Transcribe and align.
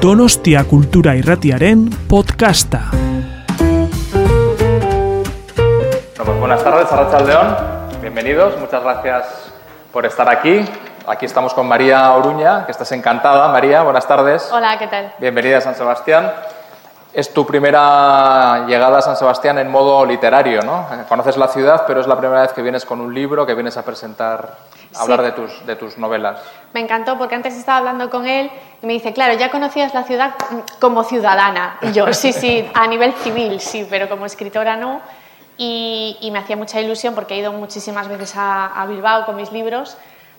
Donostia 0.00 0.64
Kultura 0.64 1.14
Irratiaren 1.14 1.90
podcasta. 2.08 2.88
Bueno, 2.90 3.90
pues 6.24 6.38
buenas 6.40 6.64
tardes, 6.64 6.90
Arrachaldeón. 6.90 7.56
Bienvenidos, 8.00 8.58
muchas 8.58 8.82
gracias 8.82 9.52
por 9.92 10.06
estar 10.06 10.26
aquí. 10.30 10.64
Aquí 11.06 11.26
estamos 11.26 11.52
con 11.52 11.68
María 11.68 12.12
Oruña, 12.12 12.64
que 12.64 12.72
estás 12.72 12.90
encantada. 12.92 13.48
María, 13.48 13.82
buenas 13.82 14.08
tardes. 14.08 14.50
Hola, 14.50 14.78
¿qué 14.78 14.86
tal? 14.86 15.12
Bienvenida 15.18 15.58
a 15.58 15.60
San 15.60 15.74
Sebastián. 15.74 16.32
Es 17.12 17.34
tu 17.34 17.46
primera 17.46 18.64
llegada 18.66 19.00
a 19.00 19.02
San 19.02 19.18
Sebastián 19.18 19.58
en 19.58 19.70
modo 19.70 20.06
literario, 20.06 20.62
¿no? 20.62 20.86
Conoces 21.10 21.36
la 21.36 21.48
ciudad, 21.48 21.84
pero 21.86 22.00
es 22.00 22.06
la 22.06 22.16
primera 22.16 22.40
vez 22.40 22.54
que 22.54 22.62
vienes 22.62 22.86
con 22.86 23.02
un 23.02 23.12
libro, 23.12 23.44
que 23.44 23.52
vienes 23.52 23.76
a 23.76 23.84
presentar, 23.84 24.54
hablar 24.98 25.20
Sí. 25.20 25.24
de 25.26 25.32
tus, 25.32 25.66
de 25.66 25.76
tus 25.76 25.98
novelas. 25.98 26.40
Me 26.72 26.80
encantó 26.80 27.18
porque 27.18 27.34
antes 27.34 27.54
estaba 27.56 27.78
hablando 27.78 28.10
con 28.10 28.26
él 28.26 28.50
y 28.82 28.86
me 28.86 28.92
dice, 28.92 29.12
claro, 29.12 29.34
ya 29.34 29.50
conocías 29.50 29.92
la 29.94 30.04
ciudad 30.04 30.34
mm, 30.50 30.58
como 30.80 31.04
ciudadana. 31.04 31.78
Y 31.82 31.92
yo, 31.92 32.12
sí, 32.12 32.32
sí, 32.32 32.68
a 32.74 32.86
nivel 32.86 33.12
civil, 33.14 33.60
sí, 33.60 33.86
pero 33.88 34.08
como 34.08 34.26
escritora 34.26 34.76
no. 34.76 35.00
Y, 35.56 36.16
y 36.20 36.30
me 36.30 36.38
hacía 36.38 36.56
mucha 36.56 36.80
ilusión 36.80 37.14
porque 37.14 37.34
he 37.34 37.38
ido 37.38 37.52
muchísimas 37.52 38.08
veces 38.08 38.34
a, 38.36 38.66
a 38.66 38.86
Bilbao 38.86 39.26
con 39.26 39.36
mis 39.36 39.52
libros, 39.52 39.96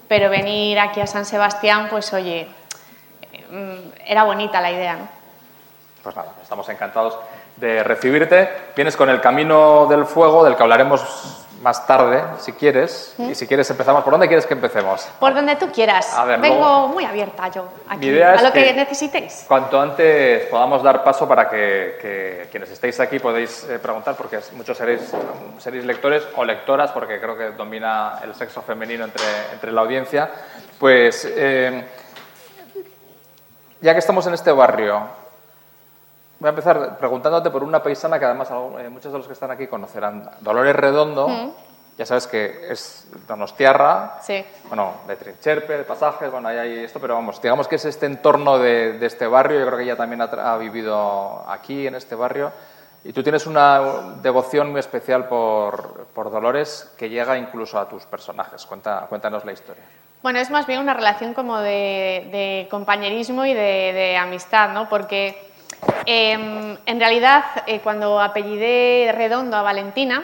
pero 0.08 0.30
venir 0.30 0.80
aquí 0.80 0.99
a 0.99 1.05
San 1.08 1.26
Sebastián, 1.26 1.88
pues 1.90 2.12
oye, 2.13 2.48
mm, 3.52 3.91
era 4.08 4.24
bonita 4.24 4.60
la 4.62 4.72
idea, 4.72 4.96
¿no? 4.96 5.08
Pues 6.04 6.16
nada, 6.16 6.30
estamos 6.41 6.68
encantados 6.70 7.16
de 7.58 7.84
recibirte. 7.84 8.49
Vienes 8.76 8.98
con 8.98 9.10
el 9.10 9.22
Camino 9.22 9.86
del 9.88 10.05
Fuego, 10.05 10.44
del 10.44 10.55
que 10.55 10.63
hablaremos 10.63 11.41
más 11.61 11.85
tarde, 11.85 12.23
si 12.39 12.53
quieres. 12.53 13.13
Y 13.20 13.35
si 13.35 13.47
quieres 13.47 13.70
empezamos. 13.70 14.03
¿Por 14.03 14.11
dónde 14.11 14.27
quieres 14.27 14.45
que 14.45 14.53
empecemos? 14.55 15.07
Por 15.20 15.33
donde 15.33 15.55
tú 15.55 15.71
quieras. 15.71 16.12
A 16.18 16.26
ver, 16.26 16.40
Vengo 16.40 16.55
luego- 16.57 16.87
muy 16.90 17.05
abierta 17.05 17.48
yo 17.49 17.68
aquí, 17.87 18.07
idea 18.07 18.34
a 18.34 18.41
lo 18.41 18.51
que, 18.51 18.63
que- 18.63 18.73
necesitéis. 18.73 19.45
Cuanto 19.48 19.79
antes 19.79 20.45
podamos 20.48 20.81
dar 20.84 21.03
paso 21.03 21.27
para 21.27 21.48
que, 21.49 21.98
que 22.01 22.48
quienes 22.51 22.70
estéis 22.71 22.99
aquí 22.99 23.20
podéis 23.20 23.63
eh, 23.65 23.79
preguntar, 23.79 24.15
porque 24.15 24.40
muchos 24.53 24.76
seréis, 24.77 25.01
seréis 25.59 25.85
lectores 25.85 26.23
o 26.35 26.43
lectoras, 26.43 26.91
porque 26.91 27.20
creo 27.20 27.37
que 27.37 27.51
domina 27.51 28.20
el 28.23 28.34
sexo 28.35 28.62
femenino 28.62 29.05
entre, 29.05 29.23
entre 29.53 29.71
la 29.71 29.81
audiencia. 29.81 30.29
Pues 30.79 31.25
eh, 31.29 31.85
ya 33.81 33.93
que 33.93 33.99
estamos 33.99 34.25
en 34.27 34.34
este 34.34 34.51
barrio, 34.51 35.21
voy 36.41 36.47
a 36.47 36.49
empezar 36.49 36.97
preguntándote 36.97 37.51
por 37.51 37.63
una 37.63 37.84
paisana 37.84 38.17
que 38.17 38.25
además 38.25 38.49
eh, 38.79 38.89
muchos 38.89 39.11
de 39.11 39.20
los 39.20 39.27
que 39.27 39.34
están 39.34 39.51
aquí 39.51 39.67
conocerán. 39.67 40.27
Dolores 40.39 40.75
Redondo, 40.75 41.53
ya 41.95 42.05
sabes 42.05 42.25
que 42.25 42.71
es 42.71 43.07
donostiarra, 43.27 44.17
Sí. 44.21 44.43
bueno, 44.67 44.93
de 45.07 45.15
Trincherpe, 45.17 45.77
de 45.77 45.84
Pasajes, 45.84 46.31
bueno, 46.31 46.47
ahí 46.47 46.57
hay 46.57 46.79
esto, 46.85 46.99
pero 46.99 47.13
vamos, 47.13 47.39
digamos 47.39 47.67
que 47.67 47.75
es 47.75 47.85
este 47.85 48.07
entorno 48.07 48.57
de, 48.57 48.93
de 48.93 49.05
este 49.05 49.27
barrio, 49.27 49.59
yo 49.59 49.65
creo 49.67 49.77
que 49.77 49.84
ella 49.84 49.95
también 49.95 50.19
ha, 50.23 50.25
ha 50.25 50.57
vivido 50.57 51.45
aquí, 51.47 51.85
en 51.85 51.93
este 51.93 52.15
barrio, 52.15 52.51
y 53.03 53.13
tú 53.13 53.21
tienes 53.21 53.45
una 53.45 54.15
devoción 54.23 54.71
muy 54.71 54.79
especial 54.79 55.27
por, 55.27 56.07
por 56.13 56.31
Dolores 56.31 56.91
que 56.97 57.09
llega 57.09 57.37
incluso 57.37 57.77
a 57.79 57.87
tus 57.87 58.05
personajes. 58.05 58.65
Cuenta, 58.65 59.05
cuéntanos 59.07 59.45
la 59.45 59.51
historia. 59.51 59.84
Bueno, 60.23 60.39
es 60.39 60.49
más 60.51 60.67
bien 60.67 60.79
una 60.79 60.93
relación 60.93 61.34
como 61.34 61.57
de, 61.59 62.29
de 62.31 62.67
compañerismo 62.69 63.43
y 63.45 63.53
de, 63.55 63.91
de 63.93 64.17
amistad, 64.17 64.69
¿no? 64.69 64.88
Porque 64.88 65.50
em, 66.06 66.78
en 66.85 67.00
realidad 67.00 67.44
eh, 67.68 67.79
cuando 67.79 68.19
apellidé 68.19 69.12
Redondo 69.13 69.57
a 69.57 69.62
Valentina 69.62 70.24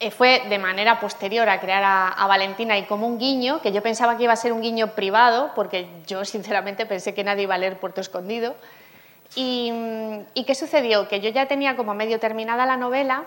eh, 0.00 0.10
fue 0.10 0.42
de 0.48 0.58
manera 0.58 0.98
posterior 1.00 1.48
a 1.48 1.60
crear 1.60 1.84
a, 1.84 2.08
a 2.08 2.26
Valentina 2.26 2.76
y 2.76 2.84
como 2.84 3.06
un 3.06 3.18
guiño, 3.18 3.60
que 3.60 3.72
yo 3.72 3.82
pensaba 3.82 4.16
que 4.16 4.24
iba 4.24 4.32
a 4.32 4.36
ser 4.36 4.52
un 4.52 4.60
guiño 4.60 4.88
privado, 4.88 5.52
porque 5.54 5.88
yo 6.06 6.24
sinceramente 6.24 6.86
pensé 6.86 7.14
que 7.14 7.24
nadie 7.24 7.44
iba 7.44 7.54
a 7.54 7.58
leer 7.58 7.78
Puerto 7.78 8.00
Escondido. 8.00 8.54
Y, 9.34 9.72
mm, 9.72 10.20
¿y 10.34 10.44
qué 10.44 10.54
sucedió? 10.54 11.08
Que 11.08 11.20
yo 11.20 11.30
ya 11.30 11.46
tenía 11.46 11.76
como 11.76 11.94
medio 11.94 12.20
terminada 12.20 12.66
la 12.66 12.76
novela 12.76 13.24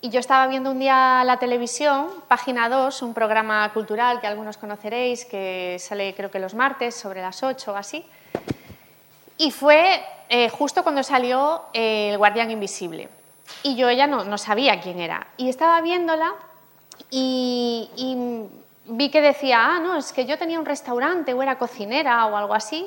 y 0.00 0.10
yo 0.10 0.20
estaba 0.20 0.46
viendo 0.46 0.70
un 0.70 0.78
día 0.78 1.22
la 1.24 1.38
televisión, 1.38 2.08
Página 2.28 2.68
2, 2.68 3.02
un 3.02 3.14
programa 3.14 3.72
cultural 3.72 4.20
que 4.20 4.28
algunos 4.28 4.56
conoceréis, 4.56 5.24
que 5.24 5.76
sale 5.80 6.14
creo 6.14 6.30
que 6.30 6.38
los 6.38 6.54
martes 6.54 6.94
sobre 6.94 7.20
las 7.20 7.42
8 7.42 7.72
o 7.72 7.76
así. 7.76 8.06
Y 9.38 9.50
fue 9.52 10.04
eh, 10.28 10.48
justo 10.50 10.82
cuando 10.82 11.02
salió 11.02 11.62
eh, 11.72 12.10
El 12.10 12.18
Guardián 12.18 12.50
Invisible. 12.50 13.08
Y 13.62 13.76
yo 13.76 13.90
ya 13.90 14.06
no, 14.06 14.24
no 14.24 14.36
sabía 14.36 14.80
quién 14.80 15.00
era. 15.00 15.28
Y 15.36 15.48
estaba 15.48 15.80
viéndola 15.80 16.34
y, 17.10 17.88
y 17.96 18.48
vi 18.92 19.10
que 19.10 19.22
decía, 19.22 19.64
ah, 19.64 19.78
no, 19.78 19.96
es 19.96 20.12
que 20.12 20.26
yo 20.26 20.36
tenía 20.36 20.58
un 20.58 20.66
restaurante 20.66 21.32
o 21.32 21.42
era 21.42 21.56
cocinera 21.56 22.26
o 22.26 22.36
algo 22.36 22.52
así. 22.52 22.86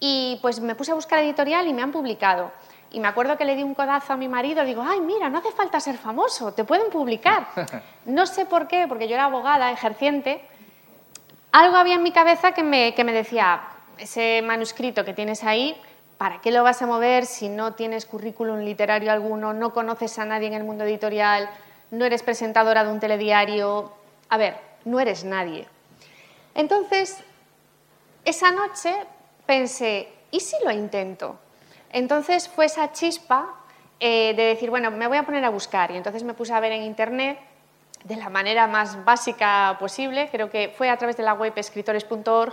Y 0.00 0.38
pues 0.42 0.60
me 0.60 0.74
puse 0.74 0.92
a 0.92 0.94
buscar 0.94 1.20
editorial 1.20 1.66
y 1.68 1.72
me 1.72 1.80
han 1.80 1.92
publicado. 1.92 2.50
Y 2.90 3.00
me 3.00 3.08
acuerdo 3.08 3.36
que 3.36 3.44
le 3.44 3.56
di 3.56 3.62
un 3.62 3.74
codazo 3.74 4.12
a 4.12 4.16
mi 4.16 4.28
marido, 4.28 4.64
digo, 4.64 4.84
ay, 4.86 5.00
mira, 5.00 5.28
no 5.28 5.38
hace 5.38 5.50
falta 5.50 5.80
ser 5.80 5.96
famoso, 5.96 6.52
te 6.52 6.64
pueden 6.64 6.90
publicar. 6.90 7.48
No 8.04 8.26
sé 8.26 8.44
por 8.44 8.68
qué, 8.68 8.84
porque 8.86 9.08
yo 9.08 9.14
era 9.14 9.24
abogada, 9.24 9.72
ejerciente, 9.72 10.46
algo 11.52 11.76
había 11.76 11.94
en 11.94 12.02
mi 12.02 12.12
cabeza 12.12 12.52
que 12.52 12.62
me, 12.62 12.94
que 12.94 13.02
me 13.02 13.12
decía, 13.12 13.62
ese 13.98 14.42
manuscrito 14.42 15.04
que 15.04 15.14
tienes 15.14 15.44
ahí, 15.44 15.76
¿para 16.18 16.40
qué 16.40 16.50
lo 16.50 16.62
vas 16.62 16.82
a 16.82 16.86
mover 16.86 17.26
si 17.26 17.48
no 17.48 17.74
tienes 17.74 18.06
currículum 18.06 18.60
literario 18.60 19.12
alguno, 19.12 19.52
no 19.52 19.72
conoces 19.72 20.18
a 20.18 20.24
nadie 20.24 20.48
en 20.48 20.54
el 20.54 20.64
mundo 20.64 20.84
editorial, 20.84 21.48
no 21.90 22.04
eres 22.04 22.22
presentadora 22.22 22.84
de 22.84 22.92
un 22.92 23.00
telediario? 23.00 23.92
A 24.28 24.36
ver, 24.36 24.56
no 24.84 25.00
eres 25.00 25.24
nadie. 25.24 25.66
Entonces, 26.54 27.18
esa 28.24 28.50
noche 28.50 28.94
pensé, 29.46 30.08
¿y 30.30 30.40
si 30.40 30.56
lo 30.64 30.70
intento? 30.70 31.38
Entonces 31.90 32.48
fue 32.48 32.66
esa 32.66 32.92
chispa 32.92 33.54
eh, 34.00 34.34
de 34.34 34.42
decir, 34.44 34.70
bueno, 34.70 34.90
me 34.90 35.06
voy 35.06 35.18
a 35.18 35.24
poner 35.24 35.44
a 35.44 35.50
buscar. 35.50 35.90
Y 35.90 35.96
entonces 35.96 36.24
me 36.24 36.34
puse 36.34 36.52
a 36.52 36.60
ver 36.60 36.72
en 36.72 36.82
internet 36.82 37.38
de 38.04 38.16
la 38.16 38.28
manera 38.28 38.66
más 38.66 39.04
básica 39.04 39.76
posible, 39.80 40.28
creo 40.30 40.50
que 40.50 40.72
fue 40.76 40.90
a 40.90 40.96
través 40.98 41.16
de 41.16 41.22
la 41.22 41.32
web 41.32 41.54
escritores.org 41.56 42.52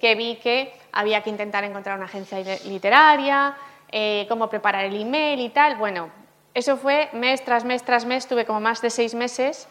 que 0.00 0.14
vi 0.14 0.36
que 0.36 0.72
había 0.92 1.22
que 1.22 1.30
intentar 1.30 1.62
encontrar 1.64 1.96
una 1.96 2.06
agencia 2.06 2.38
literaria, 2.64 3.56
eh, 3.92 4.26
cómo 4.28 4.48
preparar 4.48 4.84
el 4.84 5.00
email 5.00 5.40
y 5.40 5.50
tal. 5.50 5.76
Bueno, 5.76 6.10
eso 6.54 6.76
fue 6.76 7.08
mes 7.12 7.44
tras 7.44 7.64
mes 7.64 7.82
tras 7.84 8.04
mes, 8.04 8.26
tuve 8.26 8.44
como 8.44 8.60
más 8.60 8.80
de 8.82 8.90
seis 8.90 9.14
meses. 9.14 9.68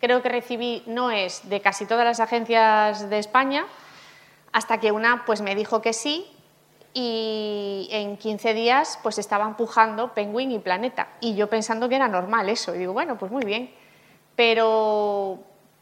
Creo 0.00 0.22
que 0.22 0.28
recibí 0.28 0.82
noes 0.86 1.48
de 1.48 1.60
casi 1.60 1.86
todas 1.86 2.04
las 2.04 2.20
agencias 2.20 3.08
de 3.10 3.18
España, 3.18 3.66
hasta 4.52 4.78
que 4.80 4.92
una 4.92 5.24
pues 5.24 5.42
me 5.42 5.54
dijo 5.54 5.82
que 5.82 5.92
sí 5.92 6.26
y 6.94 7.88
en 7.90 8.16
15 8.18 8.52
días 8.52 8.98
pues 9.02 9.18
estaba 9.18 9.46
empujando 9.46 10.12
Penguin 10.12 10.50
y 10.50 10.58
Planeta 10.58 11.08
y 11.20 11.34
yo 11.34 11.48
pensando 11.48 11.88
que 11.88 11.96
era 11.96 12.06
normal 12.06 12.50
eso 12.50 12.74
y 12.74 12.78
digo 12.78 12.92
bueno 12.92 13.16
pues 13.16 13.32
muy 13.32 13.46
bien 13.46 13.70
pero 14.36 15.38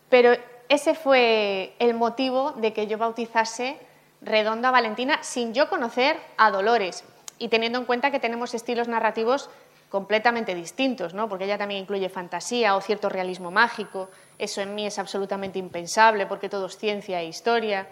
pero 0.09 0.37
ese 0.69 0.95
fue 0.95 1.75
el 1.81 1.95
motivo 1.95 2.53
de 2.53 2.73
que 2.73 2.87
yo 2.87 2.97
bautizase 2.97 3.77
Redonda 4.23 4.71
Valentina 4.71 5.19
sin 5.23 5.55
yo 5.55 5.69
conocer 5.69 6.17
a 6.37 6.51
Dolores 6.51 7.05
y 7.39 7.49
teniendo 7.49 7.79
en 7.79 7.85
cuenta 7.85 8.11
que 8.11 8.21
tenemos 8.21 8.55
estilos 8.55 8.89
narrativos 8.89 9.49
completamente 9.89 10.55
distintos, 10.55 11.15
¿no? 11.15 11.29
porque 11.29 11.45
ella 11.45 11.59
también 11.59 11.83
incluye 11.83 12.09
fantasía 12.09 12.77
o 12.77 12.81
cierto 12.81 13.09
realismo 13.09 13.51
mágico, 13.51 14.09
eso 14.39 14.61
en 14.61 14.75
mí 14.75 14.87
es 14.87 14.99
absolutamente 14.99 15.59
impensable 15.59 16.27
porque 16.27 16.49
todo 16.49 16.67
es 16.67 16.77
ciencia 16.77 17.21
e 17.21 17.27
historia. 17.27 17.89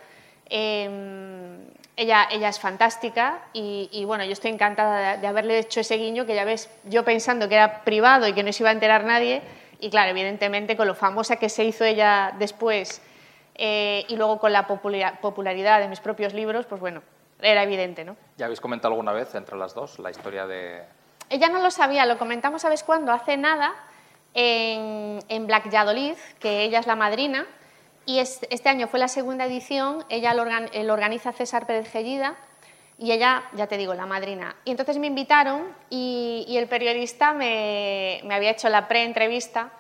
Eh, 0.51 1.59
ella, 1.99 2.29
ella 2.31 2.49
es 2.49 2.61
fantástica 2.61 3.43
y, 3.53 4.05
bueno, 4.07 4.25
yo 4.25 4.31
estoy 4.31 4.53
encantada 4.53 5.17
de, 5.17 5.27
haberle 5.27 5.59
hecho 5.59 5.81
ese 5.81 5.97
guiño 5.97 6.27
que 6.27 6.37
ya 6.37 6.45
ves, 6.45 6.71
yo 6.85 7.05
pensando 7.05 7.49
que 7.49 7.57
era 7.57 7.83
privado 7.83 8.29
y 8.29 8.35
que 8.35 8.45
no 8.45 8.53
se 8.53 8.63
iba 8.63 8.71
a 8.71 8.73
enterar 8.73 9.03
nadie 9.03 9.43
y 9.81 9.91
claro, 9.91 10.11
evidentemente 10.11 10.77
con 10.77 10.87
lo 10.87 10.95
famosa 10.95 11.37
que 11.37 11.49
se 11.49 11.65
hizo 11.65 11.85
ella 11.85 12.35
después 12.39 13.03
eh, 13.59 14.07
y 14.09 14.17
luego 14.17 14.39
con 14.39 14.53
la 14.53 14.67
popular, 14.67 15.21
popularidad 15.21 15.81
de 15.81 15.89
mis 15.89 16.01
propios 16.01 16.33
libros, 16.33 16.65
pues 16.67 16.81
bueno, 16.81 17.03
era 17.41 17.63
evidente, 17.63 18.05
¿no? 18.05 18.17
¿Ya 18.37 18.47
habéis 18.47 18.61
comentado 18.61 18.95
alguna 18.95 19.13
vez 19.13 19.35
entre 19.35 19.57
las 19.57 19.75
dos 19.75 19.99
la 19.99 20.11
historia 20.11 20.47
de...? 20.47 20.85
Ella 21.29 21.49
no 21.49 21.61
lo 21.61 21.71
sabía, 21.71 22.07
lo 22.07 22.19
comentamos, 22.19 22.63
¿sabes 22.63 22.83
cuándo? 22.83 23.13
Hace 23.13 23.37
nada 23.37 23.75
en, 24.33 25.19
en 25.29 25.47
Black 25.47 25.71
Yadolid, 25.71 26.15
que 26.39 26.63
ella 26.63 26.79
es 26.79 26.87
la 26.87 26.97
madrina, 26.97 27.47
y 28.07 28.21
es, 28.21 28.41
este 28.49 28.71
año 28.71 28.89
fue 28.89 28.99
la 28.99 29.09
segunda 29.09 29.45
edición, 29.45 30.05
ella 30.09 30.33
lo, 30.33 30.43
organ, 30.43 30.71
lo, 30.73 30.93
organiza 30.95 31.33
César 31.33 31.67
Pérez 31.67 31.91
Gellida 31.91 32.37
y 32.97 33.13
ella, 33.13 33.43
ya 33.53 33.67
te 33.67 33.77
digo, 33.77 33.93
la 33.93 34.07
madrina. 34.07 34.57
Y 34.65 34.71
entonces 34.71 34.99
me 34.99 35.07
invitaron 35.07 35.69
y, 35.91 36.47
y 36.49 36.57
el 36.57 36.69
periodista 36.69 37.35
me, 37.35 38.21
me, 38.25 38.35
había 38.35 38.51
hecho 38.51 38.71
la 38.71 38.89
pre-entrevista 38.89 39.71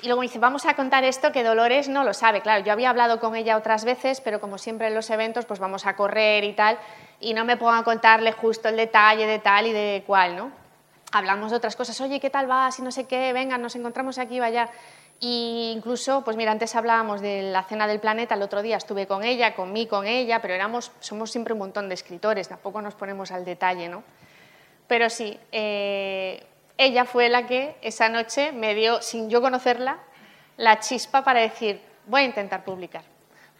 y 0.00 0.06
luego 0.06 0.20
me 0.20 0.26
dice, 0.26 0.38
vamos 0.38 0.64
a 0.66 0.74
contar 0.74 1.02
esto 1.02 1.32
que 1.32 1.42
Dolores 1.42 1.88
no 1.88 2.04
lo 2.04 2.14
sabe. 2.14 2.40
Claro, 2.40 2.64
yo 2.64 2.72
había 2.72 2.90
hablado 2.90 3.18
con 3.18 3.34
ella 3.34 3.56
otras 3.56 3.84
veces, 3.84 4.20
pero 4.20 4.40
como 4.40 4.56
siempre 4.56 4.86
en 4.86 4.94
los 4.94 5.10
eventos, 5.10 5.44
pues 5.44 5.58
vamos 5.58 5.86
a 5.86 5.96
correr 5.96 6.44
y 6.44 6.52
tal, 6.52 6.78
y 7.18 7.34
no 7.34 7.44
me 7.44 7.56
pongo 7.56 7.72
a 7.72 7.82
contarle 7.82 8.30
justo 8.32 8.68
el 8.68 8.76
detalle 8.76 9.26
de 9.26 9.40
tal 9.40 9.66
y 9.66 9.72
de 9.72 10.04
cual, 10.06 10.36
¿no? 10.36 10.52
Hablamos 11.10 11.50
de 11.50 11.56
otras 11.56 11.74
cosas, 11.74 12.00
oye, 12.00 12.20
¿qué 12.20 12.30
tal 12.30 12.46
vas? 12.46 12.78
Y 12.78 12.82
no 12.82 12.92
sé 12.92 13.06
qué, 13.06 13.32
venga, 13.32 13.58
nos 13.58 13.74
encontramos 13.74 14.18
aquí, 14.18 14.38
vaya. 14.38 14.68
Y 15.18 15.72
incluso, 15.74 16.22
pues 16.22 16.36
mira, 16.36 16.52
antes 16.52 16.76
hablábamos 16.76 17.20
de 17.20 17.42
la 17.50 17.64
cena 17.64 17.88
del 17.88 17.98
planeta, 17.98 18.36
el 18.36 18.42
otro 18.42 18.62
día 18.62 18.76
estuve 18.76 19.08
con 19.08 19.24
ella, 19.24 19.56
con 19.56 19.72
mí, 19.72 19.88
con 19.88 20.06
ella, 20.06 20.40
pero 20.40 20.54
éramos, 20.54 20.92
somos 21.00 21.32
siempre 21.32 21.54
un 21.54 21.58
montón 21.58 21.88
de 21.88 21.94
escritores, 21.94 22.48
tampoco 22.48 22.80
nos 22.80 22.94
ponemos 22.94 23.32
al 23.32 23.44
detalle, 23.44 23.88
¿no? 23.88 24.04
Pero 24.86 25.10
sí, 25.10 25.36
eh, 25.50 26.46
ella 26.78 27.04
fue 27.04 27.28
la 27.28 27.46
que 27.46 27.76
esa 27.82 28.08
noche 28.08 28.52
me 28.52 28.74
dio, 28.74 29.02
sin 29.02 29.28
yo 29.28 29.42
conocerla, 29.42 29.98
la 30.56 30.78
chispa 30.78 31.22
para 31.22 31.40
decir, 31.40 31.82
voy 32.06 32.22
a 32.22 32.24
intentar 32.24 32.64
publicar. 32.64 33.02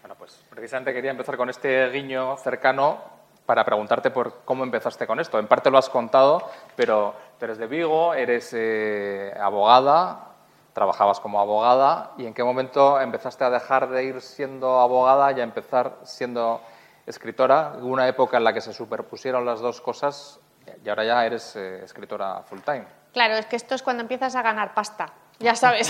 Bueno, 0.01 0.15
pues 0.15 0.43
precisamente 0.49 0.93
quería 0.93 1.11
empezar 1.11 1.35
con 1.35 1.49
este 1.49 1.89
guiño 1.89 2.37
cercano 2.37 2.97
para 3.45 3.65
preguntarte 3.65 4.09
por 4.09 4.45
cómo 4.45 4.63
empezaste 4.63 5.05
con 5.05 5.19
esto. 5.19 5.37
En 5.37 5.47
parte 5.47 5.69
lo 5.69 5.77
has 5.77 5.89
contado, 5.89 6.49
pero 6.75 7.13
tú 7.37 7.45
eres 7.45 7.57
de 7.57 7.67
Vigo, 7.67 8.13
eres 8.13 8.53
eh, 8.53 9.33
abogada, 9.39 10.35
trabajabas 10.73 11.19
como 11.19 11.41
abogada 11.41 12.11
y 12.17 12.25
en 12.25 12.33
qué 12.33 12.43
momento 12.43 13.01
empezaste 13.01 13.43
a 13.43 13.49
dejar 13.49 13.89
de 13.89 14.03
ir 14.05 14.21
siendo 14.21 14.79
abogada 14.79 15.31
y 15.33 15.41
a 15.41 15.43
empezar 15.43 15.97
siendo 16.03 16.61
escritora. 17.05 17.73
Hubo 17.79 17.87
una 17.87 18.07
época 18.07 18.37
en 18.37 18.45
la 18.45 18.53
que 18.53 18.61
se 18.61 18.71
superpusieron 18.71 19.45
las 19.45 19.59
dos 19.59 19.81
cosas 19.81 20.39
y 20.83 20.87
ahora 20.87 21.03
ya 21.03 21.25
eres 21.25 21.55
eh, 21.55 21.83
escritora 21.83 22.43
full 22.43 22.59
time. 22.59 22.98
Claro, 23.13 23.35
es 23.35 23.45
que 23.45 23.55
esto 23.55 23.75
es 23.75 23.81
cuando 23.81 24.01
empiezas 24.01 24.35
a 24.35 24.41
ganar 24.41 24.73
pasta, 24.73 25.11
ya 25.39 25.55
sabes. 25.55 25.89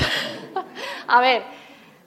a 1.07 1.19
ver, 1.19 1.43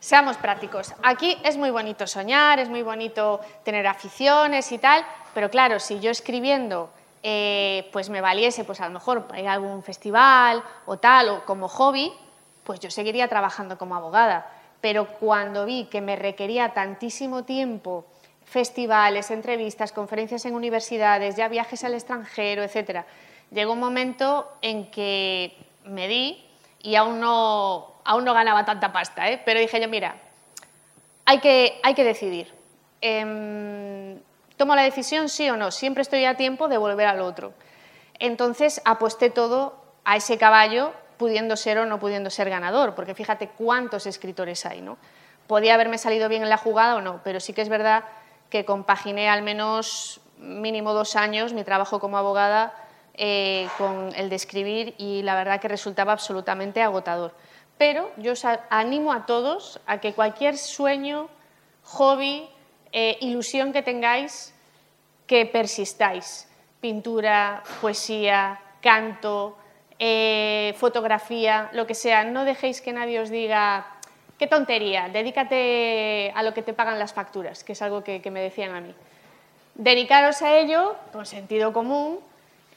seamos 0.00 0.36
prácticos. 0.36 0.94
Aquí 1.02 1.38
es 1.44 1.56
muy 1.56 1.70
bonito 1.70 2.06
soñar, 2.06 2.58
es 2.58 2.68
muy 2.68 2.82
bonito 2.82 3.40
tener 3.64 3.86
aficiones 3.86 4.72
y 4.72 4.78
tal, 4.78 5.04
pero 5.34 5.50
claro, 5.50 5.78
si 5.78 6.00
yo 6.00 6.10
escribiendo 6.10 6.90
eh, 7.24 7.88
pues 7.92 8.10
me 8.10 8.20
valiese, 8.20 8.64
pues 8.64 8.80
a 8.80 8.86
lo 8.88 8.94
mejor 8.94 9.28
ir 9.38 9.46
a 9.46 9.52
algún 9.52 9.82
festival 9.82 10.62
o 10.86 10.96
tal, 10.96 11.28
o 11.28 11.44
como 11.44 11.68
hobby, 11.68 12.12
pues 12.64 12.80
yo 12.80 12.90
seguiría 12.90 13.28
trabajando 13.28 13.78
como 13.78 13.94
abogada. 13.94 14.50
Pero 14.80 15.06
cuando 15.06 15.64
vi 15.64 15.84
que 15.84 16.00
me 16.00 16.16
requería 16.16 16.70
tantísimo 16.70 17.44
tiempo, 17.44 18.04
festivales, 18.44 19.30
entrevistas, 19.30 19.92
conferencias 19.92 20.44
en 20.46 20.54
universidades, 20.54 21.36
ya 21.36 21.46
viajes 21.46 21.84
al 21.84 21.94
extranjero, 21.94 22.64
etcétera, 22.64 23.06
llegó 23.52 23.72
un 23.72 23.80
momento 23.80 24.52
en 24.62 24.90
que 24.90 25.56
me 25.84 26.08
di 26.08 26.44
y 26.80 26.96
aún 26.96 27.20
no, 27.20 27.92
aún 28.04 28.24
no 28.24 28.34
ganaba 28.34 28.64
tanta 28.64 28.92
pasta, 28.92 29.30
¿eh? 29.30 29.40
pero 29.44 29.60
dije 29.60 29.80
yo, 29.80 29.88
mira, 29.88 30.16
hay 31.24 31.38
que, 31.38 31.80
hay 31.82 31.94
que 31.94 32.04
decidir. 32.04 32.52
Em, 33.00 34.18
¿Tomo 34.56 34.74
la 34.74 34.82
decisión 34.82 35.28
sí 35.28 35.48
o 35.50 35.56
no? 35.56 35.70
Siempre 35.70 36.02
estoy 36.02 36.24
a 36.24 36.36
tiempo 36.36 36.68
de 36.68 36.78
volver 36.78 37.06
al 37.06 37.20
otro. 37.20 37.52
Entonces 38.18 38.80
aposté 38.84 39.30
todo 39.30 39.76
a 40.04 40.16
ese 40.16 40.38
caballo 40.38 40.92
pudiendo 41.16 41.56
ser 41.56 41.78
o 41.78 41.86
no 41.86 41.98
pudiendo 41.98 42.30
ser 42.30 42.50
ganador, 42.50 42.94
porque 42.94 43.14
fíjate 43.14 43.48
cuántos 43.48 44.06
escritores 44.06 44.66
hay, 44.66 44.80
¿no? 44.80 44.98
Podía 45.46 45.74
haberme 45.74 45.98
salido 45.98 46.28
bien 46.28 46.42
en 46.42 46.48
la 46.48 46.56
jugada 46.56 46.96
o 46.96 47.00
no, 47.00 47.20
pero 47.24 47.40
sí 47.40 47.52
que 47.52 47.62
es 47.62 47.68
verdad 47.68 48.04
que 48.50 48.64
compaginé 48.64 49.28
al 49.28 49.42
menos 49.42 50.20
mínimo 50.38 50.92
dos 50.92 51.14
años 51.14 51.52
mi 51.52 51.62
trabajo 51.62 52.00
como 52.00 52.18
abogada 52.18 52.74
eh, 53.14 53.68
con 53.78 54.12
el 54.14 54.28
de 54.30 54.36
escribir 54.36 54.94
y 54.98 55.22
la 55.22 55.34
verdad 55.34 55.60
que 55.60 55.68
resultaba 55.68 56.12
absolutamente 56.12 56.82
agotador. 56.82 57.34
Pero 57.78 58.10
yo 58.16 58.32
os 58.32 58.44
animo 58.70 59.12
a 59.12 59.26
todos 59.26 59.80
a 59.86 59.98
que 59.98 60.14
cualquier 60.14 60.56
sueño, 60.56 61.28
hobby, 61.84 62.48
eh, 62.92 63.18
ilusión 63.20 63.72
que 63.72 63.82
tengáis, 63.82 64.54
que 65.26 65.46
persistáis. 65.46 66.48
Pintura, 66.80 67.62
poesía, 67.80 68.60
canto, 68.80 69.56
eh, 69.98 70.74
fotografía, 70.78 71.70
lo 71.72 71.86
que 71.86 71.94
sea. 71.94 72.24
No 72.24 72.44
dejéis 72.44 72.80
que 72.80 72.92
nadie 72.92 73.20
os 73.20 73.30
diga, 73.30 73.86
qué 74.42 74.48
tontería, 74.48 75.08
dedícate 75.08 76.32
a 76.34 76.42
lo 76.42 76.52
que 76.52 76.62
te 76.62 76.72
pagan 76.72 76.98
las 76.98 77.12
facturas, 77.12 77.62
que 77.62 77.74
es 77.74 77.82
algo 77.82 78.02
que, 78.02 78.20
me 78.30 78.40
decían 78.40 78.74
a 78.74 78.80
mí. 78.80 78.92
Dedicaros 79.76 80.42
a 80.42 80.58
ello 80.58 80.96
con 81.12 81.26
sentido 81.26 81.72
común 81.72 82.18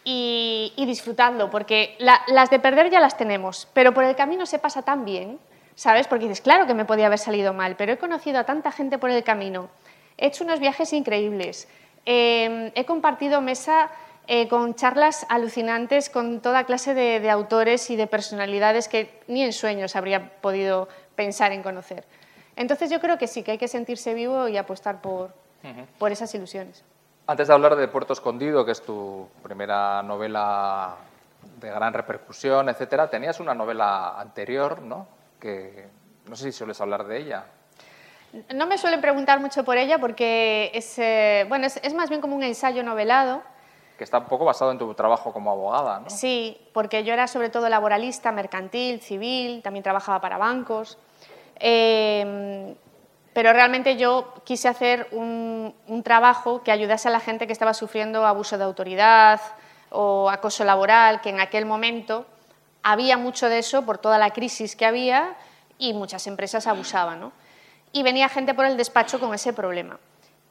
y, 0.08 0.72
disfrutando, 0.86 1.50
porque 1.50 1.98
las 2.00 2.50
de 2.52 2.60
perder 2.60 2.92
ya 2.92 3.00
las 3.00 3.18
tenemos, 3.18 3.68
pero 3.74 3.94
por 3.94 4.04
el 4.04 4.16
camino 4.16 4.46
se 4.46 4.60
pasa 4.60 4.84
tan 4.84 5.04
bien, 5.04 5.40
¿sabes? 5.74 6.08
Porque 6.08 6.26
dices, 6.26 6.42
claro 6.42 6.68
que 6.68 6.76
me 6.76 6.86
podía 6.86 7.08
haber 7.08 7.18
salido 7.18 7.54
mal, 7.54 7.76
pero 7.76 7.92
he 7.92 7.98
conocido 7.98 8.40
a 8.40 8.44
tanta 8.44 8.72
gente 8.72 9.00
por 9.00 9.10
el 9.10 9.24
camino, 9.24 9.70
he 10.18 10.28
hecho 10.28 10.44
unos 10.44 10.60
viajes 10.60 10.94
increíbles, 10.94 11.68
eh, 12.06 12.72
he 12.76 12.86
compartido 12.86 13.42
mesa 13.42 13.90
eh, 14.28 14.48
con 14.48 14.76
charlas 14.76 15.26
alucinantes 15.30 16.10
con 16.10 16.40
toda 16.40 16.64
clase 16.64 16.94
de, 16.94 17.30
autores 17.30 17.90
y 17.90 17.96
de 17.96 18.08
personalidades 18.08 18.88
que 18.88 19.22
ni 19.28 19.44
en 19.44 19.54
sueños 19.54 19.96
habría 19.96 20.40
podido 20.42 20.88
pensar 21.16 21.52
en 21.52 21.64
conocer. 21.64 22.06
Entonces 22.56 22.90
yo 22.92 23.00
creo 23.00 23.18
que 23.18 23.28
sí, 23.28 23.42
que 23.42 23.52
hay 23.52 23.58
que 23.58 23.68
sentirse 23.68 24.14
vivo 24.14 24.48
y 24.48 24.58
apostar 24.58 25.02
por, 25.02 25.34
por 25.98 26.12
esas 26.12 26.34
ilusiones. 26.34 26.84
Antes 27.28 27.48
de 27.48 27.54
hablar 27.54 27.76
de 27.76 27.88
Puerto 27.88 28.14
Escondido, 28.14 28.66
que 28.66 28.72
es 28.72 28.82
tu 28.82 29.28
primera 29.42 30.04
novela 30.04 30.96
de 31.60 31.70
gran 31.70 31.94
repercusión, 31.94 32.70
etcétera, 32.70 33.10
tenías 33.10 33.40
una 33.40 33.56
novela 33.56 34.20
anterior, 34.20 34.82
¿no? 34.82 35.08
Que 35.40 35.88
no 36.28 36.36
sé 36.36 36.52
si 36.52 36.58
sueles 36.58 36.80
hablar 36.82 37.06
de 37.06 37.18
ella. 37.18 37.46
No 38.54 38.68
me 38.68 38.78
suelen 38.78 39.02
preguntar 39.02 39.40
mucho 39.40 39.64
por 39.64 39.78
ella 39.78 39.98
porque 39.98 40.70
es, 40.74 41.00
eh, 41.00 41.46
bueno, 41.48 41.66
es, 41.66 41.78
es, 41.78 41.94
más 41.94 42.10
bien 42.10 42.22
como 42.22 42.36
un 42.36 42.44
ensayo 42.44 42.84
novelado 42.84 43.42
que 43.98 44.04
está 44.04 44.18
un 44.20 44.26
poco 44.26 44.46
basado 44.46 44.72
en 44.72 44.78
tu 44.78 44.94
trabajo 44.94 45.32
como 45.32 45.52
abogada, 45.52 46.02
¿no? 46.02 46.10
Sí, 46.10 46.58
porque 46.74 47.04
yo 47.04 47.14
era 47.14 47.28
sobre 47.28 47.50
todo 47.50 47.70
laboralista, 47.70 48.32
mercantil, 48.32 49.02
civil, 49.02 49.62
también 49.64 49.84
trabajaba 49.84 50.20
para 50.20 50.38
bancos. 50.38 50.98
Em, 51.56 52.76
pero 53.36 53.52
realmente 53.52 53.98
yo 53.98 54.34
quise 54.46 54.70
hacer 54.70 55.10
un, 55.12 55.76
trabajo 56.06 56.64
que 56.64 56.72
ayudase 56.72 57.10
a 57.10 57.12
la 57.12 57.20
gente 57.20 57.48
que 57.48 57.52
estaba 57.52 57.74
sufriendo 57.74 58.26
abuso 58.26 58.58
de 58.58 58.64
autoridad 58.64 59.42
o 59.90 60.30
acoso 60.30 60.64
laboral, 60.64 61.20
que 61.20 61.32
en 61.32 61.42
aquel 61.42 61.66
momento 61.66 62.26
había 62.82 63.18
mucho 63.18 63.50
de 63.50 63.60
eso 63.60 63.86
por 63.86 63.98
toda 63.98 64.18
la 64.18 64.30
crisis 64.30 64.78
que 64.78 64.86
había 64.86 65.36
y 65.78 65.92
muchas 65.92 66.28
empresas 66.28 66.66
abusaban. 66.66 67.20
¿no? 67.20 67.34
Y 67.92 68.04
venía 68.04 68.30
gente 68.30 68.54
por 68.54 68.64
el 68.64 68.78
despacho 68.78 69.20
con 69.20 69.34
ese 69.34 69.52
problema 69.52 70.00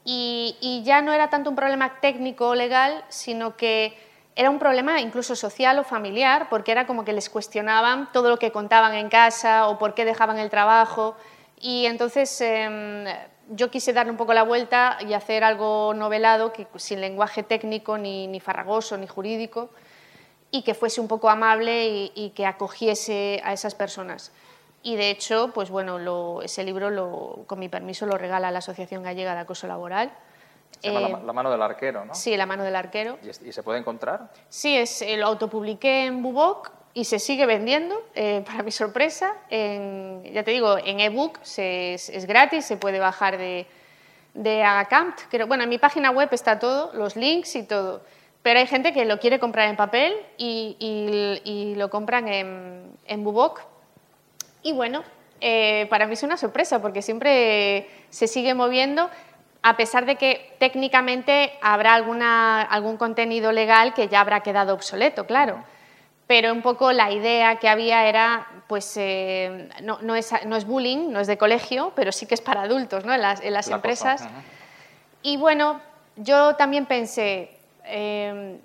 y, 0.04 0.82
ya 0.84 1.00
no 1.00 1.14
era 1.14 1.30
tanto 1.30 1.48
un 1.48 1.56
problema 1.56 2.00
técnico 2.02 2.48
o 2.48 2.54
legal, 2.54 3.02
sino 3.08 3.56
que 3.56 3.96
era 4.36 4.50
un 4.50 4.58
problema 4.58 5.00
incluso 5.00 5.34
social 5.36 5.78
o 5.78 5.84
familiar, 5.84 6.48
porque 6.50 6.72
era 6.72 6.86
como 6.86 7.06
que 7.06 7.14
les 7.14 7.30
cuestionaban 7.30 8.12
todo 8.12 8.28
lo 8.28 8.38
que 8.38 8.52
contaban 8.52 8.92
en 8.92 9.08
casa 9.08 9.68
o 9.68 9.78
por 9.78 9.94
qué 9.94 10.04
dejaban 10.04 10.38
el 10.38 10.50
trabajo. 10.50 11.16
Y 11.66 11.86
entonces 11.86 12.42
em, 12.42 13.06
yo 13.48 13.70
quise 13.70 13.94
darle 13.94 14.10
un 14.12 14.18
poco 14.18 14.34
la 14.34 14.42
vuelta 14.42 14.98
y 15.00 15.14
hacer 15.14 15.42
algo 15.42 15.94
novelado, 15.94 16.52
que, 16.52 16.66
sin 16.76 17.00
lenguaje 17.00 17.42
técnico, 17.42 17.96
ni, 17.96 18.26
ni 18.26 18.38
farragoso, 18.38 18.98
ni 18.98 19.06
jurídico, 19.06 19.70
y 20.50 20.60
que 20.60 20.74
fuese 20.74 21.00
un 21.00 21.08
poco 21.08 21.30
amable 21.30 21.88
y, 21.88 22.12
y 22.14 22.30
que 22.30 22.44
acogiese 22.44 23.40
a 23.44 23.54
esas 23.54 23.74
personas. 23.74 24.30
Y 24.82 24.96
de 24.96 25.08
hecho, 25.08 25.52
pues 25.54 25.70
bueno, 25.70 26.42
ese 26.42 26.64
libro, 26.64 27.44
con 27.46 27.58
mi 27.58 27.70
permiso, 27.70 28.04
lo 28.04 28.18
regala 28.18 28.50
la 28.50 28.58
Asociación 28.58 29.02
Gallega 29.02 29.34
de 29.34 29.40
Acoso 29.40 29.66
Laboral. 29.66 30.12
Se 30.82 30.92
llama 30.92 31.08
la, 31.08 31.18
eh, 31.18 31.32
mano 31.32 31.50
del 31.50 31.62
arquero, 31.62 32.04
¿no? 32.04 32.14
Sí, 32.14 32.36
La 32.36 32.44
mano 32.44 32.62
del 32.62 32.76
arquero. 32.76 33.16
¿Y, 33.22 33.52
se 33.52 33.62
puede 33.62 33.78
encontrar? 33.78 34.30
Sí, 34.50 34.76
es, 34.76 35.00
eh, 35.00 35.16
lo 35.16 35.28
autopubliqué 35.28 36.04
en 36.04 36.22
Bubok 36.22 36.83
y 36.94 37.04
se 37.04 37.18
sigue 37.18 37.44
vendiendo, 37.44 38.00
eh, 38.14 38.42
para 38.46 38.62
mi 38.62 38.70
sorpresa. 38.70 39.34
Ya 39.50 40.42
te 40.44 40.50
digo, 40.52 40.78
en 40.78 41.00
ebook 41.00 41.40
es, 41.42 42.08
es, 42.08 42.26
gratis, 42.26 42.64
se 42.64 42.76
puede 42.76 43.00
bajar 43.00 43.36
de, 43.36 43.66
de 44.32 44.62
Agacamp. 44.62 45.16
Bueno, 45.48 45.64
en 45.64 45.68
mi 45.68 45.78
página 45.78 46.10
web 46.12 46.28
está 46.32 46.58
todo, 46.58 46.92
los 46.94 47.16
links 47.16 47.56
y 47.56 47.64
todo. 47.64 48.02
Pero 48.42 48.60
hay 48.60 48.66
gente 48.66 48.92
que 48.92 49.04
lo 49.04 49.18
quiere 49.18 49.40
comprar 49.40 49.68
en 49.68 49.76
papel 49.76 50.14
y, 50.36 50.76
y, 51.44 51.74
lo 51.76 51.90
compran 51.90 52.28
en, 52.28 52.92
en 53.06 53.24
Bubok 53.24 53.60
y 54.64 54.72
bueno, 54.72 55.04
eh, 55.40 55.86
para 55.90 56.06
mí 56.06 56.14
es 56.14 56.22
una 56.22 56.38
sorpresa 56.38 56.80
porque 56.80 57.02
siempre 57.02 57.86
se 58.08 58.26
sigue 58.26 58.54
moviendo, 58.54 59.10
a 59.62 59.76
pesar 59.76 60.06
de 60.06 60.16
que 60.16 60.56
técnicamente 60.58 61.52
habrá 61.60 61.94
alguna, 61.94 62.62
algún 62.62 62.96
contenido 62.96 63.52
legal 63.52 63.92
que 63.92 64.08
ya 64.08 64.20
habrá 64.20 64.40
quedado 64.40 64.72
obsoleto, 64.72 65.26
claro. 65.26 65.62
Pero 66.26 66.52
un 66.52 66.62
poco 66.62 66.92
la 66.92 67.10
idea 67.12 67.56
que 67.56 67.68
había 67.68 68.06
era, 68.06 68.46
pues, 68.66 68.96
eh, 68.96 69.68
no, 69.82 69.98
no, 70.00 70.14
es, 70.14 70.32
no, 70.46 70.56
es, 70.56 70.64
bullying, 70.64 71.10
no 71.10 71.20
es 71.20 71.26
de 71.26 71.36
colegio, 71.36 71.92
pero 71.94 72.12
sí 72.12 72.26
que 72.26 72.34
es 72.34 72.40
para 72.40 72.62
adultos, 72.62 73.04
¿no? 73.04 73.12
En 73.12 73.20
las, 73.20 73.42
en 73.42 73.52
las 73.52 73.68
empresas. 73.68 74.26
Y 75.22 75.36
bueno, 75.36 75.80
yo 76.16 76.54
también 76.56 76.86
pensé, 76.86 77.58
eh, 77.84 78.58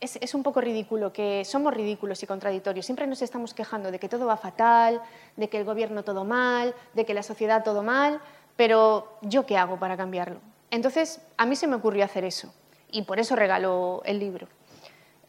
es, 0.00 0.34
un 0.34 0.42
poco 0.42 0.60
ridículo, 0.60 1.12
que 1.12 1.44
somos 1.44 1.72
ridículos 1.72 2.22
y 2.22 2.26
contradictorios. 2.26 2.84
Siempre 2.84 3.06
nos 3.06 3.22
estamos 3.22 3.54
quejando 3.54 3.90
de 3.90 3.98
que 3.98 4.08
todo 4.08 4.26
va 4.26 4.36
fatal, 4.36 5.00
de 5.36 5.48
que 5.48 5.58
el 5.58 5.64
gobierno 5.64 6.02
todo 6.02 6.24
mal, 6.24 6.74
de 6.94 7.04
que 7.04 7.14
la 7.14 7.22
sociedad 7.22 7.64
todo 7.64 7.82
mal, 7.82 8.20
pero 8.56 9.18
¿yo 9.22 9.46
qué 9.46 9.56
hago 9.56 9.78
para 9.78 9.96
cambiarlo? 9.96 10.40
Entonces, 10.70 11.20
a 11.36 11.46
mí 11.46 11.56
se 11.56 11.66
me 11.66 11.76
ocurrió 11.76 12.04
hacer 12.04 12.24
eso 12.24 12.52
y 12.90 13.02
por 13.02 13.18
eso 13.18 13.36
regaló 13.36 14.02
el 14.04 14.18
libro. 14.18 14.48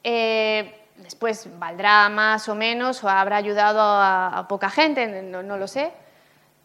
Eh, 0.04 0.87
después 0.98 1.48
valdrá 1.60 2.10
más 2.10 2.50
o 2.50 2.56
menos 2.56 3.04
o 3.04 3.10
habrá 3.10 3.38
ayudado 3.38 3.80
a, 3.82 4.46
poca 4.48 4.70
gente, 4.70 5.08
no, 5.08 5.58
lo 5.58 5.68
sé. 5.68 5.92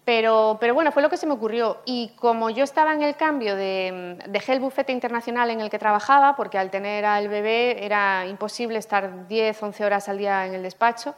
Pero, 0.05 0.59
pero, 0.61 0.75
bueno, 0.75 0.91
fue 0.91 1.01
lo 1.01 1.09
que 1.09 1.17
se 1.17 1.27
me 1.27 1.33
ocurrió. 1.33 1.81
Y 1.85 2.09
como 2.17 2.51
yo 2.51 2.65
estaba 2.65 2.93
en 2.93 3.03
el 3.03 3.15
cambio, 3.15 3.55
de, 3.55 4.19
dejé 4.29 4.53
el 4.53 4.61
bufete 4.61 4.91
internacional 4.91 5.51
en 5.51 5.61
el 5.61 5.71
que 5.71 5.79
trabajaba, 5.79 6.35
porque 6.35 6.59
al 6.59 6.71
tener 6.71 7.05
al 7.05 7.29
bebé 7.29 7.85
era 7.85 8.27
imposible 8.27 8.79
estar 8.79 9.29
10, 9.29 9.63
11 9.63 9.85
horas 9.85 10.09
al 10.09 10.19
día 10.19 10.45
en 10.47 10.55
el 10.55 10.63
despacho, 10.65 11.15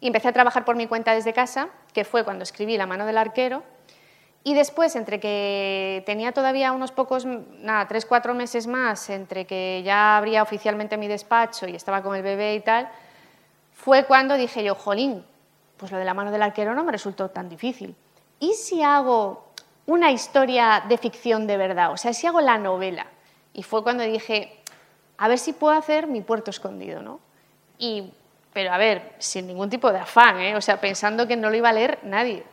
y 0.00 0.06
empecé 0.06 0.28
a 0.28 0.32
trabajar 0.32 0.64
por 0.64 0.76
mi 0.76 0.86
cuenta 0.86 1.12
desde 1.12 1.32
casa, 1.32 1.70
que 1.92 2.04
fue 2.04 2.24
cuando 2.24 2.44
escribí 2.44 2.76
La 2.76 2.86
mano 2.86 3.04
del 3.04 3.18
arquero. 3.18 3.64
Y 4.44 4.54
después, 4.54 4.94
entre 4.94 5.18
que 5.20 6.02
tenía 6.06 6.32
todavía 6.32 6.72
unos 6.72 6.92
pocos, 6.92 7.24
nada, 7.24 7.88
tres, 7.88 8.04
cuatro 8.04 8.34
meses 8.34 8.66
más, 8.66 9.08
entre 9.10 9.46
que 9.46 9.82
ya 9.84 10.18
abría 10.18 10.42
oficialmente 10.42 10.96
mi 10.96 11.08
despacho 11.08 11.66
y 11.66 11.74
estaba 11.74 12.02
con 12.02 12.14
el 12.14 12.22
bebé 12.22 12.54
y 12.54 12.60
tal, 12.60 12.88
fue 13.72 14.04
cuando 14.04 14.36
dije 14.36 14.62
yo, 14.62 14.74
jolín, 14.74 15.24
pues 15.78 15.90
lo 15.90 15.98
de 15.98 16.04
la 16.04 16.14
mano 16.14 16.30
del 16.30 16.42
arquero 16.42 16.74
no 16.74 16.84
me 16.84 16.92
resultó 16.92 17.30
tan 17.30 17.48
difícil. 17.48 17.96
¿y 18.44 18.54
si 18.54 18.82
hago 18.82 19.46
una 19.86 20.10
historia 20.10 20.82
de 20.88 20.98
ficción 20.98 21.46
de 21.46 21.56
verdad? 21.56 21.92
O 21.92 21.96
sea, 21.96 22.12
si 22.12 22.26
hago 22.26 22.40
la 22.40 22.58
novela. 22.58 23.06
Y 23.52 23.62
fue 23.62 23.82
cuando 23.82 24.04
dije, 24.04 24.60
a 25.16 25.28
ver 25.28 25.38
si 25.38 25.52
puedo 25.52 25.76
hacer 25.76 26.06
mi 26.06 26.20
puerto 26.20 26.50
escondido, 26.50 27.00
¿no? 27.02 27.20
Y, 27.78 28.12
pero 28.52 28.72
a 28.72 28.78
ver, 28.78 29.14
sin 29.18 29.46
ningún 29.46 29.70
tipo 29.70 29.92
de 29.92 29.98
afán, 29.98 30.40
¿eh? 30.40 30.56
O 30.56 30.60
sea, 30.60 30.80
pensando 30.80 31.26
que 31.26 31.36
no 31.36 31.50
lo 31.50 31.56
iba 31.56 31.68
a 31.68 31.72
leer 31.72 31.98
nadie. 32.02 32.44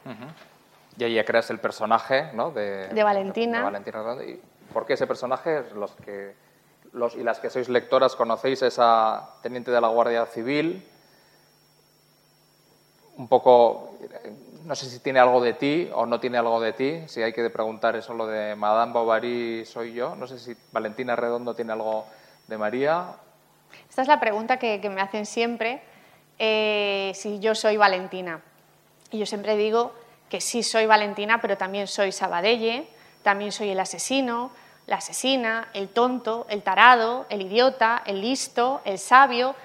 Y 0.97 1.03
ahí 1.03 1.15
ya 1.15 1.25
creas 1.25 1.49
el 1.49 1.59
personaje, 1.59 2.31
¿no? 2.33 2.51
De, 2.51 2.89
Valentina. 3.03 3.59
De 3.59 3.63
Valentina. 3.63 4.15
¿Y 4.25 4.41
por 4.73 4.85
qué 4.85 4.93
ese 4.93 5.07
personaje? 5.07 5.63
Los 5.75 5.91
que, 5.91 6.35
los 6.93 7.15
y 7.15 7.23
las 7.23 7.39
que 7.39 7.49
sois 7.49 7.69
lectoras 7.69 8.15
conocéis 8.15 8.61
esa 8.61 9.35
teniente 9.41 9.71
de 9.71 9.81
la 9.81 9.87
Guardia 9.87 10.25
Civil, 10.25 10.85
un 13.17 13.27
poco 13.27 13.97
no 14.65 14.75
sé 14.75 14.89
si 14.89 14.99
tiene 14.99 15.19
algo 15.19 15.41
de 15.41 15.53
ti 15.53 15.89
o 15.93 16.05
no 16.05 16.19
tiene 16.19 16.37
algo 16.37 16.59
de 16.59 16.73
ti, 16.73 17.03
si 17.07 17.21
hay 17.21 17.33
que 17.33 17.49
preguntar 17.49 17.95
eso 17.95 18.13
lo 18.13 18.27
de 18.27 18.55
Madame 18.55 18.93
Bovary 18.93 19.65
soy 19.65 19.93
yo, 19.93 20.15
no 20.15 20.27
sé 20.27 20.37
si 20.39 20.55
Valentina 20.71 21.15
Redondo 21.15 21.55
tiene 21.55 21.73
algo 21.73 22.05
de 22.47 22.57
María. 22.57 23.15
Esta 23.89 24.01
es 24.01 24.07
la 24.07 24.19
pregunta 24.19 24.57
que, 24.57 24.79
me 24.89 25.01
hacen 25.01 25.25
siempre, 25.25 25.81
eh, 26.37 27.11
si 27.15 27.39
yo 27.39 27.55
soy 27.55 27.77
Valentina. 27.77 28.41
Y 29.09 29.19
yo 29.19 29.25
siempre 29.25 29.57
digo 29.57 29.93
que 30.31 30.41
sí 30.41 30.63
soy 30.63 30.85
Valentina, 30.85 31.41
pero 31.41 31.57
también 31.57 31.87
soy 31.87 32.13
Sabadelle, 32.13 32.87
también 33.21 33.51
soy 33.51 33.69
el 33.69 33.79
asesino, 33.79 34.51
la 34.87 34.95
asesina, 34.95 35.67
el 35.73 35.89
tonto, 35.89 36.47
el 36.49 36.63
tarado, 36.63 37.25
el 37.29 37.41
idiota, 37.41 38.01
el 38.05 38.21
listo, 38.21 38.81
el 38.85 38.97
sabio. 38.97 39.55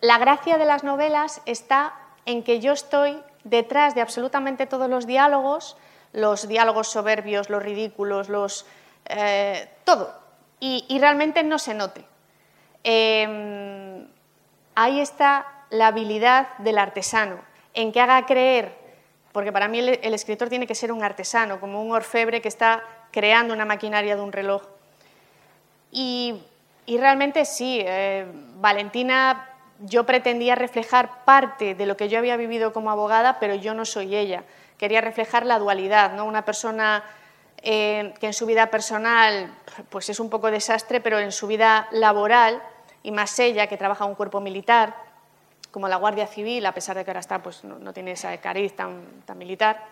La 0.00 0.16
gracia 0.16 0.56
de 0.56 0.64
las 0.64 0.82
novelas 0.82 1.42
está 1.44 1.94
en 2.24 2.42
que 2.42 2.58
yo 2.58 2.72
estoy 2.72 3.22
detrás 3.44 3.94
de 3.94 4.00
absolutamente 4.00 4.66
todos 4.66 4.88
los 4.88 5.06
diálogos, 5.06 5.76
los 6.14 6.48
diálogos 6.48 6.88
soberbios, 6.88 7.50
los 7.50 7.62
ridículos, 7.62 8.30
los, 8.30 8.64
eh, 9.06 9.68
todo, 9.84 10.12
y, 10.58 10.98
realmente 11.00 11.42
no 11.42 11.58
se 11.58 11.74
note. 11.74 12.04
Em, 12.82 14.06
ahí 14.74 15.00
está 15.00 15.46
la 15.70 15.88
habilidad 15.88 16.56
del 16.58 16.78
artesano, 16.78 17.40
en 17.74 17.92
que 17.92 18.00
haga 18.00 18.24
creer, 18.26 18.81
porque 19.32 19.52
para 19.52 19.68
mí 19.68 19.80
el, 19.80 20.14
escritor 20.14 20.48
tiene 20.48 20.66
que 20.66 20.74
ser 20.74 20.92
un 20.92 21.02
artesano, 21.02 21.58
como 21.58 21.82
un 21.82 21.92
orfebre 21.92 22.40
que 22.40 22.48
está 22.48 22.82
creando 23.10 23.54
una 23.54 23.64
maquinaria 23.64 24.14
de 24.14 24.22
un 24.22 24.32
reloj. 24.32 24.62
Y, 25.90 26.40
realmente 26.86 27.44
sí, 27.44 27.82
eh, 27.84 28.26
Valentina 28.56 29.48
yo 29.80 30.04
pretendía 30.04 30.54
reflejar 30.54 31.24
parte 31.24 31.74
de 31.74 31.86
lo 31.86 31.96
que 31.96 32.08
yo 32.08 32.18
había 32.18 32.36
vivido 32.36 32.72
como 32.72 32.90
abogada, 32.90 33.38
pero 33.40 33.54
yo 33.54 33.74
no 33.74 33.84
soy 33.84 34.14
ella. 34.14 34.44
Quería 34.78 35.00
reflejar 35.00 35.46
la 35.46 35.58
dualidad, 35.58 36.12
¿no? 36.12 36.24
Una 36.24 36.44
persona 36.44 37.02
eh, 37.62 38.12
que 38.20 38.26
en 38.26 38.32
su 38.32 38.46
vida 38.46 38.70
personal 38.70 39.54
pues 39.88 40.08
es 40.08 40.20
un 40.20 40.28
poco 40.28 40.50
desastre, 40.50 41.00
pero 41.00 41.18
en 41.18 41.32
su 41.32 41.46
vida 41.46 41.88
laboral, 41.92 42.62
y 43.02 43.10
más 43.12 43.38
ella 43.38 43.66
que 43.66 43.76
trabaja 43.76 44.04
en 44.04 44.10
un 44.10 44.16
cuerpo 44.16 44.40
militar, 44.40 44.94
como 45.72 45.88
la 45.88 45.96
Guardia 45.96 46.28
Civil, 46.28 46.64
a 46.66 46.72
pesar 46.72 46.96
de 46.96 47.04
que 47.04 47.10
ahora 47.10 47.20
está, 47.20 47.42
pues 47.42 47.64
no, 47.64 47.92
tiene 47.92 48.12
ese 48.12 48.38
cariz 48.38 48.76
tan, 48.76 49.02
militar, 49.34 49.82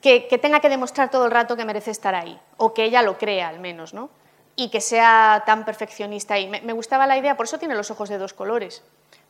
que, 0.00 0.38
tenga 0.40 0.60
que 0.60 0.68
demostrar 0.68 1.10
todo 1.10 1.24
el 1.24 1.30
rato 1.32 1.56
que 1.56 1.64
merece 1.64 1.90
estar 1.90 2.14
ahí, 2.14 2.38
o 2.58 2.72
que 2.72 2.84
ella 2.84 3.02
lo 3.02 3.18
crea 3.18 3.48
al 3.48 3.58
menos, 3.58 3.94
¿no? 3.94 4.10
y 4.56 4.68
que 4.68 4.80
sea 4.80 5.42
tan 5.46 5.64
perfeccionista. 5.64 6.38
Y 6.38 6.46
me, 6.46 6.72
gustaba 6.72 7.06
la 7.06 7.18
idea, 7.18 7.36
por 7.36 7.46
eso 7.46 7.58
tiene 7.58 7.74
los 7.74 7.90
ojos 7.90 8.08
de 8.08 8.18
dos 8.18 8.34
colores, 8.34 8.82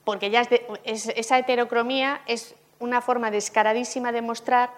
porque 0.04 0.28
ya 0.30 0.42
esa 0.84 1.38
heterocromía 1.38 2.20
es 2.26 2.54
una 2.78 3.00
forma 3.00 3.30
descaradísima 3.30 4.12
de 4.12 4.20
mostrar 4.20 4.70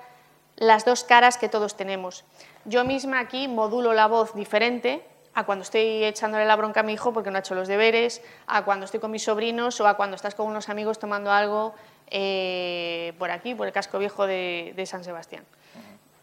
las 0.57 0.85
dos 0.85 1.03
caras 1.05 1.37
que 1.37 1.49
todos 1.49 1.77
tenemos. 1.77 2.25
Yo 2.65 2.85
misma 2.85 3.19
aquí 3.21 3.49
modulo 3.49 3.93
la 3.93 4.07
voz 4.07 4.35
diferente 4.35 5.03
a 5.37 5.45
cuando 5.45 5.65
estoy 5.65 6.03
echándole 6.03 6.47
la 6.47 6.57
bronca 6.57 6.81
a 6.81 6.83
mi 6.83 6.95
hijo 6.95 7.13
porque 7.13 7.31
no 7.31 7.37
ha 7.37 7.41
hecho 7.41 7.55
los 7.55 7.69
deberes, 7.69 8.23
a 8.47 8.65
cuando 8.65 8.87
estoy 8.87 9.01
con 9.01 9.11
mis 9.11 9.23
sobrinos 9.23 9.79
o 9.83 9.87
a 9.87 9.95
cuando 9.95 10.17
estás 10.17 10.35
con 10.35 10.47
unos 10.47 10.71
amigos 10.71 10.99
tomando 10.99 11.31
algo 11.31 11.75
eh, 12.11 13.13
por 13.19 13.31
aquí, 13.31 13.55
por 13.55 13.67
el 13.67 13.73
casco 13.75 13.99
viejo 13.99 14.27
de, 14.27 14.83
San 14.87 15.05
Sebastián. 15.05 15.45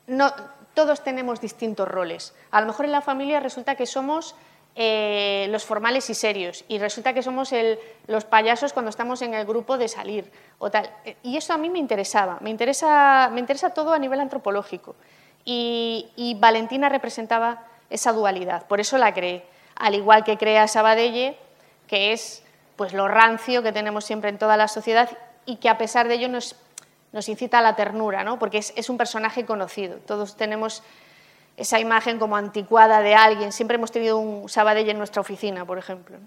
No, 0.08 0.34
todos 0.74 1.03
tenemos 1.03 1.39
distintos 1.39 1.88
roles. 1.88 2.34
A 2.50 2.60
lo 2.60 2.65
mejor 2.65 2.86
en 2.86 2.91
la 2.91 3.01
familia 3.01 3.39
resulta 3.39 3.75
que 3.75 3.86
somos 3.86 4.34
eh, 4.75 5.46
los 5.51 5.63
formales 5.63 6.10
y 6.10 6.15
serios 6.15 6.65
y 6.67 6.79
resulta 6.79 7.13
que 7.13 7.22
somos 7.22 7.53
los 8.08 8.25
payasos 8.25 8.74
cuando 8.74 8.89
estamos 8.89 9.22
en 9.22 9.36
el 9.36 9.46
grupo 9.46 9.77
de 9.77 9.89
salir 9.89 10.32
o 10.58 10.72
tal. 10.72 10.89
Y 11.22 11.38
eso 11.38 11.53
a 11.53 11.58
mí 11.58 11.70
me 11.70 11.77
interesaba, 11.77 12.39
me 12.41 12.50
interesa, 12.50 13.29
me 13.32 13.41
interesa 13.41 13.75
todo 13.75 13.93
a 13.93 14.00
nivel 14.00 14.20
antropológico. 14.20 14.96
Y, 15.46 16.38
Valentina 16.39 16.89
representaba 16.89 17.65
esa 17.90 18.12
dualidad, 18.12 18.68
por 18.68 18.80
eso 18.80 18.98
la 18.98 19.13
creé. 19.13 19.44
Al 19.75 19.96
igual 19.96 20.24
que 20.24 20.38
crea 20.38 20.68
Sabadelle, 20.68 21.38
que 21.88 22.13
es 22.13 22.44
pues 22.75 22.94
lo 22.94 23.08
rancio 23.08 23.63
que 23.63 23.72
tenemos 23.72 24.06
siempre 24.06 24.30
en 24.30 24.38
toda 24.38 24.58
la 24.58 24.68
sociedad 24.68 25.10
y 25.46 25.58
que 25.58 25.70
a 25.70 25.78
pesar 25.78 26.08
de 26.08 26.16
ello 26.16 26.30
nos 26.30 27.30
incita 27.30 27.60
a 27.60 27.62
la 27.62 27.75
ternura, 27.75 28.24
¿no? 28.24 28.40
porque 28.40 28.58
es, 28.58 28.90
un 28.90 28.98
personaje 28.98 29.46
conocido. 29.46 29.98
Todos 30.06 30.36
tenemos 30.36 30.84
esa 31.58 31.80
imagen 31.80 32.18
como 32.18 32.36
anticuada 32.36 33.02
de 33.02 33.13
alguien. 33.13 33.52
Siempre 33.52 33.75
hemos 33.75 33.92
tenido 33.92 34.18
un 34.18 34.50
Sabadell 34.50 34.90
en 34.90 34.98
nuestra 34.98 35.22
oficina, 35.22 35.66
por 35.66 35.78
ejemplo. 35.78 36.18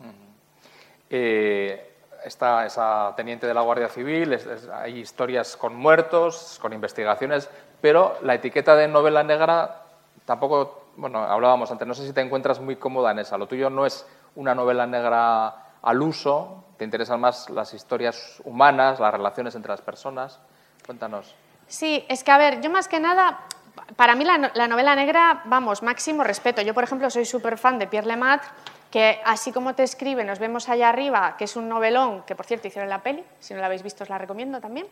Está 2.25 2.67
esa 2.67 3.15
teniente 3.17 3.47
de 3.47 3.55
la 3.55 3.61
Guardia 3.61 3.89
Civil, 3.89 4.37
hay 4.73 4.99
historias 4.99 5.57
con 5.57 5.77
muertos, 5.77 6.59
con 6.61 6.73
investigaciones, 6.73 7.49
pero 7.81 8.19
la 8.23 8.35
etiqueta 8.35 8.75
de 8.75 8.89
novela 8.89 9.23
negra 9.23 9.83
tampoco, 10.25 10.86
bueno, 10.97 11.23
hablábamos 11.23 11.71
antes, 11.71 11.87
no 11.87 11.95
sé 11.95 12.07
si 12.07 12.13
te 12.13 12.21
encuentras 12.21 12.61
muy 12.61 12.77
cómoda 12.77 13.11
en 13.11 13.19
esa. 13.19 13.39
Lo 13.39 13.47
tuyo 13.47 13.71
no 13.71 13.87
es 13.87 14.07
una 14.35 14.55
novela 14.55 14.87
negra 14.87 15.75
al 15.83 16.03
uso, 16.03 16.65
te 16.77 16.85
interesan 16.85 17.21
más 17.21 17.51
las 17.51 17.75
historias 17.75 18.41
humanas, 18.45 18.99
las 18.99 19.13
relaciones 19.13 19.55
entre 19.55 19.71
las 19.71 19.83
personas. 19.83 20.41
Cuéntanos. 20.85 21.35
Sí, 21.67 22.05
es 22.09 22.23
que 22.25 22.31
a 22.31 22.39
ver, 22.39 22.61
yo 22.61 22.71
más 22.71 22.89
que 22.89 23.01
nada, 23.01 23.41
para 23.97 24.15
mí 24.15 24.25
la, 24.25 24.69
novela 24.69 24.95
negra, 24.95 25.43
vamos, 25.47 25.83
máximo 25.83 26.25
respeto. 26.25 26.63
Yo, 26.63 26.75
por 26.75 26.85
ejemplo, 26.85 27.11
soy 27.11 27.25
súper 27.25 27.59
fan 27.59 27.79
de 27.79 27.87
Pierre 27.87 28.07
Lemaitre, 28.07 28.49
que 28.91 29.21
así 29.25 29.53
como 29.53 29.75
te 29.75 29.83
escribe, 29.83 30.25
nos 30.25 30.39
vemos 30.39 30.69
allá 30.69 30.89
arriba, 30.89 31.37
que 31.37 31.45
es 31.45 31.57
un 31.57 31.69
novelón, 31.69 32.23
que 32.23 32.35
por 32.35 32.47
cierto 32.47 32.69
hicieron 32.69 32.89
la 32.89 33.03
peli, 33.03 33.25
si 33.41 33.53
no 33.53 33.61
la 33.61 33.67
habéis 33.67 33.83
visto 33.83 34.05
os 34.05 34.11
la 34.11 34.19
recomiendo 34.19 34.61
también, 34.61 34.87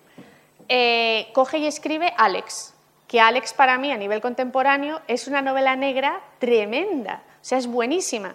eh, 0.69 1.31
coge 1.33 1.59
y 1.59 1.67
escribe 1.67 2.13
Alex, 2.17 2.74
que 3.15 3.21
Alex 3.21 3.53
para 3.53 3.79
mí 3.79 3.93
a 3.93 3.97
nivel 3.97 4.21
contemporáneo 4.21 5.01
es 5.07 5.29
una 5.29 5.41
novela 5.41 5.77
negra 5.77 6.21
tremenda, 6.41 7.23
o 7.41 7.45
sea, 7.45 7.59
es 7.59 7.69
buenísima. 7.69 8.35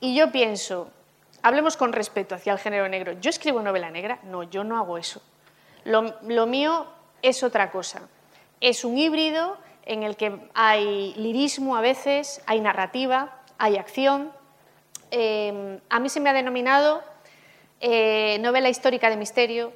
Y 0.00 0.16
yo 0.16 0.32
pienso, 0.32 0.90
hablemos 1.40 1.76
con 1.76 1.92
respeto 1.92 2.34
hacia 2.34 2.52
el 2.52 2.58
género 2.58 2.88
negro, 2.88 3.12
¿yo 3.20 3.30
escribo 3.30 3.62
novela 3.62 3.92
negra? 3.92 4.18
No, 4.24 4.42
yo 4.42 4.64
no 4.64 4.76
hago 4.76 4.98
eso. 4.98 5.22
Lo, 5.84 6.46
mío 6.48 6.84
es 7.22 7.44
otra 7.44 7.70
cosa. 7.70 8.08
Es 8.60 8.84
un 8.84 8.98
híbrido 8.98 9.56
en 9.86 10.02
el 10.02 10.16
que 10.16 10.36
hay 10.52 11.14
lirismo 11.14 11.76
a 11.76 11.80
veces, 11.80 12.42
hay 12.46 12.60
narrativa, 12.60 13.36
hay 13.56 13.76
acción. 13.76 14.32
Eh, 15.12 15.78
a 15.88 16.00
mí 16.00 16.08
se 16.08 16.18
me 16.18 16.28
ha 16.28 16.32
denominado 16.32 17.04
eh, 17.80 18.38
novela 18.40 18.68
histórica 18.68 19.10
de 19.10 19.16
misterio, 19.16 19.72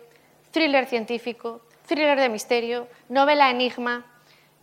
thriller 0.51 0.87
científico, 0.87 1.61
thriller 1.87 2.19
de 2.19 2.29
misterio, 2.29 2.89
novela 3.09 3.49
enigma, 3.49 4.05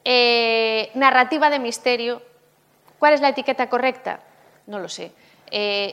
eh, 0.03 0.91
narrativa 0.93 1.49
de 1.49 1.59
misterio. 1.59 2.21
¿Cuál 2.99 3.13
es 3.13 3.21
la 3.21 3.29
etiqueta 3.29 3.69
correcta? 3.69 4.19
No 4.67 4.79
lo 4.79 4.89
sé. 4.89 5.11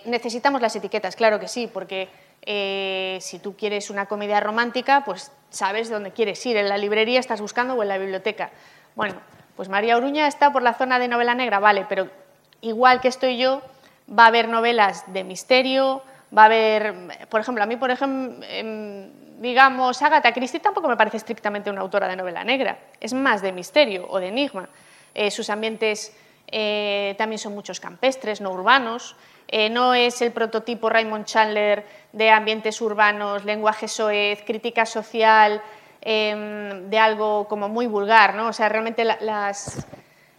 necesitamos 0.05 0.61
las 0.61 0.77
etiquetas, 0.77 1.17
claro 1.17 1.41
que 1.41 1.49
sí, 1.49 1.67
porque 1.67 2.09
eh, 2.49 3.19
si 3.21 3.41
tú 3.41 3.57
quieres 3.57 3.91
una 3.91 4.07
comedia 4.07 4.39
romántica, 4.39 5.03
pues 5.05 5.33
sabes 5.51 5.91
dónde 5.91 6.13
quieres 6.13 6.47
ir, 6.47 6.57
en 6.57 6.69
la 6.69 6.79
librería 6.79 7.19
estás 7.19 7.41
buscando 7.41 7.75
o 7.75 7.83
en 7.83 7.89
la 7.89 7.99
biblioteca. 7.99 8.51
Bueno, 8.95 9.17
pues 9.57 9.69
María 9.69 9.97
Oruña 9.97 10.29
está 10.29 10.53
por 10.53 10.63
la 10.63 10.75
zona 10.75 11.01
de 11.01 11.09
novela 11.09 11.35
negra, 11.35 11.59
vale, 11.59 11.87
pero 11.89 12.09
igual 12.61 13.01
que 13.01 13.09
estoy 13.09 13.37
yo, 13.37 13.63
va 14.09 14.25
a 14.25 14.29
haber 14.29 14.49
novelas 14.49 15.13
de 15.13 15.25
misterio, 15.25 16.03
va 16.37 16.43
a 16.43 16.45
haber, 16.47 16.95
por 17.29 17.41
ejemplo, 17.41 17.65
a 17.65 17.67
mí, 17.67 17.77
por 17.77 17.91
ejemplo, 17.91 18.47
em, 18.49 19.11
digamos, 19.39 20.01
Agatha 20.03 20.33
Christie 20.33 20.61
tampoco 20.61 20.89
me 20.89 20.97
parece 20.97 21.19
estrictamente 21.19 21.71
una 21.71 21.81
autora 21.81 22.09
de 22.09 22.17
novela 22.17 22.45
negra, 22.45 22.79
es 23.01 23.13
más 23.13 23.43
de 23.43 23.53
misterio 23.53 24.07
o 24.09 24.19
de 24.19 24.29
enigma. 24.29 24.69
Eh, 25.15 25.31
sus 25.31 25.51
ambientes 25.51 26.15
eh, 26.49 27.15
también 27.19 27.39
son 27.39 27.55
muchos 27.55 27.81
campestres, 27.81 28.41
no 28.41 28.51
urbanos. 28.51 29.17
Eh, 29.49 29.71
no 29.71 29.95
es 29.95 30.23
el 30.23 30.33
prototipo 30.33 30.89
Raymond 30.89 31.25
Chandler 31.25 31.85
de 32.13 32.31
ambientes 32.31 32.81
urbanos, 32.81 33.45
lenguaje 33.45 33.89
soez, 33.89 34.43
crítica 34.45 34.87
social, 34.87 35.63
em, 36.01 36.91
de 36.91 36.99
algo 36.99 37.47
como 37.49 37.69
muy 37.69 37.87
vulgar. 37.87 38.35
¿no? 38.35 38.49
O 38.49 38.53
sea, 38.53 38.69
realmente 38.69 39.05
las, 39.05 39.87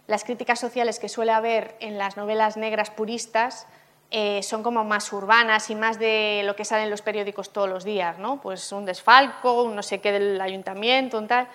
las, 0.06 0.24
críticas 0.24 0.60
sociales 0.60 0.98
que 0.98 1.08
suele 1.08 1.32
haber 1.32 1.76
en 1.80 1.98
las 1.98 2.16
novelas 2.16 2.56
negras 2.56 2.90
puristas 2.90 3.66
son 4.42 4.62
como 4.62 4.84
más 4.84 5.12
urbanas 5.12 5.68
y 5.70 5.74
más 5.74 5.98
de 5.98 6.42
lo 6.44 6.56
que 6.56 6.64
sale 6.64 6.84
en 6.84 6.90
los 6.90 7.02
periódicos 7.02 7.50
todos 7.50 7.68
los 7.68 7.84
días, 7.84 8.18
¿no? 8.18 8.40
Pues 8.40 8.72
un 8.72 8.86
desfalco, 8.86 9.62
un 9.62 9.76
no 9.76 9.82
sé 9.82 10.00
qué 10.00 10.12
del 10.12 10.40
ayuntamiento, 10.40 11.18
un 11.18 11.28
tal. 11.28 11.48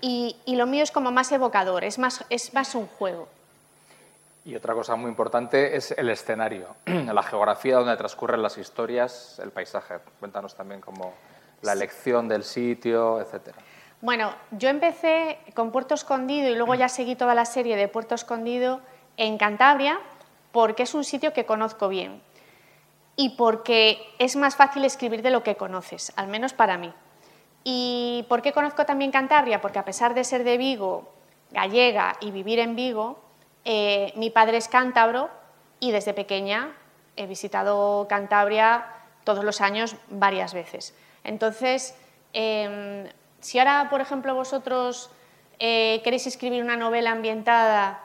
Y, 0.00 0.36
lo 0.46 0.66
mío 0.66 0.84
es 0.84 0.92
como 0.92 1.10
más 1.10 1.32
evocador, 1.32 1.82
es 1.84 1.98
más, 1.98 2.24
es 2.30 2.54
más 2.54 2.74
un 2.74 2.86
juego. 2.86 3.28
Y 4.44 4.54
otra 4.54 4.72
cosa 4.72 4.94
muy 4.94 5.10
importante 5.10 5.76
es 5.76 5.90
el 5.90 6.08
escenario, 6.08 6.76
la 6.86 7.22
geografía 7.22 7.76
donde 7.76 7.96
transcurren 7.96 8.40
las 8.40 8.56
historias, 8.56 9.38
el 9.42 9.50
paisaje. 9.50 9.96
Cuéntanos 10.20 10.54
también 10.54 10.80
como 10.80 11.12
la 11.62 11.72
elección 11.72 12.28
del 12.28 12.44
sitio, 12.44 13.20
etcétera. 13.20 13.58
Bueno, 14.00 14.32
yo 14.52 14.68
empecé 14.68 15.38
con 15.54 15.72
Puerto 15.72 15.94
Escondido 15.94 16.48
y 16.48 16.54
luego 16.54 16.76
ya 16.76 16.88
seguí 16.88 17.16
toda 17.16 17.34
la 17.34 17.44
serie 17.44 17.76
de 17.76 17.88
Puerto 17.88 18.14
Escondido 18.14 18.80
en 19.16 19.36
Cantabria 19.38 19.98
porque 20.58 20.82
es 20.82 20.94
un 20.94 21.04
sitio 21.04 21.32
que 21.32 21.46
conozco 21.46 21.88
bien 21.88 22.20
y 23.14 23.36
porque 23.36 24.00
es 24.18 24.34
más 24.34 24.56
fácil 24.56 24.84
escribir 24.84 25.22
de 25.22 25.30
lo 25.30 25.44
que 25.44 25.54
conoces, 25.54 26.12
al 26.16 26.26
menos 26.26 26.52
para 26.52 26.76
mí. 26.76 26.92
¿Y 27.62 28.26
por 28.28 28.42
qué 28.42 28.52
conozco 28.52 28.84
también 28.84 29.12
Cantabria? 29.12 29.60
Porque 29.60 29.78
a 29.78 29.84
pesar 29.84 30.14
de 30.14 30.24
ser 30.24 30.42
de 30.42 30.58
Vigo, 30.58 31.12
gallega 31.52 32.16
y 32.20 32.32
vivir 32.32 32.58
en 32.58 32.74
Vigo, 32.74 33.20
eh, 33.64 34.12
mi 34.16 34.30
padre 34.30 34.56
es 34.56 34.66
cántabro 34.66 35.30
y 35.78 35.92
desde 35.92 36.12
pequeña 36.12 36.72
he 37.14 37.28
visitado 37.28 38.08
Cantabria 38.08 38.84
todos 39.22 39.44
los 39.44 39.60
años 39.60 39.94
varias 40.08 40.54
veces. 40.54 40.92
Entonces, 41.22 41.94
em, 42.32 43.06
si 43.38 43.60
ahora, 43.60 43.86
por 43.90 44.00
ejemplo, 44.00 44.34
vosotros 44.34 45.08
eh, 45.60 46.00
queréis 46.02 46.26
escribir 46.26 46.64
una 46.64 46.76
novela 46.76 47.12
ambientada 47.12 48.02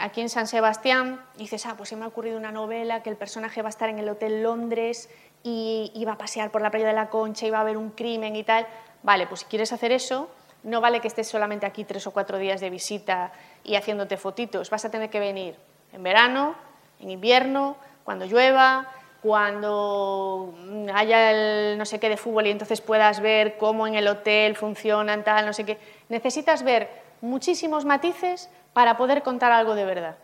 aquí 0.00 0.20
en 0.20 0.28
San 0.28 0.46
Sebastián, 0.46 1.20
dices, 1.36 1.66
ah, 1.66 1.74
pues 1.76 1.88
se 1.88 1.96
me 1.96 2.04
ha 2.04 2.08
ocurrido 2.08 2.36
una 2.36 2.52
novela 2.52 3.02
que 3.02 3.10
el 3.10 3.16
personaje 3.16 3.62
va 3.62 3.68
a 3.68 3.70
estar 3.70 3.88
en 3.88 3.98
el 3.98 4.08
Hotel 4.08 4.42
Londres 4.42 5.08
y 5.42 5.92
iba 5.94 6.12
a 6.12 6.18
pasear 6.18 6.50
por 6.50 6.62
la 6.62 6.70
playa 6.70 6.88
de 6.88 6.92
la 6.92 7.08
Concha, 7.08 7.46
iba 7.46 7.58
a 7.58 7.60
haber 7.60 7.76
un 7.76 7.90
crimen 7.90 8.34
y 8.36 8.42
tal. 8.42 8.66
Vale, 9.02 9.26
pues 9.26 9.40
si 9.40 9.46
quieres 9.46 9.72
hacer 9.72 9.92
eso, 9.92 10.28
no 10.64 10.80
vale 10.80 11.00
que 11.00 11.08
estés 11.08 11.28
solamente 11.28 11.66
aquí 11.66 11.84
tres 11.84 12.06
o 12.06 12.10
cuatro 12.10 12.38
días 12.38 12.60
de 12.60 12.70
visita 12.70 13.32
y 13.62 13.76
haciéndote 13.76 14.16
fotitos. 14.16 14.70
Vas 14.70 14.84
a 14.84 14.90
tener 14.90 15.08
que 15.08 15.20
venir 15.20 15.56
en 15.92 16.02
verano, 16.02 16.54
en 17.00 17.10
invierno, 17.10 17.76
cuando 18.02 18.26
llueva, 18.26 18.88
cuando 19.22 20.54
haya 20.94 21.30
el 21.30 21.78
no 21.78 21.84
sé 21.84 21.98
qué 22.00 22.08
de 22.08 22.16
fútbol 22.16 22.46
y 22.46 22.50
entonces 22.50 22.80
puedas 22.80 23.20
ver 23.20 23.56
cómo 23.56 23.86
en 23.86 23.94
el 23.94 24.06
hotel 24.08 24.56
funcionan 24.56 25.24
tal, 25.24 25.46
no 25.46 25.52
sé 25.52 25.64
qué. 25.64 25.78
Necesitas 26.08 26.62
ver 26.62 26.88
muchísimos 27.20 27.84
matices 27.84 28.48
para 28.72 28.96
poder 28.96 29.22
contar 29.22 29.52
algo 29.52 29.74
de 29.74 29.84
verdad. 29.84 30.16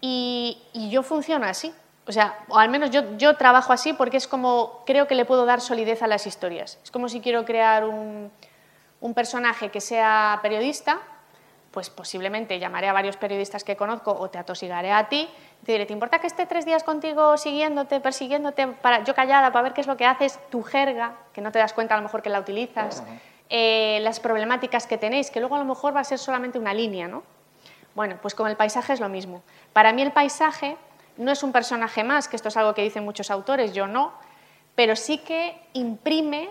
Y, 0.00 0.62
y 0.72 0.90
yo 0.90 1.02
funciono 1.02 1.46
así. 1.46 1.72
O 2.06 2.12
sea, 2.12 2.36
o 2.48 2.58
al 2.58 2.68
menos 2.68 2.90
yo, 2.90 3.16
yo, 3.16 3.36
trabajo 3.36 3.72
así 3.72 3.92
porque 3.92 4.16
es 4.16 4.26
como 4.26 4.82
creo 4.84 5.06
que 5.06 5.14
le 5.14 5.24
puedo 5.24 5.46
dar 5.46 5.60
solidez 5.60 6.02
a 6.02 6.08
las 6.08 6.26
historias. 6.26 6.80
Es 6.82 6.90
como 6.90 7.08
si 7.08 7.20
quiero 7.20 7.44
crear 7.44 7.84
un, 7.84 8.32
un 9.00 9.14
persona 9.14 9.54
que 9.54 9.80
sea 9.80 10.40
periodista, 10.42 10.98
pues 11.70 11.90
posiblemente 11.90 12.58
llamaré 12.58 12.88
a 12.88 12.92
varios 12.92 13.16
periodistas 13.16 13.64
que 13.64 13.76
conozco 13.76 14.12
o 14.12 14.30
te 14.30 14.38
atosigaré 14.38 14.92
a 14.92 15.08
ti. 15.08 15.28
Te 15.64 15.72
diré, 15.72 15.86
¿te 15.86 15.92
importa 15.92 16.18
que 16.18 16.26
esté 16.26 16.46
tres 16.46 16.64
días 16.64 16.82
contigo 16.84 17.36
siguiéndote, 17.36 18.00
persiguiéndote, 18.00 18.66
para, 18.68 19.04
yo 19.04 19.14
callada, 19.14 19.52
para 19.52 19.62
ver 19.62 19.72
qué 19.72 19.80
es 19.80 19.86
lo 19.86 19.96
que 19.96 20.04
haces, 20.04 20.38
tu 20.50 20.62
jerga, 20.62 21.14
que 21.32 21.40
no 21.40 21.52
te 21.52 21.58
das 21.58 21.72
cuenta 21.72 21.94
a 21.94 21.96
lo 21.96 22.02
mejor 22.02 22.22
que 22.22 22.30
la 22.30 22.40
utilizas, 22.40 23.02
eh, 23.48 24.00
las 24.02 24.20
problemáticas 24.20 24.86
que 24.86 24.98
tenéis, 24.98 25.30
que 25.30 25.40
luego 25.40 25.54
a 25.54 25.58
lo 25.58 25.64
mejor 25.64 25.94
va 25.94 26.00
a 26.00 26.04
ser 26.04 26.18
solamente 26.18 26.58
una 26.58 26.74
línea, 26.74 27.08
¿no? 27.08 27.22
Bueno, 27.94 28.18
pues 28.20 28.34
con 28.34 28.48
el 28.48 28.56
paisaje 28.56 28.92
es 28.92 29.00
lo 29.00 29.08
mismo. 29.08 29.42
Para 29.72 29.92
mí 29.92 30.02
el 30.02 30.12
paisaje 30.12 30.76
no 31.16 31.30
es 31.30 31.42
un 31.42 31.52
personaje 31.52 32.04
más, 32.04 32.28
que 32.28 32.36
esto 32.36 32.48
es 32.48 32.56
algo 32.56 32.74
que 32.74 32.82
dicen 32.82 33.04
muchos 33.04 33.30
autores, 33.30 33.72
yo 33.72 33.86
no, 33.86 34.12
pero 34.74 34.96
sí 34.96 35.18
que 35.18 35.60
imprime 35.74 36.50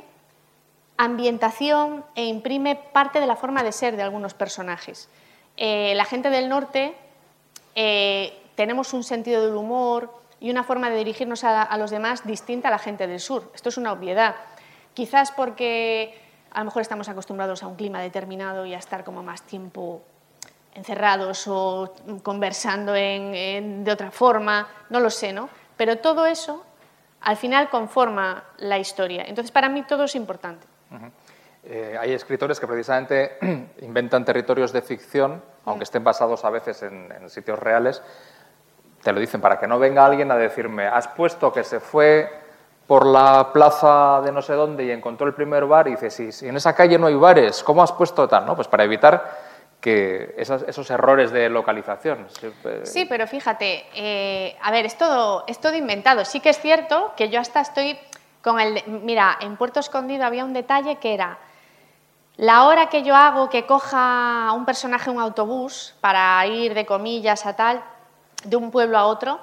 ambientación 0.98 2.06
e 2.14 2.26
imprime 2.26 2.76
parte 2.76 3.20
de 3.20 3.26
la 3.26 3.36
forma 3.36 3.64
de 3.64 3.72
ser 3.72 3.96
de 3.96 4.04
algunos 4.04 4.36
personajes. 4.36 5.10
Eh, 5.58 5.94
la 5.96 6.06
gente 6.06 6.30
del 6.30 6.48
norte 6.48 6.96
eh, 7.76 8.38
tenemos 8.56 8.94
un 8.94 9.04
sentido 9.04 9.44
del 9.44 9.56
humor 9.56 10.14
y 10.40 10.52
una 10.52 10.64
forma 10.64 10.90
de 10.90 10.98
dirigirnos 10.98 11.44
a, 11.44 11.76
los 11.78 11.92
demás 11.92 12.26
distinta 12.26 12.68
a 12.68 12.72
la 12.72 12.80
gente 12.80 13.08
del 13.08 13.20
sur. 13.20 13.52
Esto 13.54 13.70
es 13.70 13.78
una 13.78 13.92
obviedad. 13.92 14.36
Quizás 14.94 15.32
porque 15.32 16.20
a 16.52 16.60
lo 16.60 16.66
mejor 16.66 16.82
estamos 16.82 17.10
acostumbrados 17.10 17.64
a 17.64 17.68
un 17.68 17.76
clima 17.76 18.02
determinado 18.02 18.66
y 18.66 18.74
a 18.74 18.78
estar 18.78 19.04
como 19.04 19.24
más 19.24 19.44
tiempo 19.44 20.04
encerrados 20.74 21.48
o 21.48 21.94
conversando 22.24 22.94
de 22.94 23.90
otra 23.92 24.12
forma, 24.12 24.68
no 24.90 25.00
lo 25.00 25.10
sé, 25.10 25.34
¿no? 25.34 25.50
Pero 25.78 25.98
todo 25.98 26.26
eso 26.26 26.64
al 27.22 27.38
final 27.38 27.70
conforma 27.70 28.44
la 28.58 28.78
historia. 28.80 29.24
Entonces, 29.28 29.52
para 29.52 29.70
mí 29.70 29.84
todo 29.84 30.06
es 30.06 30.16
importante. 30.16 30.66
Eh, 31.64 31.96
hay 32.00 32.14
escritores 32.14 32.60
que 32.60 32.68
precisamente 32.68 33.38
inventan 33.82 34.26
territorios 34.26 34.74
de 34.74 34.82
ficción, 34.82 35.42
aunque 35.66 35.84
estén 35.84 36.04
basados 36.04 36.44
a 36.44 36.50
veces 36.50 36.82
en, 36.84 37.30
sitios 37.30 37.60
reales, 37.60 38.02
te 39.04 39.12
lo 39.12 39.20
dicen 39.20 39.42
para 39.42 39.60
que 39.60 39.68
no 39.68 39.80
venga 39.80 40.06
alguien 40.06 40.32
a 40.32 40.36
decirme, 40.36 40.88
has 40.88 41.08
puesto 41.08 41.52
que 41.52 41.64
se 41.64 41.80
fue 41.80 42.30
por 42.88 43.06
la 43.06 43.52
plaza 43.54 44.22
de 44.22 44.32
no 44.32 44.42
sé 44.42 44.54
dónde 44.54 44.84
y 44.86 44.92
encontró 44.92 45.28
el 45.28 45.34
primer 45.34 45.66
bar 45.66 45.88
y 45.88 45.92
dice, 45.92 46.32
si, 46.32 46.48
en 46.48 46.58
esa 46.58 46.76
calle 46.76 46.98
no 46.98 47.08
hay 47.08 47.16
bares, 47.16 47.64
¿cómo 47.64 47.84
has 47.84 47.92
puesto 47.92 48.28
tal? 48.28 48.46
¿No? 48.46 48.56
Pues 48.56 48.68
para 48.68 48.84
evitar 48.84 49.51
que 49.82 50.36
esos, 50.38 50.90
errores 50.92 51.32
de 51.32 51.50
localización. 51.50 52.28
Sí, 52.84 53.06
pero 53.06 53.26
fíjate, 53.26 53.86
eh, 53.96 54.56
a 54.62 54.72
ver, 54.72 54.86
es 54.86 54.96
todo, 54.96 55.44
es 55.48 55.60
todo 55.60 55.76
inventado. 55.76 56.24
Sí 56.24 56.40
que 56.40 56.50
es 56.50 56.60
cierto 56.60 57.14
que 57.18 57.30
yo 57.30 57.40
hasta 57.40 57.62
estoy 57.62 57.98
con 58.44 58.60
el... 58.60 58.84
Mira, 58.86 59.38
en 59.42 59.58
Puerto 59.58 59.80
Escondido 59.80 60.24
había 60.24 60.46
un 60.46 60.54
detalle 60.54 60.98
que 60.98 61.16
era 61.16 61.40
la 62.38 62.68
hora 62.68 62.90
que 62.90 63.02
yo 63.02 63.16
hago 63.16 63.50
que 63.50 63.66
coja 63.66 64.52
un 64.54 64.66
personaje 64.66 65.10
un 65.10 65.20
autobús 65.20 65.96
para 66.00 66.46
ir 66.46 66.76
de 66.76 66.86
comillas 66.86 67.46
a 67.48 67.56
tal, 67.56 67.84
de 68.44 68.56
un 68.56 68.72
pueblo 68.72 68.98
a 68.98 69.06
otro, 69.06 69.40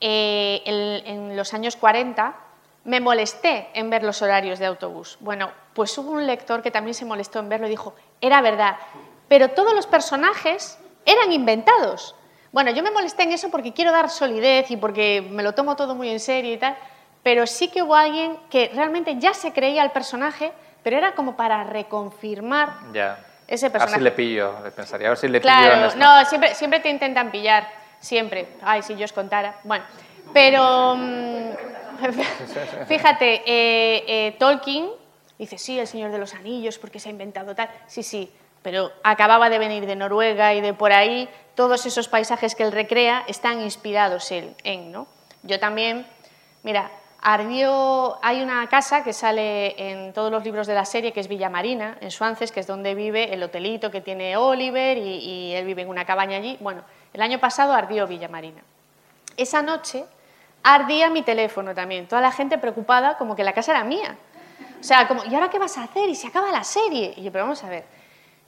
eh, 0.00 0.62
en 0.64 1.36
los 1.36 1.52
años 1.54 1.76
40 1.76 2.34
me 2.84 3.00
molesté 3.00 3.68
en 3.74 3.90
ver 3.90 4.02
los 4.02 4.22
horarios 4.22 4.58
de 4.58 4.66
autobús. 4.66 5.18
Bueno, 5.20 5.50
pues 5.74 5.96
hubo 5.98 6.12
un 6.12 6.26
lector 6.26 6.62
que 6.62 6.70
también 6.70 6.94
se 6.94 7.04
molestó 7.04 7.38
en 7.38 7.48
verlo 7.48 7.66
y 7.66 7.70
dijo, 7.70 7.94
era 8.20 8.40
verdad, 8.40 8.76
pero 9.30 9.50
todos 9.50 9.72
los 9.74 9.86
personajes 9.86 10.76
eran 11.06 11.30
inventados. 11.30 12.16
Bueno, 12.50 12.72
yo 12.72 12.82
me 12.82 12.90
molesté 12.90 13.22
en 13.22 13.30
eso 13.30 13.48
porque 13.48 13.72
quiero 13.72 13.92
dar 13.92 14.10
solidez 14.10 14.72
y 14.72 14.76
porque 14.76 15.24
me 15.30 15.44
lo 15.44 15.54
tomo 15.54 15.76
todo 15.76 15.94
muy 15.94 16.08
en 16.08 16.18
serio 16.18 16.52
y 16.52 16.56
tal, 16.56 16.76
pero 17.22 17.46
sí 17.46 17.68
que 17.68 17.80
hubo 17.80 17.94
alguien 17.94 18.36
que 18.50 18.72
realmente 18.74 19.20
ya 19.20 19.32
se 19.32 19.52
creía 19.52 19.84
el 19.84 19.92
personaje, 19.92 20.50
pero 20.82 20.96
era 20.96 21.14
como 21.14 21.36
para 21.36 21.62
reconfirmar 21.62 22.70
ese 23.46 23.70
personaje. 23.70 23.94
A 23.94 23.98
ver 23.98 23.98
si 23.98 24.00
le 24.00 24.10
pillo, 24.10 24.52
pensaría, 24.74 25.06
a 25.06 25.10
ver 25.10 25.18
si 25.18 25.28
le 25.28 25.40
pillo. 25.40 25.94
no, 25.96 26.24
siempre, 26.24 26.52
siempre 26.56 26.80
te 26.80 26.90
intentan 26.90 27.30
pillar, 27.30 27.68
siempre. 28.00 28.48
Ay, 28.62 28.82
si 28.82 28.96
yo 28.96 29.04
os 29.04 29.12
contara. 29.12 29.60
Bueno, 29.62 29.84
pero 30.32 30.96
mm, 30.96 31.50
fíjate, 32.88 33.42
eh, 33.46 34.04
eh, 34.08 34.36
Tolkien 34.40 34.90
dice, 35.38 35.56
sí, 35.56 35.78
el 35.78 35.86
Señor 35.86 36.10
de 36.10 36.18
los 36.18 36.34
Anillos, 36.34 36.80
porque 36.80 36.98
se 36.98 37.10
ha 37.10 37.12
inventado 37.12 37.54
tal. 37.54 37.70
Sí, 37.86 38.02
sí, 38.02 38.28
pero 38.62 38.92
acababa 39.02 39.50
de 39.50 39.58
venir 39.58 39.86
de 39.86 39.96
Noruega 39.96 40.54
y 40.54 40.60
de 40.60 40.74
por 40.74 40.92
ahí, 40.92 41.28
todos 41.54 41.86
esos 41.86 42.08
paisajes 42.08 42.54
que 42.54 42.62
él 42.62 42.72
recrea 42.72 43.24
están 43.26 43.60
inspirados 43.62 44.30
en, 44.30 44.92
¿no? 44.92 45.06
Yo 45.42 45.58
también, 45.58 46.06
mira, 46.62 46.90
Ardió, 47.22 48.18
hay 48.22 48.40
una 48.40 48.66
casa 48.68 49.04
que 49.04 49.12
sale 49.12 49.90
en 49.90 50.14
todos 50.14 50.32
los 50.32 50.42
libros 50.42 50.66
de 50.66 50.74
la 50.74 50.86
serie, 50.86 51.12
que 51.12 51.20
es 51.20 51.28
Villa 51.28 51.50
Marina, 51.50 51.98
en 52.00 52.10
Suances, 52.10 52.50
que 52.50 52.60
es 52.60 52.66
donde 52.66 52.94
vive 52.94 53.34
el 53.34 53.42
hotelito 53.42 53.90
que 53.90 54.00
tiene 54.00 54.38
Oliver 54.38 54.96
y, 54.96 55.52
él 55.52 55.66
vive 55.66 55.82
en 55.82 55.90
una 55.90 56.06
cabaña 56.06 56.38
allí. 56.38 56.56
Bueno, 56.60 56.82
el 57.12 57.20
año 57.20 57.38
pasado 57.38 57.74
ardió 57.74 58.06
Villa 58.06 58.28
Marina. 58.28 58.62
Esa 59.36 59.60
noche 59.60 60.06
ardía 60.62 61.10
mi 61.10 61.20
teléfono 61.20 61.74
también, 61.74 62.08
toda 62.08 62.22
la 62.22 62.32
gente 62.32 62.56
preocupada 62.56 63.18
como 63.18 63.36
que 63.36 63.44
la 63.44 63.52
casa 63.52 63.72
era 63.72 63.84
mía. 63.84 64.16
O 64.80 64.82
sea, 64.82 65.06
como, 65.06 65.22
¿y 65.24 65.34
ahora 65.34 65.50
qué 65.50 65.58
vas 65.58 65.76
a 65.76 65.82
hacer? 65.82 66.08
Y 66.08 66.14
se 66.14 66.28
acaba 66.28 66.50
la 66.50 66.64
serie. 66.64 67.12
Y 67.18 67.22
yo, 67.22 67.30
pero 67.30 67.44
vamos 67.44 67.62
a 67.64 67.68
ver, 67.68 67.84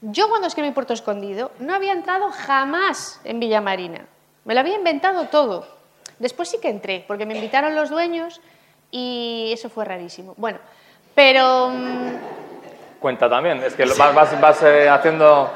yo 0.03 0.29
cuando 0.29 0.47
escribí 0.49 0.71
Puerto 0.73 0.93
Escondido 0.93 1.51
no 1.59 1.75
había 1.75 1.93
entrado 1.93 2.31
jamás 2.31 3.21
en 3.25 3.41
Villa 3.41 3.61
Marina, 3.61 4.01
me 4.45 4.55
lo 4.55 4.61
había 4.61 4.75
inventado 4.77 5.27
todo. 5.29 5.67
Después 6.19 6.49
sí 6.51 6.59
que 6.61 6.69
entré, 6.69 7.05
porque 7.09 7.27
me 7.27 7.35
invitaron 7.35 7.75
los 7.75 7.91
dueños 7.91 8.41
y 8.91 9.51
eso 9.55 9.69
fue 9.71 9.85
rarísimo. 9.85 10.35
Bueno, 10.37 10.59
pero... 11.15 11.71
mm, 11.71 13.01
Cuenta 13.01 13.29
también, 13.29 13.63
es 13.65 13.75
que 13.75 13.85
vas, 13.85 14.15
vas- 14.15 14.41
vas, 14.41 14.63
eh, 14.63 14.89
haciendo... 14.89 15.51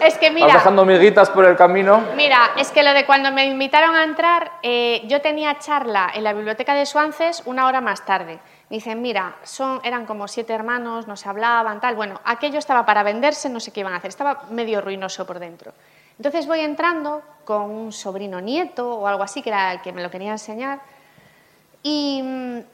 Es 0.00 0.16
que 0.18 0.30
mira... 0.30 0.46
Vas 0.46 0.56
dejando 0.56 0.84
miguitas 0.84 1.30
por 1.30 1.44
el 1.46 1.56
camino. 1.56 2.04
Mira, 2.14 2.50
es 2.58 2.70
que 2.70 2.82
lo 2.84 2.92
de 2.92 3.04
cuando 3.06 3.32
me 3.32 3.46
invitaron 3.46 3.96
a 3.96 4.04
entrar, 4.04 4.52
eh, 4.62 5.02
yo 5.06 5.20
tenía 5.20 5.58
charla 5.58 6.10
en 6.14 6.22
la 6.22 6.32
biblioteca 6.34 6.74
de 6.74 6.86
Suances 6.86 7.42
una 7.46 7.66
hora 7.66 7.80
más 7.80 8.04
tarde. 8.04 8.38
Dicen, 8.68 9.00
mira, 9.00 9.36
son, 9.44 9.80
eran 9.84 10.06
como 10.06 10.26
siete 10.26 10.52
hermanos, 10.52 11.06
no 11.06 11.16
se 11.16 11.28
hablaban, 11.28 11.80
tal. 11.80 11.94
Bueno, 11.94 12.20
aquello 12.24 12.58
estaba 12.58 12.84
para 12.84 13.02
venderse, 13.04 13.48
no 13.48 13.60
sé 13.60 13.70
qué 13.72 13.80
iban 13.80 13.92
a 13.92 13.96
hacer, 13.96 14.08
estaba 14.08 14.44
medio 14.50 14.80
ruinoso 14.80 15.24
por 15.24 15.38
dentro. 15.38 15.72
Entonces 16.18 16.46
voy 16.46 16.60
entrando 16.60 17.22
con 17.44 17.70
un 17.70 17.92
sobrino 17.92 18.40
nieto 18.40 18.92
o 18.98 19.06
algo 19.06 19.22
así, 19.22 19.42
que 19.42 19.50
era 19.50 19.72
el 19.72 19.82
que 19.82 19.92
me 19.92 20.02
lo 20.02 20.10
quería 20.10 20.32
enseñar. 20.32 20.80
Y, 21.82 22.20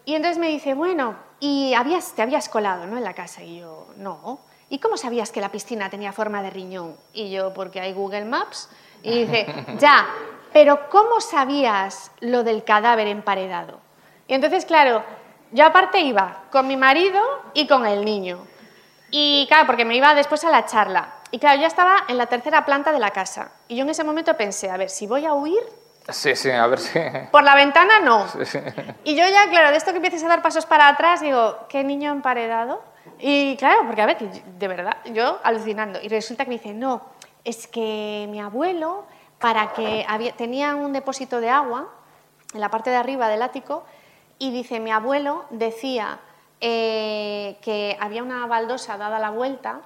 y 0.06 0.14
entonces 0.14 0.38
me 0.38 0.48
dice, 0.48 0.72
bueno, 0.72 1.16
y 1.40 1.74
habías, 1.74 2.12
te 2.12 2.22
habías 2.22 2.48
colado 2.48 2.86
¿no? 2.86 2.96
en 2.96 3.04
la 3.04 3.14
casa. 3.14 3.42
Y 3.42 3.58
yo, 3.58 3.88
no. 3.96 4.38
¿Y 4.70 4.78
cómo 4.78 4.96
sabías 4.96 5.32
que 5.32 5.40
la 5.40 5.50
piscina 5.50 5.90
tenía 5.90 6.12
forma 6.12 6.40
de 6.40 6.48
riñón? 6.48 6.96
Y 7.12 7.30
yo, 7.30 7.52
porque 7.52 7.80
hay 7.80 7.92
Google 7.92 8.24
Maps. 8.24 8.70
Y 9.02 9.24
dice, 9.24 9.46
ya, 9.78 10.06
pero 10.52 10.88
¿cómo 10.88 11.20
sabías 11.20 12.12
lo 12.20 12.44
del 12.44 12.64
cadáver 12.64 13.08
emparedado? 13.08 13.80
Y 14.28 14.34
entonces, 14.34 14.64
claro, 14.64 15.02
yo 15.52 15.64
aparte 15.66 16.00
iba 16.00 16.44
con 16.50 16.66
mi 16.66 16.76
marido 16.76 17.20
y 17.54 17.66
con 17.66 17.86
el 17.86 18.04
niño. 18.04 18.38
Y 19.10 19.46
claro, 19.48 19.66
porque 19.66 19.84
me 19.84 19.94
iba 19.94 20.14
después 20.14 20.44
a 20.44 20.50
la 20.50 20.66
charla. 20.66 21.14
Y 21.30 21.38
claro, 21.38 21.60
yo 21.60 21.66
estaba 21.66 22.04
en 22.08 22.18
la 22.18 22.26
tercera 22.26 22.64
planta 22.64 22.92
de 22.92 22.98
la 22.98 23.10
casa. 23.10 23.52
Y 23.68 23.76
yo 23.76 23.82
en 23.82 23.90
ese 23.90 24.04
momento 24.04 24.36
pensé, 24.36 24.70
a 24.70 24.76
ver, 24.76 24.90
si 24.90 25.06
voy 25.06 25.24
a 25.26 25.34
huir, 25.34 25.62
Sí, 26.08 26.34
sí, 26.34 26.50
a 26.50 26.66
ver 26.66 26.80
si... 26.80 26.98
por 27.30 27.44
la 27.44 27.54
ventana 27.54 28.00
no. 28.00 28.26
Sí, 28.28 28.44
sí. 28.44 28.58
Y 29.04 29.14
yo 29.14 29.24
ya, 29.28 29.48
claro, 29.50 29.70
de 29.70 29.76
esto 29.76 29.92
que 29.92 29.98
empieces 29.98 30.24
a 30.24 30.28
dar 30.28 30.42
pasos 30.42 30.66
para 30.66 30.88
atrás, 30.88 31.20
digo, 31.20 31.58
¿qué 31.68 31.84
niño 31.84 32.10
emparedado? 32.10 32.82
Y 33.20 33.56
claro, 33.56 33.82
porque 33.86 34.02
a 34.02 34.06
ver, 34.06 34.18
de 34.18 34.68
verdad, 34.68 34.96
yo 35.12 35.38
alucinando. 35.44 36.00
Y 36.02 36.08
resulta 36.08 36.44
que 36.44 36.50
me 36.50 36.56
dice, 36.56 36.74
no, 36.74 37.02
es 37.44 37.68
que 37.68 38.26
mi 38.30 38.40
abuelo, 38.40 39.04
para 39.38 39.72
que 39.74 40.04
había, 40.08 40.32
tenía 40.32 40.74
un 40.74 40.92
depósito 40.92 41.40
de 41.40 41.50
agua 41.50 41.88
en 42.52 42.60
la 42.60 42.68
parte 42.68 42.90
de 42.90 42.96
arriba 42.96 43.28
del 43.28 43.42
ático, 43.42 43.84
y 44.38 44.50
dice, 44.50 44.80
mi 44.80 44.90
abuelo 44.90 45.44
decía 45.50 46.18
eh, 46.60 47.56
que 47.62 47.96
había 48.00 48.22
una 48.22 48.46
baldosa 48.46 48.96
dada 48.96 49.18
la 49.18 49.30
vuelta 49.30 49.80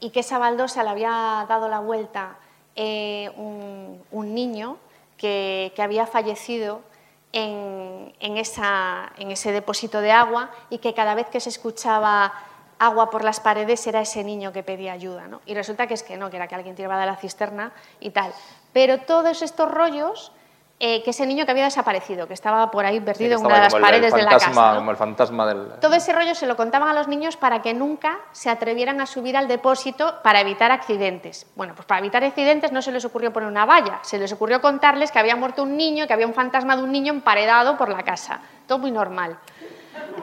y 0.00 0.10
que 0.10 0.20
esa 0.20 0.38
baldosa 0.38 0.82
le 0.82 0.90
había 0.90 1.46
dado 1.48 1.68
la 1.68 1.80
vuelta 1.80 2.36
eh, 2.74 3.30
un, 3.36 4.34
niño 4.34 4.78
que, 5.16 5.72
había 5.78 6.06
fallecido 6.06 6.80
en, 7.32 8.12
en 8.20 8.36
ese 8.36 9.52
depósito 9.52 10.00
de 10.00 10.12
agua 10.12 10.50
y 10.70 10.78
que 10.78 10.94
cada 10.94 11.14
vez 11.14 11.28
que 11.28 11.40
se 11.40 11.50
escuchaba 11.50 12.32
agua 12.82 13.10
por 13.10 13.22
las 13.22 13.38
paredes 13.38 13.86
era 13.86 14.00
ese 14.00 14.24
niño 14.24 14.52
que 14.52 14.62
pedía 14.62 14.92
ayuda. 14.92 15.28
¿no? 15.28 15.40
Y 15.46 15.54
resulta 15.54 15.86
que 15.86 15.94
es 15.94 16.02
que 16.02 16.16
no, 16.16 16.30
que 16.30 16.36
era 16.36 16.48
que 16.48 16.56
alguien 16.56 16.74
tiraba 16.74 16.98
de 16.98 17.06
la 17.06 17.16
cisterna 17.16 17.72
y 18.00 18.10
tal. 18.10 18.32
Pero 18.72 18.98
todos 18.98 19.42
estos 19.42 19.70
rollos, 19.70 20.32
eh, 20.84 21.00
que 21.04 21.10
ese 21.10 21.24
niño 21.26 21.44
que 21.44 21.52
había 21.52 21.62
desaparecido, 21.62 22.26
que 22.26 22.34
estaba 22.34 22.68
por 22.72 22.84
ahí 22.84 22.98
perdido 22.98 23.38
en 23.38 23.46
una 23.46 23.54
de 23.54 23.60
las 23.62 23.72
como 23.72 23.86
el- 23.86 23.94
el 23.94 24.00
paredes 24.00 24.14
de 24.14 24.22
la 24.24 24.30
casa. 24.32 24.50
¿no? 24.72 24.78
Como 24.78 24.90
el 24.90 24.96
fantasma 24.96 25.46
del... 25.46 25.74
Todo 25.80 25.94
ese 25.94 26.12
rollo 26.12 26.34
se 26.34 26.44
lo 26.48 26.56
contaban 26.56 26.88
a 26.88 26.92
los 26.92 27.06
niños 27.06 27.36
para 27.36 27.62
que 27.62 27.72
nunca 27.72 28.18
se 28.32 28.50
atrevieran 28.50 29.00
a 29.00 29.06
subir 29.06 29.36
al 29.36 29.46
depósito 29.46 30.16
para 30.24 30.40
evitar 30.40 30.72
accidentes. 30.72 31.46
Bueno, 31.54 31.74
pues 31.76 31.86
para 31.86 32.00
evitar 32.00 32.24
accidentes 32.24 32.72
no 32.72 32.82
se 32.82 32.90
les 32.90 33.04
ocurrió 33.04 33.32
poner 33.32 33.48
una 33.48 33.64
valla, 33.64 34.00
se 34.02 34.18
les 34.18 34.32
ocurrió 34.32 34.60
contarles 34.60 35.12
que 35.12 35.20
había 35.20 35.36
muerto 35.36 35.62
un 35.62 35.76
niño, 35.76 36.08
que 36.08 36.14
había 36.14 36.26
un 36.26 36.34
fantasma 36.34 36.76
de 36.76 36.82
un 36.82 36.90
niño 36.90 37.12
emparedado 37.12 37.76
por 37.78 37.88
la 37.88 38.02
casa. 38.02 38.40
Todo 38.66 38.78
muy 38.78 38.90
normal. 38.90 39.38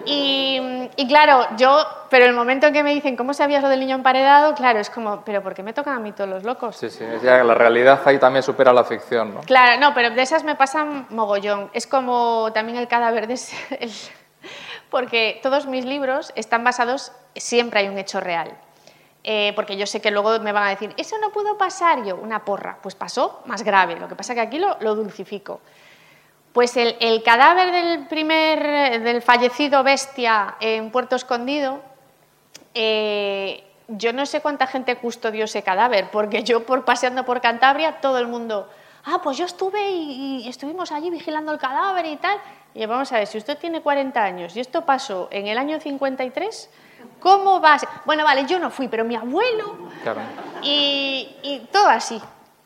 Y, 0.06 0.60
y 0.96 1.08
claro, 1.08 1.46
yo, 1.58 1.86
pero 2.10 2.26
el 2.26 2.34
momento 2.34 2.68
en 2.68 2.74
que 2.74 2.84
me 2.84 2.94
dicen, 2.94 3.16
¿cómo 3.16 3.34
sabías 3.34 3.62
lo 3.62 3.70
del 3.70 3.80
niño 3.80 3.96
emparedado? 3.96 4.56
Claro, 4.56 4.80
es 4.80 4.90
como, 4.90 5.22
¿pero 5.24 5.44
por 5.44 5.54
qué 5.54 5.62
me 5.64 5.74
tocan 5.74 5.96
a 5.96 6.00
mí 6.00 6.12
todos 6.12 6.30
los 6.30 6.44
locos? 6.44 6.76
Sí, 6.78 6.90
sí, 6.90 7.04
es 7.04 7.22
ya 7.22 7.44
la 7.44 7.54
realidad 7.54 8.02
ahí 8.06 8.18
también 8.18 8.42
supera 8.44 8.74
la 8.74 8.84
ficción, 8.84 9.36
¿no? 9.36 9.42
Claro, 9.42 9.80
no, 9.80 9.94
pero 9.94 10.10
de 10.12 10.22
esas 10.22 10.44
me 10.44 10.56
pasan 10.56 11.06
mogollón. 11.10 11.70
Es 11.74 11.86
como 11.86 12.50
también 12.54 12.78
el 12.78 12.88
cadáver 12.88 13.28
de 13.28 13.34
ese- 13.36 13.56
el- 13.80 13.92
Porque 14.90 15.40
todos 15.44 15.66
mis 15.68 15.86
libros 15.86 16.32
están 16.36 16.64
basados, 16.64 17.12
siempre 17.36 17.82
hay 17.82 17.90
un 17.90 17.98
hecho 17.98 18.20
real. 18.20 18.52
Eh, 19.24 19.52
porque 19.56 19.76
yo 19.78 19.86
sé 19.86 20.02
que 20.02 20.10
luego 20.12 20.40
me 20.40 20.52
van 20.54 20.64
a 20.64 20.70
decir, 20.70 20.94
eso 20.98 21.18
no 21.20 21.30
pudo 21.32 21.58
pasar, 21.58 22.04
yo, 22.04 22.16
una 22.16 22.44
porra. 22.46 22.78
Pues 22.82 22.96
pasó 22.96 23.42
más 23.46 23.64
grave, 23.64 23.98
lo 24.00 24.08
que 24.08 24.16
pasa 24.16 24.34
que 24.34 24.40
aquí 24.40 24.58
lo, 24.58 24.78
lo 24.80 24.96
dulcifico. 24.96 25.60
Pues 26.54 26.76
el, 26.78 26.96
el 27.00 27.22
cadáver 27.24 27.72
del 27.72 28.08
primer, 28.08 29.02
del 29.02 29.22
fallecido 29.22 29.84
bestia 29.84 30.56
en 30.60 30.90
Puerto 30.92 31.16
Escondido, 31.16 31.80
eh, 32.74 33.64
yo 33.88 34.14
no 34.14 34.26
sé 34.26 34.42
cuánta 34.42 34.68
gente 34.68 34.96
custodió 34.98 35.46
ese 35.46 35.64
cadáver, 35.64 36.10
porque 36.12 36.44
yo 36.44 36.66
por 36.66 36.86
paseando 36.86 37.24
por 37.26 37.42
Cantabria, 37.42 38.02
todo 38.02 38.20
el 38.20 38.28
mundo, 38.28 38.68
ah, 39.06 39.20
pues 39.24 39.38
yo 39.38 39.46
estuve 39.46 39.90
y, 39.92 40.44
y 40.46 40.50
estuvimos 40.50 40.92
allí 40.92 41.10
vigilando 41.10 41.52
el 41.52 41.60
cadáver 41.60 42.06
y 42.06 42.16
tal. 42.18 42.38
Y 42.76 42.86
vamos 42.86 43.12
a 43.12 43.18
ver, 43.18 43.28
si 43.28 43.38
usted 43.40 43.58
tiene 43.58 43.82
40 43.82 44.24
años 44.24 44.56
y 44.56 44.60
esto 44.60 44.86
pasó 44.86 45.28
en 45.32 45.48
el 45.48 45.58
año 45.58 45.80
53, 45.80 46.70
¿cómo 47.20 47.60
va 47.60 47.74
a 47.74 47.80
ser? 47.80 47.90
Bueno, 48.06 48.24
vale, 48.24 48.46
yo 48.46 48.60
no 48.60 48.70
fui, 48.70 48.88
pero 48.88 49.04
mi 49.04 49.16
abuelo 49.16 49.76
Claro. 50.04 50.22
y, 50.62 51.36
y 51.42 51.60
todo 51.72 51.90
así. 51.90 52.22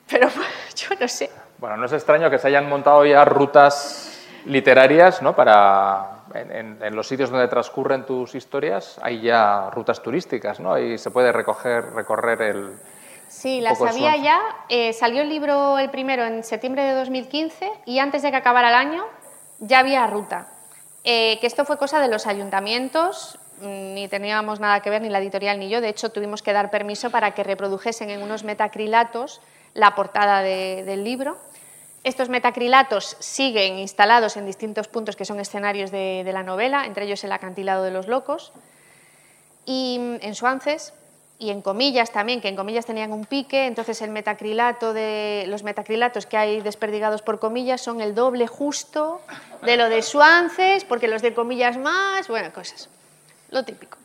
Pero 0.10 0.30
yo 0.76 0.88
no 1.00 1.08
sé. 1.08 1.30
Bueno, 1.64 1.78
no 1.78 1.86
es 1.86 1.94
extraño 1.94 2.30
que 2.30 2.40
se 2.40 2.48
hayan 2.50 2.68
montado 2.68 3.06
ya 3.06 3.24
rutas 3.24 4.22
literarias, 4.44 5.22
¿no? 5.22 5.34
Para 5.34 6.24
en, 6.34 6.52
en- 6.52 6.84
en 6.84 6.94
los 6.94 7.08
sitios 7.08 7.30
donde 7.30 7.48
transcurren 7.48 8.06
tus 8.06 8.36
historias 8.36 9.00
hay 9.02 9.22
ya 9.22 9.70
rutas 9.70 10.04
turísticas, 10.04 10.60
¿no? 10.60 10.74
Ahí 10.74 10.98
se 10.98 11.10
puede 11.10 11.32
recoger, 11.32 11.94
recorrer 11.94 12.42
el. 12.42 12.74
Sí, 13.30 13.62
había 13.66 13.76
Swansea. 13.78 14.18
ya. 14.18 14.40
Eh, 14.68 14.92
salió 14.92 15.22
el 15.22 15.30
libro 15.30 15.80
el 15.80 15.90
primero 15.90 16.26
en 16.26 16.44
septiembre 16.44 16.84
de 16.84 16.96
2015 16.96 17.72
y 17.86 18.00
antes 18.00 18.24
de 18.24 18.32
que 18.32 18.36
acabara 18.36 18.68
el 18.68 18.76
año 18.76 19.06
ya 19.60 19.80
había 19.80 20.06
ruta. 20.06 20.48
Eh, 21.06 21.38
que 21.40 21.48
esto 21.48 21.64
fue 21.64 21.78
cosa 21.78 22.02
de 22.02 22.10
los 22.10 22.28
ayuntamientos, 22.28 23.40
mm, 23.62 23.94
ni 23.94 24.10
teníamos 24.10 24.60
nada 24.60 24.82
que 24.82 24.90
ver, 24.90 25.02
ni 25.02 25.08
la 25.08 25.20
editorial 25.20 25.58
ni 25.60 25.70
yo. 25.70 25.80
De 25.80 25.88
hecho, 25.88 26.10
tuvimos 26.10 26.44
que 26.44 26.52
dar 26.52 26.70
permiso 26.72 27.10
para 27.10 27.32
que 27.32 27.42
reprodujesen 27.46 28.10
en 28.10 28.22
unos 28.22 28.44
metacrilatos 28.44 29.40
la 29.74 29.96
portada 29.96 30.42
de- 30.42 30.84
del 30.86 31.06
libro. 31.06 31.38
Estos 32.04 32.28
metacrilatos 32.28 33.16
siguen 33.20 33.80
instalados 33.80 34.36
en 34.36 34.46
distintos 34.46 34.90
puntos 34.90 35.16
que 35.16 35.24
son 35.24 35.40
escenarios 35.40 35.90
de, 35.90 36.30
la 36.34 36.44
novela, 36.44 36.86
entre 36.86 37.06
ellos 37.06 37.24
el 37.24 37.32
acantilado 37.32 37.84
de 37.84 37.92
los 37.92 38.08
locos 38.08 38.52
y 39.66 39.98
mm, 40.00 40.16
en 40.22 40.36
Suances 40.36 40.94
y 41.40 41.50
en 41.50 41.62
comillas 41.62 42.12
también, 42.12 42.42
que 42.42 42.50
en 42.50 42.58
comillas 42.58 42.86
tenían 42.86 43.14
un 43.14 43.26
pique, 43.26 43.68
entonces 43.68 44.02
el 44.02 44.12
metacrilato 44.12 44.94
de 44.94 45.46
los 45.48 45.64
metacrilatos 45.64 46.26
que 46.26 46.38
hay 46.38 46.62
desperdigados 46.62 47.22
por 47.22 47.40
comillas 47.40 47.82
son 47.82 48.02
el 48.02 48.16
doble 48.16 48.48
justo 48.48 49.22
de 49.62 49.78
lo 49.78 49.90
de 49.90 50.02
Suances, 50.02 50.84
porque 50.84 51.08
los 51.08 51.22
de 51.22 51.34
comillas 51.34 51.78
más, 51.78 52.28
bueno, 52.28 52.54
cosas, 52.54 52.90
lo 53.50 53.64
típico. 53.64 53.98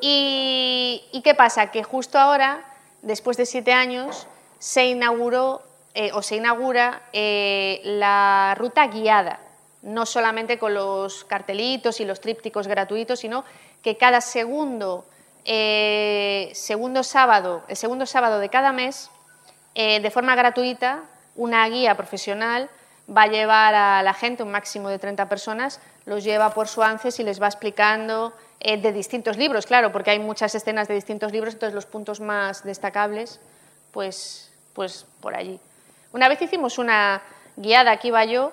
Y 0.00 1.20
qué 1.22 1.34
pasa? 1.34 1.70
Que 1.70 1.84
justo 1.84 2.18
ahora, 2.18 2.64
después 3.02 3.36
de 3.36 3.46
siete 3.46 3.72
años, 3.72 4.26
se 4.58 4.86
inauguró 4.86 5.62
eh, 5.94 6.10
o 6.14 6.22
se 6.22 6.36
inaugura 6.36 7.02
eh, 7.12 7.80
la 7.84 8.54
ruta 8.56 8.86
guiada, 8.86 9.40
no 9.82 10.06
solamente 10.06 10.58
con 10.58 10.72
los 10.72 11.24
cartelitos 11.24 12.00
y 12.00 12.06
los 12.06 12.20
trípticos 12.20 12.66
gratuitos, 12.66 13.20
sino 13.20 13.44
que 13.82 13.98
cada 13.98 14.22
segundo, 14.22 15.04
eh, 15.44 16.50
segundo 16.54 17.02
sábado, 17.02 17.62
el 17.68 17.76
segundo 17.76 18.06
sábado 18.06 18.38
de 18.38 18.48
cada 18.48 18.72
mes, 18.72 19.10
eh, 19.74 20.00
de 20.00 20.10
forma 20.10 20.34
gratuita, 20.34 21.02
una 21.36 21.68
guía 21.68 21.94
profesional 21.94 22.70
va 23.14 23.24
a 23.24 23.26
llevar 23.26 23.74
a 23.74 24.02
la 24.02 24.14
gente, 24.14 24.42
un 24.42 24.50
máximo 24.50 24.88
de 24.88 24.98
30 24.98 25.28
personas, 25.28 25.80
los 26.06 26.24
lleva 26.24 26.54
por 26.54 26.68
Suances 26.68 27.20
y 27.20 27.24
les 27.24 27.40
va 27.40 27.48
explicando 27.48 28.32
de 28.60 28.92
distintos 28.92 29.36
libros, 29.36 29.66
claro, 29.66 29.90
porque 29.90 30.12
hay 30.12 30.20
muchas 30.20 30.54
escenas 30.54 30.86
de 30.86 30.94
distintos 30.94 31.32
libros, 31.32 31.54
entonces 31.54 31.74
los 31.74 31.84
puntos 31.84 32.20
más 32.20 32.62
destacables, 32.62 33.40
pues, 33.90 34.52
pues 34.72 35.04
por 35.20 35.34
allí. 35.34 35.60
Una 36.12 36.28
vez 36.28 36.40
hicimos 36.42 36.78
una 36.78 37.22
guiada, 37.56 37.92
aquí 37.92 38.08
iba 38.08 38.24
yo, 38.24 38.52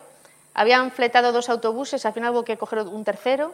habían 0.53 0.91
fletado 0.91 1.31
dos 1.31 1.49
autobuses, 1.49 2.05
al 2.05 2.13
final 2.13 2.31
hubo 2.31 2.43
que 2.43 2.57
coger 2.57 2.79
un 2.79 3.03
tercero 3.03 3.53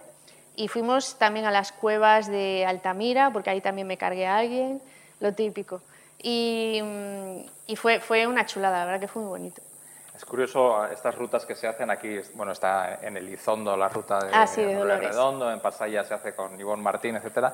y 0.55 0.67
fuimos 0.67 1.17
también 1.17 1.45
a 1.45 1.51
las 1.51 1.71
cuevas 1.71 2.27
de 2.27 2.65
Altamira, 2.67 3.31
porque 3.31 3.49
ahí 3.49 3.61
también 3.61 3.87
me 3.87 3.97
cargué 3.97 4.27
a 4.27 4.37
alguien, 4.37 4.81
lo 5.19 5.33
típico. 5.33 5.81
Y, 6.21 6.79
mm, 6.83 7.39
y 7.67 7.75
fue, 7.75 7.99
fue 7.99 8.25
una 8.25 8.45
chulada, 8.45 8.79
la 8.79 8.85
verdad 8.85 8.99
que 9.01 9.07
fue 9.07 9.21
muy 9.21 9.29
bonito. 9.29 9.61
Es 10.15 10.23
curioso 10.23 10.85
estas 10.87 11.13
rutas 11.15 11.45
que 11.45 11.55
se 11.55 11.67
hacen 11.67 11.91
aquí, 11.91 12.21
bueno, 12.35 12.53
está 12.53 12.99
en 13.01 13.17
Elizondo 13.17 13.75
la 13.75 13.89
ruta 13.89 14.19
de, 14.19 14.29
Ah, 14.33 14.47
sí, 14.47 14.63
de. 14.63 14.97
Redondo, 14.97 15.51
en 15.51 15.59
Pasaya 15.59 16.05
se 16.05 16.13
hace 16.13 16.33
con 16.33 16.57
Ivonne 16.57 16.81
Martín, 16.81 17.17
etcétera. 17.17 17.53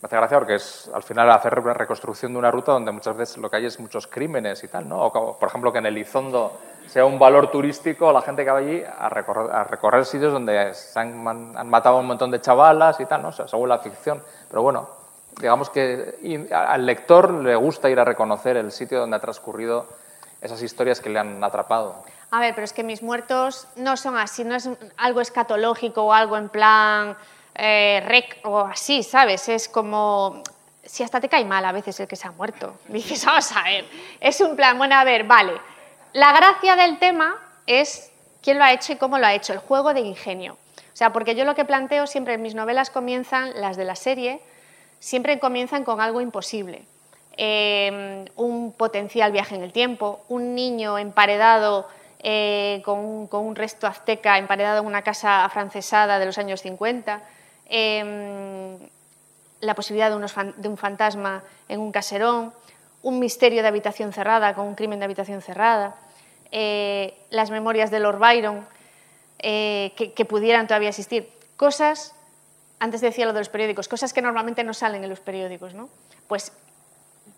Me 0.00 0.06
hace 0.06 0.16
gracia 0.16 0.38
porque 0.38 0.54
es 0.54 0.90
al 0.94 1.02
final 1.02 1.30
hacer 1.30 1.58
una 1.58 1.74
reconstrucción 1.74 2.32
de 2.32 2.38
una 2.38 2.50
ruta 2.50 2.72
donde 2.72 2.92
muchas 2.92 3.16
veces 3.16 3.36
lo 3.38 3.50
que 3.50 3.56
hay 3.56 3.66
es 3.66 3.80
muchos 3.80 4.06
crímenes 4.06 4.62
y 4.62 4.68
tal, 4.68 4.88
¿no? 4.88 5.02
O 5.02 5.38
por 5.38 5.48
ejemplo, 5.48 5.72
que 5.72 5.78
en 5.78 5.86
Elizondo 5.86 6.58
sea 6.86 7.04
un 7.04 7.18
valor 7.18 7.50
turístico 7.50 8.12
la 8.12 8.22
gente 8.22 8.44
que 8.44 8.50
va 8.50 8.58
allí 8.58 8.82
a 8.82 9.08
recorrer, 9.08 9.50
a 9.50 9.64
recorrer 9.64 10.04
sitios 10.04 10.32
donde 10.32 10.72
se 10.72 10.98
han, 10.98 11.26
han, 11.26 11.68
matado 11.68 11.98
un 11.98 12.06
montón 12.06 12.30
de 12.30 12.40
chavalas 12.40 13.00
y 13.00 13.06
tal, 13.06 13.22
¿no? 13.22 13.28
O 13.28 13.32
sea, 13.32 13.48
según 13.48 13.68
la 13.68 13.78
ficción. 13.78 14.22
Pero 14.48 14.62
bueno, 14.62 14.88
digamos 15.40 15.68
que 15.68 16.48
al 16.52 16.86
lector 16.86 17.32
le 17.32 17.56
gusta 17.56 17.90
ir 17.90 17.98
a 17.98 18.04
reconocer 18.04 18.56
el 18.56 18.70
sitio 18.70 19.00
donde 19.00 19.16
ha 19.16 19.20
transcurrido 19.20 19.86
esas 20.40 20.62
historias 20.62 21.00
que 21.00 21.10
le 21.10 21.18
han 21.18 21.42
atrapado. 21.42 21.96
A 22.30 22.40
ver, 22.40 22.54
pero 22.54 22.64
es 22.64 22.72
que 22.72 22.84
mis 22.84 23.02
muertos 23.02 23.66
no 23.76 23.96
son 23.96 24.16
así, 24.16 24.44
no 24.44 24.54
es 24.54 24.68
algo 24.96 25.20
escatológico 25.20 26.04
o 26.04 26.12
algo 26.12 26.36
en 26.36 26.48
plan 26.48 27.16
eh, 27.58 28.02
rec 28.06 28.38
o 28.44 28.60
así, 28.60 29.02
¿sabes? 29.02 29.48
Es 29.48 29.68
como, 29.68 30.42
si 30.84 31.02
hasta 31.02 31.20
te 31.20 31.28
cae 31.28 31.44
mal 31.44 31.64
a 31.64 31.72
veces 31.72 31.98
el 32.00 32.08
que 32.08 32.16
se 32.16 32.28
ha 32.28 32.30
muerto. 32.30 32.78
Dices, 32.88 33.24
vamos 33.24 33.50
a 33.52 33.64
ver, 33.64 33.84
es 34.20 34.40
un 34.40 34.56
plan, 34.56 34.78
bueno, 34.78 34.94
a 34.94 35.04
ver, 35.04 35.24
vale. 35.24 35.52
La 36.12 36.32
gracia 36.32 36.76
del 36.76 36.98
tema 36.98 37.36
es 37.66 38.10
quién 38.42 38.58
lo 38.58 38.64
ha 38.64 38.72
hecho 38.72 38.92
y 38.92 38.96
cómo 38.96 39.18
lo 39.18 39.26
ha 39.26 39.34
hecho, 39.34 39.52
el 39.52 39.58
juego 39.58 39.92
de 39.92 40.00
ingenio. 40.00 40.54
O 40.54 40.96
sea, 40.98 41.12
porque 41.12 41.34
yo 41.34 41.44
lo 41.44 41.54
que 41.54 41.64
planteo 41.64 42.06
siempre 42.06 42.34
en 42.34 42.42
mis 42.42 42.54
novelas 42.54 42.90
comienzan, 42.90 43.52
las 43.60 43.76
de 43.76 43.84
la 43.84 43.94
serie, 43.94 44.40
siempre 45.00 45.38
comienzan 45.38 45.84
con 45.84 46.00
algo 46.00 46.20
imposible. 46.20 46.84
Eh, 47.36 48.24
un 48.34 48.72
potencial 48.72 49.30
viaje 49.30 49.54
en 49.54 49.62
el 49.62 49.72
tiempo, 49.72 50.24
un 50.28 50.56
niño 50.56 50.98
emparedado 50.98 51.86
eh, 52.20 52.82
con, 52.84 53.28
un, 53.30 53.54
resto 53.54 53.86
azteca 53.86 54.38
emparedado 54.38 54.80
en 54.80 54.86
una 54.86 55.02
casa 55.02 55.44
afrancesada 55.44 56.18
de 56.18 56.26
los 56.26 56.36
años 56.36 56.62
50, 56.62 57.22
em, 57.68 58.78
la 59.60 59.74
posibilidad 59.74 60.10
de, 60.10 60.68
un 60.68 60.76
fantasma 60.76 61.42
en 61.68 61.80
un 61.80 61.92
caserón, 61.92 62.52
un 63.02 63.18
misterio 63.18 63.62
de 63.62 63.68
habitación 63.68 64.12
cerrada 64.12 64.54
con 64.54 64.66
un 64.66 64.74
crimen 64.74 64.98
de 64.98 65.04
habitación 65.04 65.42
cerrada, 65.42 65.96
eh, 66.50 67.16
las 67.30 67.50
memorias 67.50 67.90
de 67.90 68.00
Lord 68.00 68.18
Byron 68.18 68.66
eh, 69.38 69.92
que, 69.96 70.12
que, 70.12 70.24
pudieran 70.24 70.66
todavía 70.66 70.88
existir. 70.88 71.28
Cosas, 71.56 72.14
antes 72.78 73.00
decía 73.00 73.26
lo 73.26 73.32
de 73.32 73.40
los 73.40 73.48
periódicos, 73.48 73.88
cosas 73.88 74.12
que 74.12 74.22
normalmente 74.22 74.64
no 74.64 74.74
salen 74.74 75.04
en 75.04 75.10
los 75.10 75.20
periódicos. 75.20 75.74
¿no? 75.74 75.88
Pues 76.26 76.52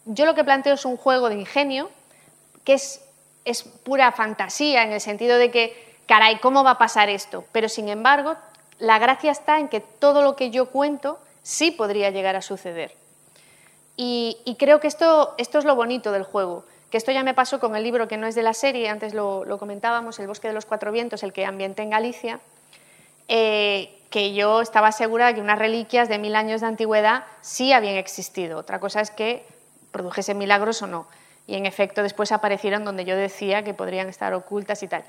yo 0.04 0.26
lo 0.26 0.34
que 0.34 0.44
planteo 0.44 0.74
es 0.74 0.84
un 0.84 0.96
juego 0.96 1.28
de 1.28 1.36
ingenio 1.36 1.90
que 2.64 2.74
es 2.74 3.02
es 3.44 3.62
pura 3.62 4.12
fantasía 4.12 4.82
en 4.82 4.92
el 4.92 5.00
sentido 5.00 5.38
de 5.38 5.50
que, 5.50 5.96
caray, 6.06 6.38
¿cómo 6.38 6.64
va 6.64 6.72
a 6.72 6.78
pasar 6.78 7.08
esto? 7.08 7.44
Pero 7.52 7.68
sin 7.68 7.88
embargo, 7.88 8.36
la 8.80 8.98
gracia 8.98 9.30
está 9.30 9.58
en 9.58 9.68
que 9.68 9.80
todo 9.80 10.22
lo 10.22 10.36
que 10.36 10.50
yo 10.50 10.66
cuento 10.66 11.18
sí 11.42 11.70
podría 11.70 12.10
llegar 12.10 12.36
a 12.36 12.42
suceder. 12.42 12.94
Y, 13.96 14.56
creo 14.58 14.80
que 14.80 14.88
esto, 14.88 15.34
esto, 15.36 15.58
es 15.58 15.66
lo 15.66 15.76
bonito 15.76 16.10
del 16.10 16.22
juego, 16.22 16.64
que 16.90 16.96
esto 16.96 17.12
ya 17.12 17.22
me 17.22 17.34
pasó 17.34 17.60
con 17.60 17.76
el 17.76 17.82
libro 17.82 18.08
que 18.08 18.16
no 18.16 18.26
es 18.26 18.34
de 18.34 18.42
la 18.42 18.54
serie, 18.54 18.88
antes 18.88 19.12
lo, 19.12 19.44
comentábamos, 19.58 20.18
El 20.18 20.26
bosque 20.26 20.48
de 20.48 20.54
los 20.54 20.64
cuatro 20.64 20.90
vientos, 20.90 21.22
el 21.22 21.34
que 21.34 21.44
ambiente 21.44 21.82
en 21.82 21.90
Galicia, 21.90 22.40
eh, 23.28 24.00
que 24.08 24.32
yo 24.32 24.62
estaba 24.62 24.90
segura 24.90 25.26
de 25.26 25.34
que 25.34 25.40
unas 25.42 25.58
reliquias 25.58 26.08
de 26.08 26.18
mil 26.18 26.34
años 26.34 26.62
de 26.62 26.68
antigüedad 26.68 27.24
sí 27.42 27.74
habían 27.74 27.96
existido. 27.96 28.58
Otra 28.58 28.80
cosa 28.80 29.02
es 29.02 29.10
que 29.10 29.44
produjese 29.92 30.34
milagros 30.34 30.80
o 30.82 30.86
no 30.86 31.06
y 31.46 31.56
en 31.56 31.66
efecto 31.66 32.02
después 32.02 32.30
aparecieron 32.32 32.84
donde 32.84 33.04
yo 33.04 33.16
decía 33.16 33.64
que 33.64 33.74
podrían 33.74 34.08
estar 34.08 34.32
ocultas 34.34 34.82
y 34.84 34.88
tal. 34.88 35.04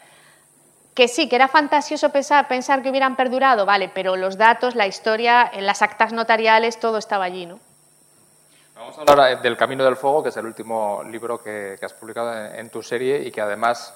Que 1.02 1.08
sí, 1.08 1.28
que 1.28 1.36
era 1.36 1.48
fantasioso 1.48 2.12
pensar, 2.12 2.48
pensar 2.48 2.84
que 2.84 2.92
hubieran 2.92 3.16
perdurado, 3.16 3.66
vale, 3.66 3.90
pero 3.92 4.16
los 4.16 4.38
datos, 4.38 4.76
la 4.76 4.86
historia, 4.86 5.50
las 5.58 5.82
actas 5.82 6.14
notariales, 6.14 6.80
todo 6.80 7.00
estaba 7.00 7.24
allí, 7.24 7.48
¿no? 7.48 7.60
Vamos 8.76 9.00
a 9.00 9.02
hablar 9.02 9.42
del 9.42 9.58
Camino 9.58 9.84
del 9.84 9.96
Fuego, 9.96 10.22
que 10.22 10.30
es 10.30 10.38
el 10.38 10.46
último 10.46 11.02
libro 11.04 11.42
que, 11.42 11.76
has 11.82 11.94
publicado 11.94 12.54
en, 12.54 12.70
tu 12.70 12.84
serie 12.84 13.24
y 13.24 13.32
que 13.32 13.42
además 13.42 13.96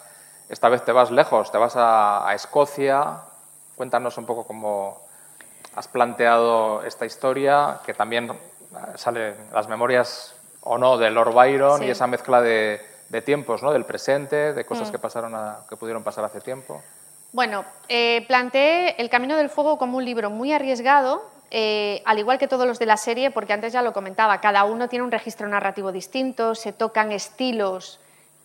esta 0.50 0.68
vez 0.68 0.84
te 0.84 0.92
vas 0.92 1.12
lejos, 1.12 1.52
te 1.52 1.60
vas 1.60 1.76
a, 1.76 2.28
a 2.28 2.34
Escocia. 2.34 3.20
Cuéntanos 3.76 4.18
un 4.18 4.26
poco 4.26 4.48
cómo 4.48 5.06
has 5.76 5.88
planteado 5.88 6.82
esta 6.82 7.06
historia, 7.06 7.82
que 7.86 7.94
también 7.94 8.32
sale 8.96 9.36
las 9.54 9.68
memorias 9.68 10.36
o 10.62 10.80
no 10.80 10.98
de 10.98 11.12
Lord 11.12 11.36
Byron 11.36 11.84
y 11.84 11.92
esa 11.92 12.08
mezcla 12.08 12.42
de, 12.42 12.82
tiempos, 13.24 13.62
¿no? 13.62 13.72
del 13.72 13.86
presente, 13.86 14.54
de 14.54 14.66
cosas 14.66 14.90
mm. 14.90 14.92
que, 14.92 14.98
pasaron 14.98 15.34
que 15.70 15.78
pudieron 15.78 16.04
pasar 16.04 16.26
hace 16.26 16.42
tiempo. 16.42 16.82
Bueno, 17.36 17.66
eh, 17.90 18.24
planteé 18.30 18.96
El 18.98 19.10
Camino 19.10 19.36
del 19.36 19.50
Fuego 19.50 19.78
como 19.78 19.98
un 19.98 20.06
libro 20.06 20.30
muy 20.30 20.54
arriesgado, 20.54 21.22
eh, 21.52 22.02
al 22.06 22.18
igual 22.18 22.38
que 22.38 22.48
todos 22.48 22.66
los 22.66 22.80
de 22.80 22.86
la 22.86 22.96
serie, 22.96 23.30
porque 23.30 23.52
antes 23.52 23.74
ya 23.74 23.82
lo 23.82 23.92
comentaba, 23.92 24.40
cada 24.40 24.64
uno 24.64 24.88
tiene 24.88 25.04
un 25.04 25.12
registro 25.12 25.46
narrativo 25.50 25.92
distinto, 25.92 26.56
se 26.56 26.72
tocan 26.72 27.12
estilos 27.12 28.00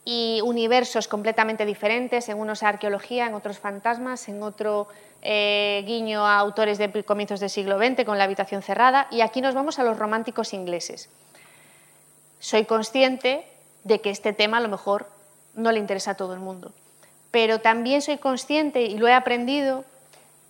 y 0.04 0.40
universos 0.42 1.06
completamente 1.06 1.64
diferentes, 1.66 2.28
en 2.28 2.38
unos 2.40 2.64
arqueología, 2.64 3.28
en 3.28 3.34
otros 3.34 3.60
fantasmas, 3.60 4.28
en 4.28 4.42
otro 4.42 4.88
eh, 5.22 5.84
guiño 5.86 6.26
a 6.26 6.38
autores 6.38 6.76
de 6.76 7.04
comienzos 7.04 7.38
del 7.38 7.50
siglo 7.50 7.78
XX 7.78 8.04
con 8.04 8.18
la 8.18 8.24
habitación 8.24 8.60
cerrada, 8.60 9.06
y 9.12 9.20
aquí 9.20 9.40
nos 9.40 9.54
vamos 9.54 9.78
a 9.78 9.84
los 9.84 10.00
románticos 10.00 10.52
ingleses 10.52 11.08
soy 12.40 12.64
consciente 12.64 13.46
de 13.84 14.00
que 14.00 14.10
este 14.10 14.32
tema 14.32 14.56
a 14.56 14.60
lo 14.60 14.68
mejor 14.68 15.06
no 15.54 15.70
le 15.70 15.78
interesa 15.78 16.12
a 16.12 16.16
todo 16.16 16.34
el 16.34 16.40
mundo. 16.40 16.72
Pero 17.30 17.60
también 17.60 18.02
soy 18.02 18.18
consciente, 18.18 18.82
y 18.82 18.98
lo 18.98 19.08
he 19.08 19.12
aprendido, 19.12 19.84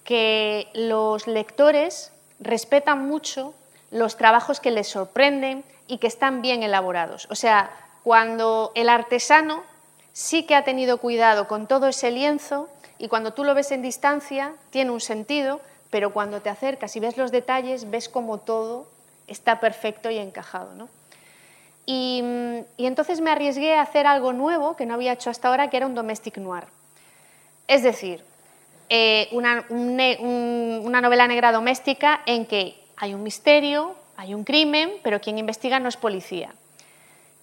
que 0.05 0.69
los 0.75 1.27
lectores 1.27 2.13
respetan 2.41 3.07
mucho 3.07 3.55
los 3.91 4.17
trabajos 4.17 4.61
que 4.61 4.71
les 4.71 4.89
sorprenden 4.89 5.65
y 5.87 5.99
que 5.99 6.07
están 6.07 6.43
bien 6.43 6.63
elaborados. 6.63 7.27
O 7.31 7.35
sea, 7.35 7.71
cuando 8.03 8.73
el 8.75 8.89
artesano 8.89 9.63
sí 10.13 10.45
que 10.45 10.55
ha 10.55 10.65
tenido 10.65 10.99
cuidado 10.99 11.49
con 11.49 11.67
todo 11.67 11.89
ese 11.89 12.11
lienzo 12.11 12.69
y 12.99 13.09
cuando 13.09 13.33
tú 13.33 13.45
lo 13.45 13.55
ves 13.55 13.73
en 13.73 13.83
distancia 13.83 14.55
tiene 14.71 14.91
un 14.91 15.01
sentido, 15.01 15.61
pero 15.91 16.13
cuando 16.13 16.41
te 16.41 16.51
acercas 16.51 16.95
y 16.97 17.01
ves 17.01 17.17
los 17.17 17.31
detalles 17.31 17.91
ves 17.91 18.09
como 18.09 18.39
todo 18.39 18.87
está 19.27 19.61
perfecto 19.61 20.11
y 20.11 20.19
encajado. 20.19 20.75
¿no? 20.75 20.89
Y, 21.93 22.23
entonces 22.79 23.21
me 23.21 23.33
arriesgué 23.33 23.75
a 23.75 23.83
hacer 23.83 24.07
algo 24.07 24.33
nuevo 24.33 24.77
que 24.77 24.87
no 24.87 24.95
había 24.95 25.13
hecho 25.13 25.29
hasta 25.29 25.49
ahora, 25.49 25.71
que 25.71 25.77
era 25.77 25.87
un 25.87 25.97
domestic 25.97 26.39
noir. 26.39 26.67
Es 27.67 27.83
decir, 27.83 28.23
eh, 28.89 29.29
una, 29.33 29.65
una 29.69 31.01
novela 31.01 31.27
negra 31.27 31.51
doméstica 31.51 32.21
en 32.27 32.47
que 32.47 32.81
hay 32.97 33.13
un 33.13 33.25
misterio, 33.25 33.97
hay 34.17 34.35
un 34.35 34.45
crimen, 34.45 34.93
pero 35.03 35.21
quien 35.21 35.37
investiga 35.39 35.81
no 35.81 35.89
es 35.89 35.97
policía. 35.97 36.55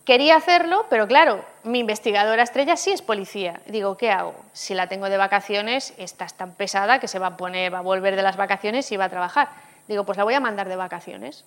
Quería 0.06 0.38
hacerlo, 0.38 0.86
pero 0.90 1.10
claro, 1.10 1.44
mi 1.66 1.80
investigadora 1.80 2.42
estrella 2.42 2.78
sí 2.78 2.92
es 2.92 3.02
policía. 3.02 3.60
Digo, 3.66 3.98
¿qué 3.98 4.12
hago? 4.12 4.34
Si 4.54 4.74
la 4.74 4.88
tengo 4.88 5.10
de 5.10 5.18
vacaciones, 5.18 5.94
esta 5.98 6.24
es 6.24 6.34
tan 6.36 6.54
pesada 6.54 7.02
que 7.02 7.10
se 7.10 7.20
va 7.20 7.28
a 7.28 7.38
poner, 7.38 7.74
va 7.74 7.80
a 7.80 7.82
volver 7.82 8.16
de 8.16 8.22
las 8.22 8.38
vacaciones 8.38 8.90
y 8.94 8.96
va 8.96 9.06
a 9.06 9.10
trabajar. 9.10 9.50
Digo, 9.90 10.06
pues 10.06 10.18
la 10.18 10.24
voy 10.24 10.36
a 10.36 10.40
mandar 10.40 10.70
de 10.70 10.78
vacaciones. 10.78 11.44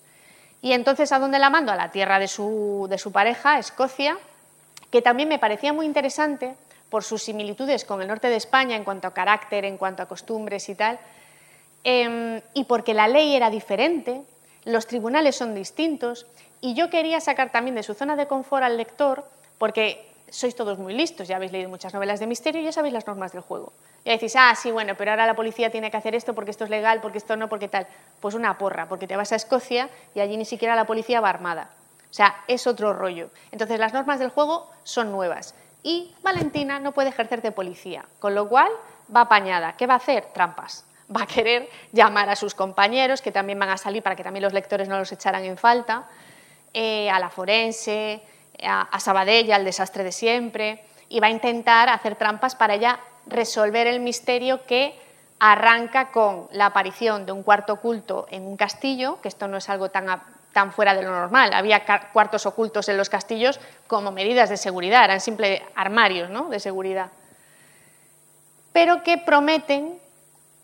Y 0.61 0.73
entonces, 0.73 1.11
¿a 1.11 1.19
dónde 1.19 1.39
la 1.39 1.49
mando? 1.49 1.71
A 1.71 1.75
la 1.75 1.91
tierra 1.91 2.19
de 2.19 2.27
su, 2.27 2.87
de 2.89 2.97
su 2.97 3.11
pareja, 3.11 3.57
Escocia, 3.57 4.17
que 4.91 5.01
también 5.01 5.29
me 5.29 5.39
parecía 5.39 5.73
muy 5.73 5.85
interesante 5.85 6.55
por 6.89 7.03
sus 7.03 7.23
similitudes 7.23 7.85
con 7.85 8.01
el 8.01 8.07
norte 8.07 8.27
de 8.27 8.35
España 8.35 8.75
en 8.75 8.83
cuanto 8.83 9.07
a 9.07 9.13
carácter, 9.13 9.65
en 9.65 9.77
cuanto 9.77 10.03
a 10.03 10.07
costumbres 10.07 10.67
y 10.69 10.75
tal, 10.75 10.99
em, 11.83 12.41
y 12.53 12.65
porque 12.65 12.93
la 12.93 13.07
ley 13.07 13.33
era 13.33 13.49
diferente, 13.49 14.21
los 14.65 14.85
tribunales 14.85 15.35
son 15.35 15.55
distintos, 15.55 16.27
y 16.59 16.75
yo 16.75 16.89
quería 16.89 17.19
sacar 17.21 17.51
también 17.51 17.75
de 17.75 17.81
su 17.81 17.95
zona 17.95 18.15
de 18.15 18.27
confort 18.27 18.63
al 18.63 18.77
lector, 18.77 19.25
porque 19.57 20.05
sois 20.29 20.55
todos 20.55 20.77
muy 20.77 20.93
listos, 20.93 21.27
ya 21.27 21.37
habéis 21.37 21.51
leído 21.51 21.69
muchas 21.69 21.93
novelas 21.93 22.19
de 22.19 22.27
misterio 22.27 22.61
y 22.61 22.65
ya 22.65 22.71
sabéis 22.71 22.93
las 22.93 23.07
normas 23.07 23.31
del 23.31 23.41
juego. 23.41 23.73
Y 24.03 24.09
decís, 24.09 24.35
ah, 24.35 24.53
sí, 24.55 24.71
bueno, 24.71 24.95
pero 24.97 25.11
ahora 25.11 25.27
la 25.27 25.35
policía 25.35 25.69
tiene 25.69 25.91
que 25.91 25.97
hacer 25.97 26.15
esto 26.15 26.33
porque 26.33 26.51
esto 26.51 26.63
es 26.63 26.69
legal, 26.69 27.01
porque 27.01 27.19
esto 27.19 27.35
no, 27.35 27.49
porque 27.49 27.67
tal. 27.67 27.87
Pues 28.19 28.33
una 28.33 28.57
porra, 28.57 28.87
porque 28.87 29.07
te 29.07 29.15
vas 29.15 29.31
a 29.31 29.35
Escocia 29.35 29.89
y 30.15 30.19
allí 30.19 30.37
ni 30.37 30.45
siquiera 30.45 30.75
la 30.75 30.85
policía 30.85 31.21
va 31.21 31.29
armada. 31.29 31.69
O 32.09 32.13
sea, 32.13 32.35
es 32.47 32.67
otro 32.67 32.93
rollo. 32.93 33.29
Entonces 33.51 33.79
las 33.79 33.93
normas 33.93 34.19
del 34.19 34.29
juego 34.29 34.69
son 34.83 35.11
nuevas. 35.11 35.55
Y 35.83 36.13
Valentina 36.21 36.79
no 36.79 36.91
puede 36.91 37.09
ejercer 37.09 37.41
de 37.41 37.51
policía, 37.51 38.05
con 38.19 38.35
lo 38.35 38.49
cual 38.49 38.71
va 39.15 39.21
apañada. 39.21 39.73
¿Qué 39.77 39.87
va 39.87 39.95
a 39.95 39.97
hacer? 39.97 40.25
Trampas. 40.33 40.85
Va 41.15 41.23
a 41.23 41.27
querer 41.27 41.69
llamar 41.91 42.29
a 42.29 42.35
sus 42.35 42.55
compañeros, 42.55 43.21
que 43.21 43.31
también 43.31 43.59
van 43.59 43.69
a 43.69 43.77
salir 43.77 44.01
para 44.01 44.15
que 44.15 44.23
también 44.23 44.43
los 44.43 44.53
lectores 44.53 44.87
no 44.87 44.97
los 44.97 45.11
echaran 45.11 45.43
en 45.43 45.57
falta, 45.57 46.05
eh, 46.73 47.09
a 47.09 47.19
la 47.19 47.29
forense, 47.29 48.23
a, 48.63 48.99
Sabadell, 48.99 49.51
al 49.51 49.65
desastre 49.65 50.03
de 50.03 50.11
siempre, 50.11 50.83
y 51.09 51.19
va 51.19 51.27
a 51.27 51.31
intentar 51.31 51.89
hacer 51.89 52.15
trampas 52.15 52.55
para 52.55 52.75
ella 52.75 52.99
resolver 53.27 53.87
el 53.87 53.99
misterio 53.99 54.65
que 54.65 54.95
arranca 55.39 56.11
con 56.11 56.47
la 56.51 56.67
aparición 56.67 57.25
de 57.25 57.31
un 57.31 57.43
cuarto 57.43 57.73
oculto 57.73 58.27
en 58.29 58.43
un 58.43 58.57
castillo, 58.57 59.19
que 59.21 59.27
esto 59.27 59.47
no 59.47 59.57
es 59.57 59.69
algo 59.69 59.89
tan, 59.89 60.05
tan 60.53 60.71
fuera 60.71 60.93
de 60.93 61.01
lo 61.01 61.09
normal. 61.09 61.51
Había 61.53 61.83
cuartos 62.13 62.45
ocultos 62.45 62.89
en 62.89 62.97
los 62.97 63.09
castillos 63.09 63.59
como 63.87 64.11
medidas 64.11 64.49
de 64.49 64.57
seguridad, 64.57 65.03
eran 65.03 65.19
simples 65.19 65.61
armarios 65.75 66.29
¿no? 66.29 66.49
de 66.49 66.59
seguridad. 66.59 67.09
Pero 68.71 69.03
que 69.03 69.17
prometen, 69.17 69.99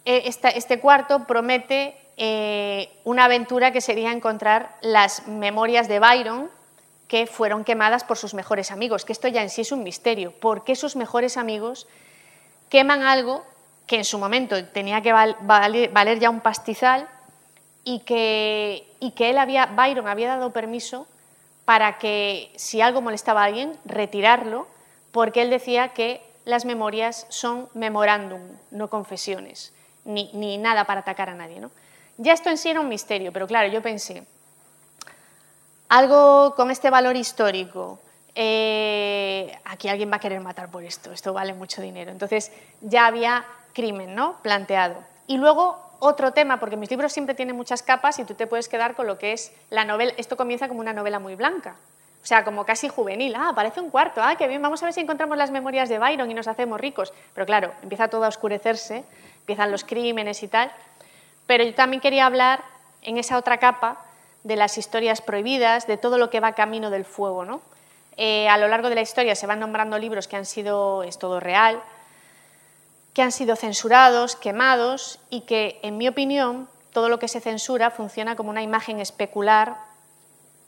eh, 0.05 0.23
este 0.25 0.79
cuarto 0.79 1.25
promete 1.25 1.97
eh, 2.15 2.89
una 3.03 3.25
aventura 3.25 3.71
que 3.71 3.81
sería 3.81 4.11
encontrar 4.11 4.75
las 4.81 5.27
memorias 5.27 5.87
de 5.87 5.99
Byron 5.99 6.49
que 7.07 7.25
fueron 7.25 7.63
quemadas 7.63 8.03
por 8.03 8.17
sus 8.17 8.33
mejores 8.33 8.71
amigos, 8.71 9.05
que 9.05 9.13
esto 9.13 9.27
ya 9.27 9.41
en 9.41 9.49
sí 9.49 9.61
es 9.61 9.71
un 9.71 9.83
misterio. 9.83 10.31
¿Por 10.31 10.63
qué 10.63 10.75
sus 10.75 10.95
mejores 10.95 11.37
amigos 11.37 11.87
queman 12.69 13.03
algo 13.03 13.43
que 13.85 13.97
en 13.97 14.05
su 14.05 14.19
momento 14.19 14.63
tenía 14.65 15.01
que 15.01 15.13
valer 15.13 16.19
ya 16.19 16.29
un 16.29 16.41
pastizal 16.41 17.07
y 17.83 17.99
que, 17.99 18.85
y 18.99 19.11
que 19.11 19.29
él 19.29 19.37
había, 19.37 19.67
Byron 19.67 20.07
había 20.07 20.27
dado 20.27 20.51
permiso 20.51 21.07
para 21.63 21.97
que 21.97 22.51
si 22.55 22.81
algo 22.81 23.01
molestaba 23.01 23.41
a 23.41 23.45
alguien, 23.45 23.77
retirarlo, 23.85 24.67
porque 25.11 25.41
él 25.41 25.49
decía 25.49 25.89
que 25.89 26.21
las 26.43 26.65
memorias 26.65 27.25
son 27.29 27.69
memorándum, 27.73 28.41
no 28.71 28.89
confesiones, 28.89 29.73
ni, 30.05 30.29
ni, 30.33 30.57
nada 30.57 30.85
para 30.85 31.01
atacar 31.01 31.29
a 31.29 31.35
nadie. 31.35 31.59
¿no? 31.59 31.71
Ya 32.17 32.33
esto 32.33 32.49
en 32.49 32.57
sí 32.57 32.69
era 32.69 32.79
un 32.79 32.89
misterio, 32.89 33.31
pero 33.31 33.47
claro, 33.47 33.69
yo 33.69 33.81
pensé, 33.81 34.25
algo 35.89 36.55
con 36.55 36.71
este 36.71 36.89
valor 36.89 37.15
histórico, 37.15 37.99
eh, 38.39 39.57
aquí 39.65 39.89
alguien 39.89 40.11
va 40.11 40.17
a 40.17 40.19
querer 40.19 40.39
matar 40.39 40.69
por 40.69 40.83
esto, 40.83 41.11
esto 41.11 41.33
vale 41.33 41.55
mucho 41.55 41.81
dinero. 41.81 42.11
Entonces 42.11 42.51
ya 42.81 43.07
había 43.07 43.43
crimen 43.73 44.13
¿no? 44.13 44.37
planteado. 44.43 44.95
Y 45.25 45.37
luego 45.37 45.75
otro 45.97 46.33
tema, 46.33 46.59
porque 46.59 46.77
mis 46.77 46.91
libros 46.91 47.11
siempre 47.11 47.33
tienen 47.33 47.55
muchas 47.55 47.81
capas 47.81 48.19
y 48.19 48.25
tú 48.25 48.35
te 48.35 48.45
puedes 48.45 48.69
quedar 48.69 48.93
con 48.93 49.07
lo 49.07 49.17
que 49.17 49.33
es 49.33 49.51
la 49.71 49.85
novela. 49.85 50.13
Esto 50.17 50.37
comienza 50.37 50.67
como 50.67 50.81
una 50.81 50.93
novela 50.93 51.17
muy 51.17 51.33
blanca, 51.33 51.77
o 52.21 52.25
sea, 52.27 52.43
como 52.43 52.63
casi 52.63 52.89
juvenil. 52.89 53.33
Ah, 53.35 53.49
aparece 53.49 53.81
un 53.81 53.89
cuarto, 53.89 54.21
ah, 54.21 54.35
qué 54.35 54.47
bien, 54.47 54.61
vamos 54.61 54.83
a 54.83 54.85
ver 54.85 54.93
si 54.93 55.01
encontramos 55.01 55.35
las 55.35 55.49
memorias 55.49 55.89
de 55.89 55.97
Byron 55.97 56.29
y 56.29 56.35
nos 56.35 56.47
hacemos 56.47 56.79
ricos. 56.79 57.13
Pero 57.33 57.47
claro, 57.47 57.73
empieza 57.81 58.07
todo 58.07 58.25
a 58.25 58.27
oscurecerse, 58.27 59.03
empiezan 59.39 59.71
los 59.71 59.83
crímenes 59.83 60.43
y 60.43 60.47
tal. 60.47 60.71
Pero 61.47 61.63
yo 61.63 61.73
también 61.73 62.01
quería 62.01 62.27
hablar 62.27 62.63
en 63.01 63.17
esa 63.17 63.35
otra 63.35 63.57
capa 63.57 64.05
de 64.43 64.57
las 64.57 64.77
historias 64.77 65.21
prohibidas, 65.21 65.87
de 65.87 65.97
todo 65.97 66.19
lo 66.19 66.29
que 66.29 66.39
va 66.39 66.51
camino 66.51 66.91
del 66.91 67.03
fuego. 67.03 67.43
¿no? 67.43 67.61
Eh, 68.17 68.49
a 68.49 68.57
lo 68.57 68.67
largo 68.67 68.89
de 68.89 68.95
la 68.95 69.01
historia 69.01 69.35
se 69.35 69.47
van 69.47 69.59
nombrando 69.59 69.97
libros 69.99 70.27
que 70.27 70.35
han 70.35 70.45
sido, 70.45 71.03
es 71.03 71.19
todo 71.19 71.39
real, 71.39 71.81
que 73.13 73.21
han 73.21 73.31
sido 73.31 73.55
censurados, 73.55 74.35
quemados 74.35 75.19
y 75.29 75.41
que, 75.41 75.79
en 75.83 75.97
mi 75.97 76.07
opinión, 76.07 76.67
todo 76.91 77.09
lo 77.09 77.19
que 77.19 77.27
se 77.27 77.39
censura 77.39 77.91
funciona 77.91 78.35
como 78.35 78.49
una 78.49 78.63
imagen 78.63 78.99
especular 78.99 79.77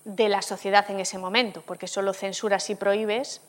de 0.05 0.29
la 0.29 0.41
sociedad 0.41 0.89
en 0.89 0.99
ese 0.99 1.17
momento, 1.17 1.63
porque 1.65 1.87
solo 1.87 2.13
censuras 2.13 2.69
y 2.69 2.75
prohíbes 2.75 3.41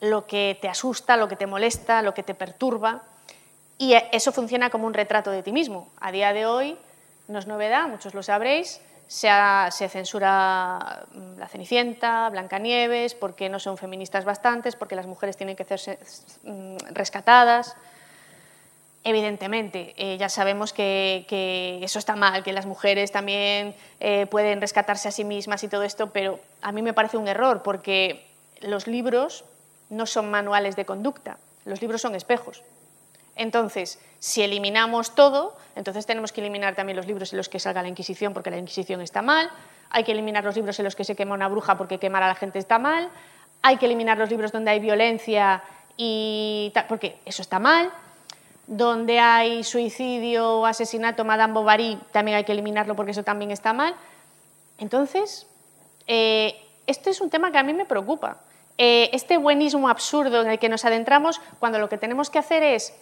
lo 0.00 0.26
que 0.26 0.58
te 0.60 0.68
asusta, 0.68 1.16
lo 1.16 1.28
que 1.28 1.36
te 1.36 1.46
molesta, 1.46 2.02
lo 2.02 2.14
que 2.14 2.22
te 2.22 2.34
perturba, 2.34 3.02
y 3.78 3.94
eso 4.12 4.32
funciona 4.32 4.70
como 4.70 4.86
un 4.86 4.94
retrato 4.94 5.30
de 5.30 5.42
ti 5.42 5.52
mismo. 5.52 5.92
A 6.00 6.12
día 6.12 6.32
de 6.32 6.46
hoy, 6.46 6.76
no 7.28 7.38
es 7.38 7.46
novedad, 7.46 7.88
muchos 7.88 8.14
lo 8.14 8.22
sabréis, 8.22 8.80
se, 9.12 9.88
censura 9.88 11.04
mm, 11.12 11.38
la 11.38 11.46
Cenicienta, 11.46 12.30
Blancanieves, 12.30 13.14
porque 13.14 13.50
no 13.50 13.58
son 13.58 13.76
feministas 13.76 14.24
bastantes, 14.24 14.74
porque 14.74 14.96
las 14.96 15.06
mujeres 15.06 15.36
tienen 15.36 15.54
que 15.54 15.64
ser 15.64 15.98
mm, 16.44 16.76
rescatadas. 16.92 17.76
Evidentemente, 19.04 19.94
eh, 19.98 20.16
ya 20.16 20.28
sabemos 20.28 20.72
que, 20.72 21.26
eso 21.82 21.98
está 21.98 22.16
mal, 22.16 22.42
que 22.42 22.52
las 22.52 22.64
mujeres 22.64 23.12
también 23.12 23.74
eh, 24.00 24.26
pueden 24.26 24.60
rescatarse 24.60 25.08
a 25.08 25.10
sí 25.10 25.24
mismas 25.24 25.62
y 25.62 25.68
todo 25.68 25.82
esto, 25.82 26.10
pero 26.10 26.40
a 26.62 26.72
mí 26.72 26.80
me 26.80 26.94
parece 26.94 27.18
un 27.18 27.28
error 27.28 27.62
porque 27.62 28.24
los 28.60 28.86
libros 28.86 29.44
no 29.90 30.06
son 30.06 30.30
manuales 30.30 30.74
de 30.76 30.86
conducta, 30.86 31.36
los 31.66 31.82
libros 31.82 32.00
son 32.00 32.14
espejos. 32.14 32.62
Entonces, 33.42 33.98
si 34.20 34.42
eliminamos 34.42 35.16
todo, 35.16 35.56
entonces 35.74 36.06
tenemos 36.06 36.30
que 36.30 36.40
eliminar 36.40 36.76
también 36.76 36.96
los 36.96 37.08
libros 37.08 37.32
en 37.32 37.38
los 37.38 37.48
que 37.48 37.58
salga 37.58 37.82
la 37.82 37.88
Inquisición 37.88 38.32
porque 38.32 38.50
la 38.50 38.56
Inquisición 38.56 39.00
está 39.00 39.20
mal, 39.20 39.50
hay 39.90 40.04
que 40.04 40.12
eliminar 40.12 40.44
los 40.44 40.54
libros 40.54 40.78
en 40.78 40.84
los 40.84 40.94
que 40.94 41.02
se 41.02 41.16
quema 41.16 41.34
una 41.34 41.48
bruja 41.48 41.76
porque 41.76 41.98
quemar 41.98 42.22
a 42.22 42.28
la 42.28 42.36
gente 42.36 42.60
está 42.60 42.78
mal, 42.78 43.10
hay 43.60 43.78
que 43.78 43.86
eliminar 43.86 44.16
los 44.16 44.30
libros 44.30 44.52
donde 44.52 44.70
hay 44.70 44.78
violencia 44.78 45.64
y 45.96 46.72
porque 46.88 47.18
eso 47.24 47.42
está 47.42 47.58
mal, 47.58 47.90
donde 48.68 49.18
hay 49.18 49.64
suicidio 49.64 50.60
o 50.60 50.66
asesinato, 50.66 51.24
Madame 51.24 51.52
Bovary, 51.52 51.98
también 52.12 52.36
hay 52.36 52.44
que 52.44 52.52
eliminarlo 52.52 52.94
porque 52.94 53.10
eso 53.10 53.24
también 53.24 53.50
está 53.50 53.72
mal. 53.72 53.94
Entonces, 54.78 55.48
este 56.06 57.10
es 57.10 57.20
un 57.20 57.28
tema 57.28 57.50
que 57.50 57.58
a 57.58 57.64
mí 57.64 57.74
me 57.74 57.86
preocupa. 57.86 58.38
Eh, 58.78 59.10
este 59.12 59.36
buenismo 59.36 59.88
absurdo 59.88 60.42
en 60.42 60.50
el 60.50 60.58
que 60.58 60.68
nos 60.68 60.84
adentramos 60.84 61.40
cuando 61.58 61.78
lo 61.78 61.88
que 61.88 61.98
tenemos 61.98 62.30
que 62.30 62.38
hacer 62.38 62.62
es 62.62 62.94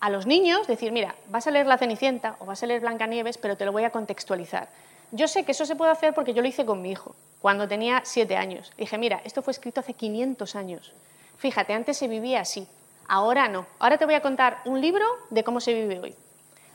a 0.00 0.10
los 0.10 0.26
niños 0.26 0.66
decir, 0.66 0.92
mira, 0.92 1.14
vas 1.28 1.46
a 1.46 1.50
leer 1.50 1.66
La 1.66 1.78
Cenicienta 1.78 2.36
o 2.38 2.46
vas 2.46 2.62
a 2.62 2.66
leer 2.66 2.80
Blancanieves, 2.80 3.38
pero 3.38 3.56
te 3.56 3.66
lo 3.66 3.72
voy 3.72 3.84
a 3.84 3.90
contextualizar. 3.90 4.68
Yo 5.12 5.28
sé 5.28 5.44
que 5.44 5.52
eso 5.52 5.66
se 5.66 5.76
puede 5.76 5.92
hacer 5.92 6.14
porque 6.14 6.32
yo 6.32 6.40
lo 6.40 6.48
hice 6.48 6.64
con 6.64 6.80
mi 6.80 6.90
hijo, 6.90 7.14
cuando 7.40 7.68
tenía 7.68 8.00
siete 8.04 8.36
años. 8.36 8.72
Dije, 8.78 8.96
mira, 8.96 9.20
esto 9.24 9.42
fue 9.42 9.50
escrito 9.50 9.80
hace 9.80 9.92
500 9.92 10.56
años. 10.56 10.92
Fíjate, 11.36 11.74
antes 11.74 11.98
se 11.98 12.08
vivía 12.08 12.40
así, 12.40 12.66
ahora 13.08 13.48
no. 13.48 13.66
Ahora 13.78 13.98
te 13.98 14.06
voy 14.06 14.14
a 14.14 14.22
contar 14.22 14.58
un 14.64 14.80
libro 14.80 15.04
de 15.30 15.44
cómo 15.44 15.60
se 15.60 15.74
vive 15.74 16.00
hoy. 16.00 16.14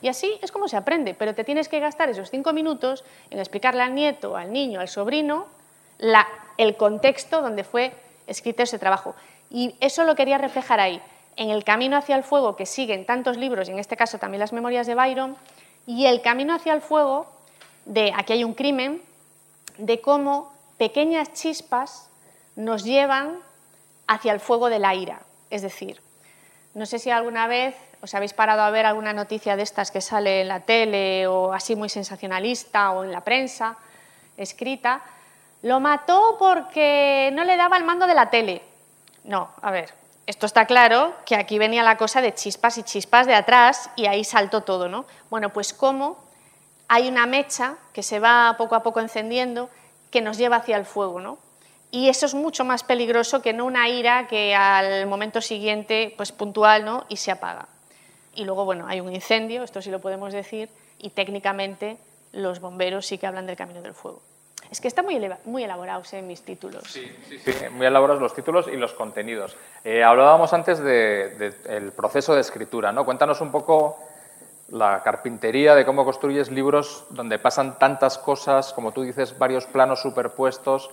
Y 0.01 0.07
así 0.07 0.37
es 0.43 0.51
como 0.51 0.67
se 0.67 0.77
aprende, 0.77 1.13
pero 1.15 1.33
te 1.33 1.43
tienes 1.43 1.67
que 1.67 1.79
gastar 1.79 2.09
esos 2.09 2.29
cinco 2.29 2.53
minutos 2.53 3.03
en 3.31 3.39
explicarle 3.39 3.81
al 3.81 3.95
nieto, 3.95 4.35
al 4.35 4.51
niño, 4.51 4.81
al 4.81 4.89
sobrino, 4.89 5.47
el 6.57 6.77
contexto 6.77 7.41
donde 7.41 7.63
fue 7.63 7.93
escrito 8.27 8.61
ese 8.61 8.77
trabajo. 8.77 9.15
Y 9.49 9.75
eso 9.79 10.03
lo 10.03 10.15
quería 10.15 10.37
reflejar 10.37 10.79
ahí 10.79 11.01
en 11.37 11.49
el 11.49 11.63
camino 11.63 11.97
hacia 11.97 12.15
el 12.15 12.23
fuego 12.23 12.55
que 12.55 12.65
siguen 12.65 13.05
tantos 13.05 13.37
libros, 13.37 13.67
y 13.67 13.71
en 13.71 13.79
este 13.79 13.97
caso 13.97 14.17
también 14.17 14.39
las 14.39 14.53
memorias 14.53 14.87
de 14.87 14.95
Byron, 14.95 15.35
y 15.85 16.05
el 16.05 16.21
camino 16.21 16.53
hacia 16.53 16.73
el 16.73 16.81
fuego 16.81 17.27
de 17.85 18.13
aquí 18.15 18.33
hay 18.33 18.43
un 18.43 18.53
crimen, 18.53 19.01
de 19.77 20.01
cómo 20.01 20.51
pequeñas 20.77 21.33
chispas 21.33 22.09
nos 22.55 22.83
llevan 22.83 23.39
hacia 24.07 24.33
el 24.33 24.39
fuego 24.39 24.69
de 24.69 24.79
la 24.79 24.95
ira. 24.95 25.21
Es 25.49 25.61
decir, 25.61 26.01
no 26.73 26.85
sé 26.85 26.99
si 26.99 27.09
alguna 27.09 27.47
vez 27.47 27.75
os 28.01 28.13
habéis 28.13 28.33
parado 28.33 28.61
a 28.61 28.69
ver 28.69 28.85
alguna 28.85 29.13
noticia 29.13 29.55
de 29.55 29.63
estas 29.63 29.91
que 29.91 30.01
sale 30.01 30.41
en 30.41 30.47
la 30.47 30.61
tele 30.61 31.27
o 31.27 31.53
así 31.53 31.75
muy 31.75 31.89
sensacionalista 31.89 32.91
o 32.91 33.03
en 33.03 33.11
la 33.11 33.21
prensa 33.21 33.77
escrita, 34.37 35.01
lo 35.61 35.79
mató 35.79 36.35
porque 36.37 37.31
no 37.33 37.43
le 37.43 37.57
daba 37.57 37.77
el 37.77 37.83
mando 37.83 38.07
de 38.07 38.13
la 38.13 38.29
tele. 38.29 38.61
No, 39.23 39.49
a 39.61 39.71
ver, 39.71 39.93
esto 40.27 40.45
está 40.45 40.65
claro 40.65 41.13
que 41.25 41.35
aquí 41.35 41.59
venía 41.59 41.83
la 41.83 41.97
cosa 41.97 42.21
de 42.21 42.33
chispas 42.33 42.77
y 42.77 42.83
chispas 42.83 43.27
de 43.27 43.35
atrás 43.35 43.89
y 43.95 44.07
ahí 44.07 44.23
saltó 44.23 44.61
todo, 44.61 44.89
¿no? 44.89 45.05
Bueno, 45.29 45.53
pues 45.53 45.73
cómo 45.73 46.17
hay 46.87 47.07
una 47.07 47.25
mecha 47.25 47.75
que 47.93 48.03
se 48.03 48.19
va 48.19 48.55
poco 48.57 48.75
a 48.75 48.83
poco 48.83 48.99
encendiendo 48.99 49.69
que 50.09 50.21
nos 50.21 50.37
lleva 50.37 50.57
hacia 50.57 50.77
el 50.77 50.85
fuego, 50.85 51.19
¿no? 51.19 51.37
Y 51.91 52.09
eso 52.09 52.25
es 52.25 52.33
mucho 52.33 52.65
más 52.65 52.83
peligroso 52.83 53.41
que 53.41 53.53
no 53.53 53.65
una 53.65 53.87
ira 53.87 54.27
que 54.27 54.55
al 54.55 55.05
momento 55.07 55.41
siguiente, 55.41 56.13
pues 56.17 56.31
puntual, 56.31 56.83
¿no? 56.83 57.05
Y 57.07 57.17
se 57.17 57.31
apaga. 57.31 57.67
Y 58.33 58.43
luego, 58.43 58.65
bueno, 58.65 58.87
hay 58.87 58.99
un 58.99 59.13
incendio, 59.13 59.63
esto 59.63 59.81
sí 59.81 59.91
lo 59.91 59.99
podemos 59.99 60.33
decir, 60.33 60.69
y 60.97 61.11
técnicamente 61.11 61.97
los 62.33 62.59
bomberos 62.59 63.05
sí 63.05 63.17
que 63.17 63.27
hablan 63.27 63.45
del 63.45 63.55
camino 63.55 63.81
del 63.81 63.93
fuego. 63.93 64.21
Es 64.71 64.81
que 64.81 64.87
está 64.87 65.03
muy, 65.03 65.63
elaborados 65.63 66.13
en 66.13 66.27
mis 66.27 66.41
títulos. 66.41 66.83
Sí, 66.87 67.09
sí, 67.27 67.37
sí, 67.39 67.51
muy 67.71 67.85
elaborados 67.85 68.21
los 68.21 68.33
títulos 68.33 68.67
y 68.67 68.75
los 68.77 68.93
contenidos. 68.93 69.55
Eh, 69.83 70.03
hablábamos 70.03 70.53
antes 70.53 70.79
del 70.79 71.91
proceso 71.95 72.33
de 72.33 72.41
escritura, 72.41 72.91
¿no? 72.91 73.05
Cuéntanos 73.05 73.41
un 73.41 73.51
poco 73.51 73.97
la 74.69 75.03
carpintería 75.03 75.75
de 75.75 75.85
cómo 75.85 76.05
construyes 76.05 76.49
libros 76.49 77.05
donde 77.11 77.37
pasan 77.37 77.77
tantas 77.77 78.17
cosas, 78.17 78.73
como 78.73 78.91
tú 78.91 79.03
dices, 79.03 79.37
varios 79.37 79.65
planos 79.67 80.01
superpuestos. 80.01 80.89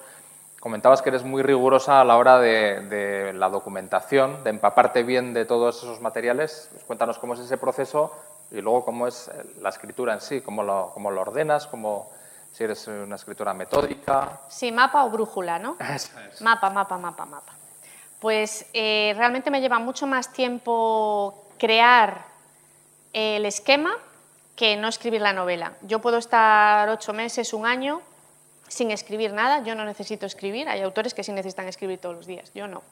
Comentabas 0.60 1.02
que 1.02 1.08
eres 1.08 1.24
muy 1.24 1.42
rigurosa 1.42 2.00
a 2.00 2.04
la 2.04 2.16
hora 2.16 2.38
de, 2.38 3.32
la 3.34 3.48
documentación, 3.48 4.44
de 4.44 4.50
empaparte 4.50 5.02
bien 5.02 5.34
de 5.34 5.44
todos 5.44 5.82
esos 5.82 6.00
materiales. 6.00 6.68
Pues 6.72 6.84
cuéntanos 6.84 7.18
cómo 7.18 7.34
es 7.34 7.40
ese 7.40 7.56
proceso 7.56 8.12
y 8.50 8.60
luego 8.60 8.84
cómo 8.84 9.08
es 9.08 9.30
la 9.60 9.70
escritura 9.70 10.12
en 10.12 10.20
sí, 10.20 10.40
cómo 10.42 10.62
lo 10.62 11.20
ordenas, 11.20 11.66
cómo 11.66 12.10
si 12.52 12.64
eres 12.64 12.86
una 12.86 13.16
escritora 13.16 13.54
metódica. 13.54 14.42
Sí, 14.48 14.70
mapa 14.70 15.04
o 15.04 15.10
brújula, 15.10 15.58
¿no? 15.58 15.76
Eso 15.94 16.18
es. 16.20 16.40
Mapa, 16.40 16.70
mapa, 16.70 16.98
mapa, 16.98 17.24
mapa. 17.24 17.52
Pues 18.20 18.66
eh, 18.72 19.14
realmente 19.16 19.50
me 19.50 19.60
lleva 19.60 19.78
mucho 19.78 20.06
más 20.06 20.32
tiempo 20.32 21.46
crear 21.58 22.24
el 23.12 23.44
esquema 23.46 23.96
que 24.54 24.76
no 24.76 24.88
escribir 24.88 25.22
la 25.22 25.32
novela. 25.32 25.72
Yo 25.82 26.00
puedo 26.00 26.18
estar 26.18 26.88
ocho 26.88 27.12
meses, 27.12 27.52
un 27.52 27.66
año, 27.66 28.00
sin 28.68 28.90
escribir 28.90 29.32
nada. 29.32 29.64
Yo 29.64 29.74
no 29.74 29.84
necesito 29.84 30.26
escribir. 30.26 30.68
Hay 30.68 30.82
autores 30.82 31.14
que 31.14 31.24
sí 31.24 31.32
necesitan 31.32 31.66
escribir 31.68 31.98
todos 31.98 32.14
los 32.14 32.26
días. 32.26 32.52
Yo 32.54 32.68
no. 32.68 32.82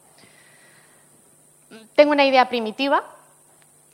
Tengo 1.94 2.12
una 2.12 2.24
idea 2.24 2.48
primitiva. 2.48 3.04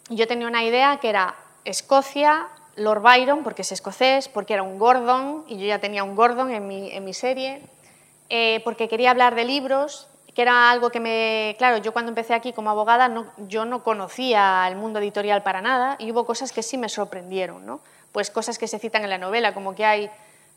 Yo 0.09 0.27
tenía 0.27 0.47
una 0.47 0.63
idea 0.63 0.99
que 0.99 1.09
era 1.09 1.35
Escocia, 1.65 2.49
Lord 2.77 3.03
Byron, 3.03 3.43
porque 3.43 3.63
es 3.63 3.73
escocés, 3.73 4.29
porque 4.29 4.55
era 4.55 4.63
un 4.63 4.79
Gordon, 4.79 5.45
y 5.49 5.59
yo 5.59 5.67
ya 5.67 5.79
tenía 5.79 6.05
un 6.05 6.15
Gordon 6.15 6.51
en 6.51 6.67
mi, 7.05 7.15
serie, 7.15 7.63
eh, 8.29 8.61
porque 8.65 8.89
quería 8.89 9.11
hablar 9.11 9.35
de 9.35 9.45
libros, 9.45 10.09
que 10.35 10.43
era 10.43 10.71
algo 10.71 10.91
que 10.91 11.01
me... 11.01 11.55
Claro, 11.59 11.79
yo 11.79 11.93
cuando 11.93 12.11
empecé 12.11 12.35
aquí 12.35 12.53
como 12.53 12.71
abogada, 12.71 13.09
no, 13.09 13.27
yo 13.49 13.65
no 13.65 13.83
conocía 13.83 14.67
el 14.69 14.77
mundo 14.77 14.99
editorial 14.99 15.43
para 15.43 15.63
nada, 15.63 15.97
y 15.99 16.13
hubo 16.13 16.27
cosas 16.27 16.53
que 16.53 16.63
sí 16.63 16.77
me 16.77 16.89
sorprendieron, 16.89 17.65
¿no? 17.65 17.81
pues 18.17 18.31
cosas 18.31 18.57
que 18.57 18.67
se 18.67 18.79
citan 18.79 19.05
en 19.05 19.11
la 19.11 19.19
novela, 19.19 19.53
como 19.53 19.75
que 19.75 19.85
hay 19.85 20.09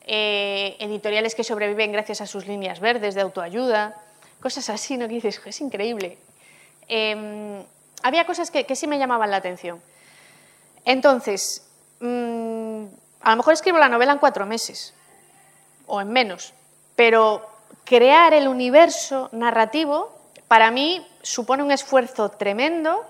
eh, 0.06 0.78
editoriales 0.80 1.36
que 1.36 1.44
sobreviven 1.44 1.92
gracias 1.92 2.22
a 2.22 2.26
sus 2.26 2.48
líneas 2.48 2.80
verdes 2.80 3.16
de 3.16 3.22
autoayuda, 3.22 4.02
cosas 4.40 4.70
así, 4.70 4.96
¿no? 4.96 5.10
Que 5.10 5.16
dices, 5.16 5.42
es 5.46 5.60
increíble. 5.60 6.18
Em, 6.88 7.62
había 8.02 8.26
cosas 8.26 8.50
que, 8.50 8.64
sí 8.78 8.88
me 8.88 8.98
llamaban 8.98 9.30
la 9.30 9.36
atención. 9.36 9.82
Entonces, 10.86 11.68
mm, 12.00 12.86
a 13.22 13.30
lo 13.32 13.36
mejor 13.38 13.54
escribo 13.54 13.78
la 13.78 13.90
novela 13.90 14.14
en 14.14 14.20
cuatro 14.20 14.46
meses, 14.46 14.94
o 15.88 16.02
en 16.02 16.10
menos, 16.10 16.54
pero 16.96 17.48
crear 17.84 18.34
el 18.34 18.48
universo 18.48 19.30
narrativo 19.32 20.16
para 20.48 20.72
mí 20.72 21.06
supone 21.22 21.64
un 21.64 21.72
esfuerzo 21.72 22.30
tremendo 22.30 23.06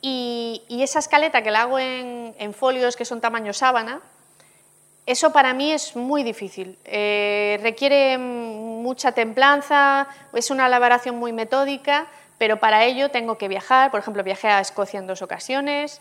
y, 0.00 0.62
esa 0.68 0.98
escaleta 0.98 1.42
que 1.42 1.50
la 1.50 1.62
hago 1.62 1.78
en, 1.78 2.54
folios 2.54 2.96
que 2.96 3.04
son 3.04 3.20
tamaño 3.20 3.52
sábana, 3.52 4.00
eso 5.06 5.32
para 5.32 5.54
mí 5.54 5.72
es 5.72 5.96
muy 5.96 6.22
difícil. 6.22 6.78
Eh, 6.84 7.58
requiere 7.62 8.18
mucha 8.18 9.12
templanza, 9.12 10.08
es 10.32 10.50
una 10.50 10.66
elaboración 10.66 11.16
muy 11.16 11.32
metódica, 11.32 12.06
pero 12.38 12.58
para 12.58 12.84
ello 12.84 13.10
tengo 13.10 13.38
que 13.38 13.48
viajar. 13.48 13.90
Por 13.90 14.00
ejemplo, 14.00 14.24
viajé 14.24 14.48
a 14.48 14.60
Escocia 14.60 14.98
en 14.98 15.06
dos 15.06 15.22
ocasiones, 15.22 16.00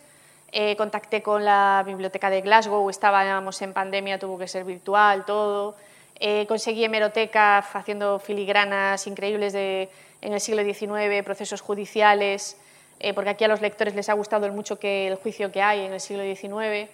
eh, 0.51 0.75
contacté 0.75 1.21
con 1.23 1.45
la 1.45 1.81
biblioteca 1.85 2.29
de 2.29 2.41
Glasgow, 2.41 2.89
estábamos 2.89 3.61
en 3.61 3.71
pandemia, 3.71 4.19
tuvo 4.19 4.37
que 4.37 4.47
ser 4.47 4.65
virtual, 4.65 5.23
todo. 5.23 5.75
Eh, 6.19 6.45
conseguí 6.47 6.83
hemeroteca 6.83 7.59
haciendo 7.59 8.19
filigranas 8.19 9.07
increíbles 9.07 9.53
de, 9.53 9.89
en 10.21 10.33
el 10.33 10.41
siglo 10.41 10.61
XIX, 10.63 11.23
procesos 11.23 11.61
judiciales, 11.61 12.57
eh, 12.99 13.13
porque 13.13 13.29
aquí 13.29 13.43
a 13.45 13.47
los 13.47 13.61
lectores 13.61 13.95
les 13.95 14.09
ha 14.09 14.13
gustado 14.13 14.47
mucho 14.51 14.77
que 14.77 15.07
el 15.07 15.15
juicio 15.15 15.51
que 15.51 15.61
hay 15.61 15.85
en 15.85 15.93
el 15.93 16.01
siglo 16.01 16.23
XIX. 16.23 16.89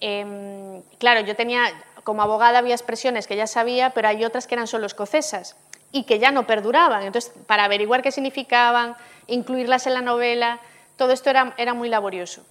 Em, 0.00 0.82
claro, 0.98 1.20
yo 1.20 1.36
tenía, 1.36 1.66
como 2.02 2.22
abogada 2.22 2.58
había 2.58 2.74
expresiones 2.74 3.26
que 3.28 3.36
ya 3.36 3.46
sabía, 3.46 3.90
pero 3.90 4.08
hay 4.08 4.24
otras 4.24 4.46
que 4.48 4.56
eran 4.56 4.66
solo 4.66 4.86
escocesas 4.86 5.56
y 5.92 6.04
que 6.04 6.18
ya 6.18 6.32
no 6.32 6.44
perduraban. 6.44 7.04
Entonces, 7.04 7.32
para 7.46 7.64
averiguar 7.64 8.02
qué 8.02 8.10
significaban, 8.10 8.96
incluirlas 9.28 9.86
en 9.86 9.94
la 9.94 10.02
novela, 10.02 10.58
todo 10.96 11.12
esto 11.12 11.30
era, 11.30 11.54
era 11.56 11.72
muy 11.72 11.88
laborioso. 11.88 12.44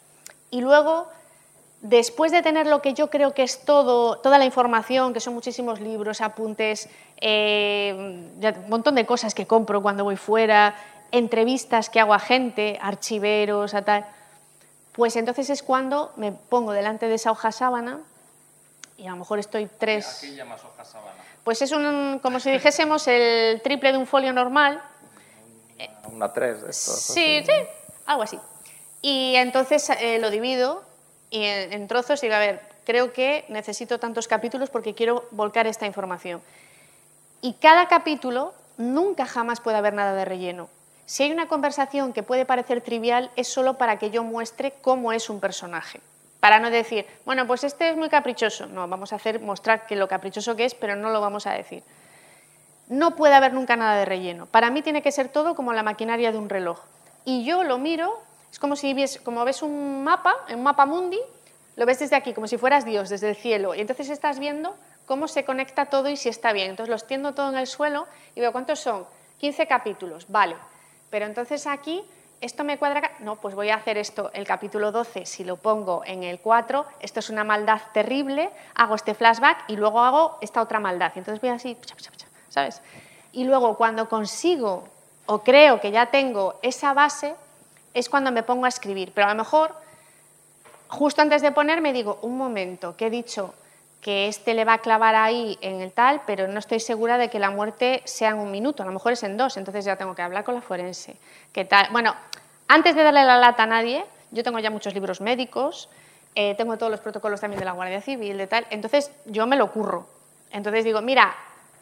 Y 0.51 0.61
luego, 0.61 1.07
después 1.81 2.31
de 2.31 2.41
tener 2.41 2.67
lo 2.67 2.81
que 2.81 2.93
yo 2.93 3.09
creo 3.09 3.33
que 3.33 3.43
es 3.43 3.65
todo, 3.65 4.17
toda 4.17 4.37
la 4.37 4.45
información, 4.45 5.13
que 5.13 5.19
son 5.19 5.33
muchísimos 5.33 5.79
libros, 5.79 6.21
apuntes, 6.21 6.89
eh, 7.21 7.93
un 7.95 8.69
montón 8.69 8.95
de 8.95 9.05
cosas 9.05 9.33
que 9.33 9.45
compro 9.45 9.81
cuando 9.81 10.03
voy 10.03 10.17
fuera, 10.17 10.75
entrevistas 11.11 11.89
que 11.89 11.99
hago 11.99 12.13
a 12.13 12.19
gente, 12.19 12.79
archiveros, 12.81 13.73
a 13.73 13.83
tal, 13.83 14.05
pues 14.93 15.15
entonces 15.15 15.49
es 15.49 15.63
cuando 15.63 16.11
me 16.15 16.31
pongo 16.31 16.71
delante 16.71 17.07
de 17.07 17.15
esa 17.15 17.31
hoja 17.31 17.51
sábana 17.51 17.99
y 18.97 19.07
a 19.07 19.11
lo 19.11 19.17
mejor 19.17 19.39
estoy 19.39 19.69
tres... 19.77 20.17
¿A 20.17 20.21
qué 20.21 20.35
llamas 20.35 20.63
hoja 20.63 20.83
sábana? 20.83 21.15
Pues 21.43 21.61
es 21.61 21.71
un, 21.71 22.19
como 22.21 22.39
si 22.39 22.51
dijésemos 22.51 23.07
el 23.07 23.61
triple 23.61 23.91
de 23.91 23.97
un 23.97 24.05
folio 24.05 24.33
normal. 24.33 24.81
Una, 26.11 26.31
tres 26.33 26.61
de 26.61 26.69
estos. 26.71 26.99
Sí, 26.99 27.41
sí, 27.45 27.53
algo 28.05 28.23
así. 28.23 28.37
Y 29.01 29.35
entonces 29.35 29.89
eh, 29.89 30.19
lo 30.19 30.29
divido 30.29 30.83
y 31.29 31.43
en, 31.43 31.87
trozos 31.87 32.21
y 32.23 32.27
digo, 32.27 32.35
a 32.35 32.39
ver, 32.39 32.61
creo 32.85 33.13
que 33.13 33.45
necesito 33.49 33.99
tantos 33.99 34.27
capítulos 34.27 34.69
porque 34.69 34.93
quiero 34.93 35.27
volcar 35.31 35.67
esta 35.67 35.85
información. 35.85 36.41
Y 37.41 37.53
cada 37.53 37.87
capítulo 37.87 38.53
nunca 38.77 39.25
jamás 39.25 39.61
puede 39.61 39.77
haber 39.77 39.93
nada 39.93 40.13
de 40.13 40.25
relleno. 40.25 40.69
Si 41.05 41.23
hay 41.23 41.31
una 41.31 41.47
conversación 41.47 42.13
que 42.13 42.23
puede 42.23 42.45
parecer 42.45 42.81
trivial, 42.81 43.31
es 43.35 43.47
solo 43.47 43.77
para 43.77 43.97
que 43.97 44.11
yo 44.11 44.23
muestre 44.23 44.73
cómo 44.81 45.11
es 45.11 45.29
un 45.29 45.39
personaje. 45.39 46.01
Para 46.39 46.59
no 46.59 46.69
decir, 46.69 47.05
bueno, 47.25 47.47
pues 47.47 47.63
este 47.63 47.89
es 47.89 47.97
muy 47.97 48.09
caprichoso. 48.09 48.67
No, 48.67 48.87
vamos 48.87 49.11
a 49.11 49.15
hacer 49.15 49.39
mostrar 49.39 49.85
que 49.87 49.95
lo 49.95 50.07
caprichoso 50.07 50.55
que 50.55 50.65
es, 50.65 50.75
pero 50.75 50.95
no 50.95 51.09
lo 51.09 51.19
vamos 51.19 51.47
a 51.47 51.53
decir. 51.53 51.83
No 52.87 53.15
puede 53.15 53.35
haber 53.35 53.53
nunca 53.53 53.75
nada 53.75 53.97
de 53.97 54.05
relleno. 54.05 54.45
Para 54.45 54.69
mí 54.69 54.81
tiene 54.81 55.01
que 55.01 55.11
ser 55.11 55.29
todo 55.29 55.55
como 55.55 55.73
la 55.73 55.83
maquinaria 55.83 56.31
de 56.31 56.37
un 56.37 56.49
reloj. 56.49 56.79
Y 57.25 57.43
yo 57.43 57.63
lo 57.63 57.77
miro 57.77 58.21
es 58.51 58.59
como 58.59 58.75
si 58.75 58.93
ves, 58.93 59.19
como 59.23 59.43
ves 59.45 59.61
un 59.61 60.03
mapa, 60.03 60.35
un 60.53 60.63
mapa 60.63 60.85
mundi, 60.85 61.19
lo 61.75 61.85
ves 61.85 61.99
desde 61.99 62.15
aquí, 62.15 62.33
como 62.33 62.47
si 62.47 62.57
fueras 62.57 62.85
Dios, 62.85 63.09
desde 63.09 63.29
el 63.29 63.35
cielo. 63.35 63.73
Y 63.75 63.81
entonces 63.81 64.09
estás 64.09 64.39
viendo 64.39 64.75
cómo 65.05 65.27
se 65.27 65.45
conecta 65.45 65.85
todo 65.85 66.09
y 66.09 66.17
si 66.17 66.29
está 66.29 66.51
bien. 66.51 66.71
Entonces 66.71 66.89
lo 66.89 66.95
extiendo 66.95 67.33
todo 67.33 67.49
en 67.49 67.57
el 67.57 67.67
suelo 67.67 68.05
y 68.35 68.41
veo 68.41 68.51
cuántos 68.51 68.79
son. 68.79 69.05
15 69.39 69.67
capítulos, 69.67 70.25
vale. 70.27 70.55
Pero 71.09 71.25
entonces 71.25 71.65
aquí, 71.67 72.03
esto 72.41 72.63
me 72.63 72.77
cuadra. 72.77 73.11
No, 73.19 73.37
pues 73.37 73.55
voy 73.55 73.69
a 73.69 73.75
hacer 73.75 73.97
esto, 73.97 74.29
el 74.33 74.45
capítulo 74.45 74.91
12, 74.91 75.25
si 75.25 75.43
lo 75.43 75.57
pongo 75.57 76.03
en 76.05 76.23
el 76.23 76.39
4, 76.39 76.85
esto 76.99 77.19
es 77.19 77.29
una 77.29 77.43
maldad 77.43 77.81
terrible, 77.93 78.49
hago 78.75 78.95
este 78.95 79.13
flashback 79.13 79.69
y 79.69 79.77
luego 79.77 80.01
hago 80.01 80.37
esta 80.41 80.61
otra 80.61 80.79
maldad. 80.79 81.11
Y 81.15 81.19
entonces 81.19 81.41
voy 81.41 81.49
así, 81.51 81.77
¿sabes? 82.49 82.81
Y 83.31 83.45
luego 83.45 83.77
cuando 83.77 84.09
consigo 84.09 84.87
o 85.25 85.39
creo 85.43 85.79
que 85.79 85.91
ya 85.91 86.07
tengo 86.07 86.59
esa 86.61 86.93
base, 86.93 87.35
es 87.99 88.09
cuando 88.09 88.31
me 88.31 88.43
pongo 88.43 88.65
a 88.65 88.69
escribir. 88.69 89.11
Pero 89.13 89.27
a 89.27 89.31
lo 89.31 89.35
mejor, 89.35 89.73
justo 90.87 91.21
antes 91.21 91.41
de 91.41 91.51
ponerme, 91.51 91.93
digo, 91.93 92.19
un 92.21 92.37
momento, 92.37 92.95
que 92.95 93.07
he 93.07 93.09
dicho 93.09 93.53
que 94.01 94.27
este 94.27 94.53
le 94.53 94.65
va 94.65 94.73
a 94.73 94.77
clavar 94.77 95.15
ahí 95.15 95.57
en 95.61 95.81
el 95.81 95.91
tal, 95.91 96.21
pero 96.25 96.47
no 96.47 96.59
estoy 96.59 96.79
segura 96.79 97.17
de 97.17 97.29
que 97.29 97.39
la 97.39 97.51
muerte 97.51 98.01
sea 98.05 98.29
en 98.29 98.37
un 98.37 98.49
minuto, 98.49 98.83
a 98.83 98.85
lo 98.85 98.93
mejor 98.93 99.13
es 99.13 99.23
en 99.23 99.35
dos, 99.35 99.57
entonces 99.57 99.83
ya 99.83 99.97
tengo 99.97 100.15
que 100.15 100.21
hablar 100.21 100.43
con 100.43 100.55
la 100.55 100.61
forense. 100.61 101.17
¿Qué 101.51 101.65
tal? 101.65 101.89
Bueno, 101.91 102.15
antes 102.67 102.95
de 102.95 103.03
darle 103.03 103.23
la 103.23 103.37
lata 103.37 103.63
a 103.63 103.67
nadie, 103.67 104.05
yo 104.31 104.43
tengo 104.43 104.59
ya 104.59 104.69
muchos 104.69 104.93
libros 104.93 105.19
médicos, 105.19 105.89
eh, 106.35 106.55
tengo 106.55 106.77
todos 106.77 106.91
los 106.91 107.01
protocolos 107.01 107.41
también 107.41 107.59
de 107.59 107.65
la 107.65 107.73
Guardia 107.73 108.01
Civil, 108.01 108.37
de 108.37 108.47
tal, 108.47 108.65
entonces 108.69 109.11
yo 109.25 109.47
me 109.47 109.57
lo 109.57 109.71
curro. 109.71 110.07
Entonces 110.51 110.85
digo, 110.85 111.01
mira, 111.01 111.35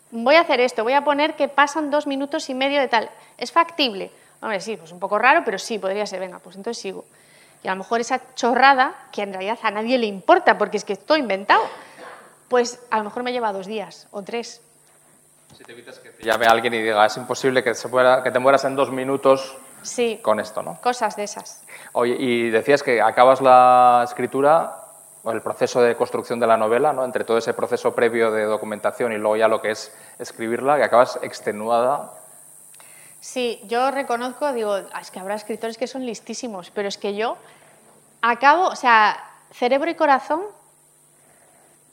voy 0.09 0.35
a 0.35 0.41
hacer 0.41 0.59
esto, 0.59 0.83
voy 0.83 0.93
a 0.93 1.03
poner 1.03 1.35
que 1.35 1.47
pasan 1.47 1.91
dos 1.91 2.07
minutos 2.07 2.49
y 2.49 2.55
medio 2.55 2.79
de 2.79 2.87
tal, 2.87 3.11
¿es 3.37 3.51
factible? 3.51 4.09
Hombre, 4.41 4.59
sí, 4.61 4.77
pues 4.77 4.91
un 4.91 4.99
poco 4.99 5.17
raro, 5.17 5.41
pero 5.43 5.57
sí, 5.57 5.79
podría 5.79 6.05
ser, 6.05 6.19
venga, 6.19 6.39
pues 6.39 6.55
entonces 6.55 6.81
sigo. 6.81 7.05
Y 7.63 7.67
a 7.67 7.71
lo 7.71 7.77
mejor 7.77 7.99
esa 8.01 8.21
chorrada, 8.35 8.95
que 9.11 9.23
en 9.23 9.33
realidad 9.33 9.57
a 9.63 9.71
nadie 9.71 9.97
le 9.97 10.05
importa, 10.05 10.57
porque 10.57 10.77
es 10.77 10.85
que 10.85 10.93
estoy 10.93 11.19
inventado, 11.19 11.63
pues 12.47 12.79
a 12.91 12.97
lo 12.99 13.05
mejor 13.05 13.23
me 13.23 13.31
lleva 13.31 13.51
dos 13.51 13.65
días 13.65 14.07
o 14.11 14.21
tres. 14.21 14.61
Si 15.57 15.63
te 15.63 15.71
evitas 15.71 15.99
que 15.99 16.09
te 16.09 16.23
llame 16.23 16.45
alguien 16.45 16.73
y 16.73 16.81
diga, 16.81 17.05
es 17.05 17.17
imposible 17.17 17.63
que, 17.63 17.73
se 17.73 17.89
que 18.23 18.31
te 18.31 18.39
mueras 18.39 18.63
en 18.65 18.75
dos 18.75 18.91
minutos 18.91 19.57
sí, 19.81 20.19
con 20.21 20.39
esto, 20.39 20.61
¿no? 20.61 20.79
Cosas 20.81 21.15
de 21.15 21.23
esas. 21.23 21.63
Oye, 21.93 22.15
y 22.19 22.49
decías 22.49 22.83
que 22.83 23.01
acabas 23.01 23.41
la 23.41 24.01
escritura 24.03 24.83
o 25.23 25.31
el 25.31 25.41
proceso 25.41 25.81
de 25.81 25.95
construcción 25.95 26.39
de 26.39 26.47
la 26.47 26.57
novela, 26.57 26.93
¿no? 26.93 27.03
entre 27.03 27.23
todo 27.23 27.37
ese 27.37 27.53
proceso 27.53 27.93
previo 27.93 28.31
de 28.31 28.43
documentación 28.43 29.11
y 29.11 29.17
luego 29.17 29.35
ya 29.35 29.47
lo 29.47 29.61
que 29.61 29.71
es 29.71 29.93
escribirla, 30.19 30.77
que 30.77 30.83
acabas 30.83 31.19
extenuada 31.21 32.13
Sí, 33.19 33.59
yo 33.65 33.91
reconozco, 33.91 34.53
digo, 34.53 34.73
ah, 34.73 35.01
es 35.01 35.11
que 35.11 35.19
habrá 35.19 35.35
escritores 35.35 35.77
que 35.77 35.87
son 35.87 36.05
listísimos, 36.05 36.71
pero 36.71 36.87
es 36.87 36.97
que 36.97 37.15
yo 37.15 37.37
acabo, 38.21 38.67
o 38.67 38.75
sea, 38.75 39.17
cerebro 39.51 39.89
y 39.89 39.95
corazón, 39.95 40.41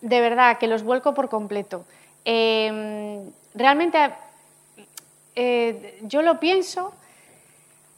de 0.01 0.20
verdad, 0.20 0.59
que 0.59 0.66
los 0.66 0.83
vuelco 0.83 1.14
por 1.14 1.29
completo. 1.29 1.87
Em, 2.25 3.31
realmente, 3.55 4.12
eh, 5.35 5.99
yo 6.03 6.22
lo 6.22 6.39
pienso 6.39 6.93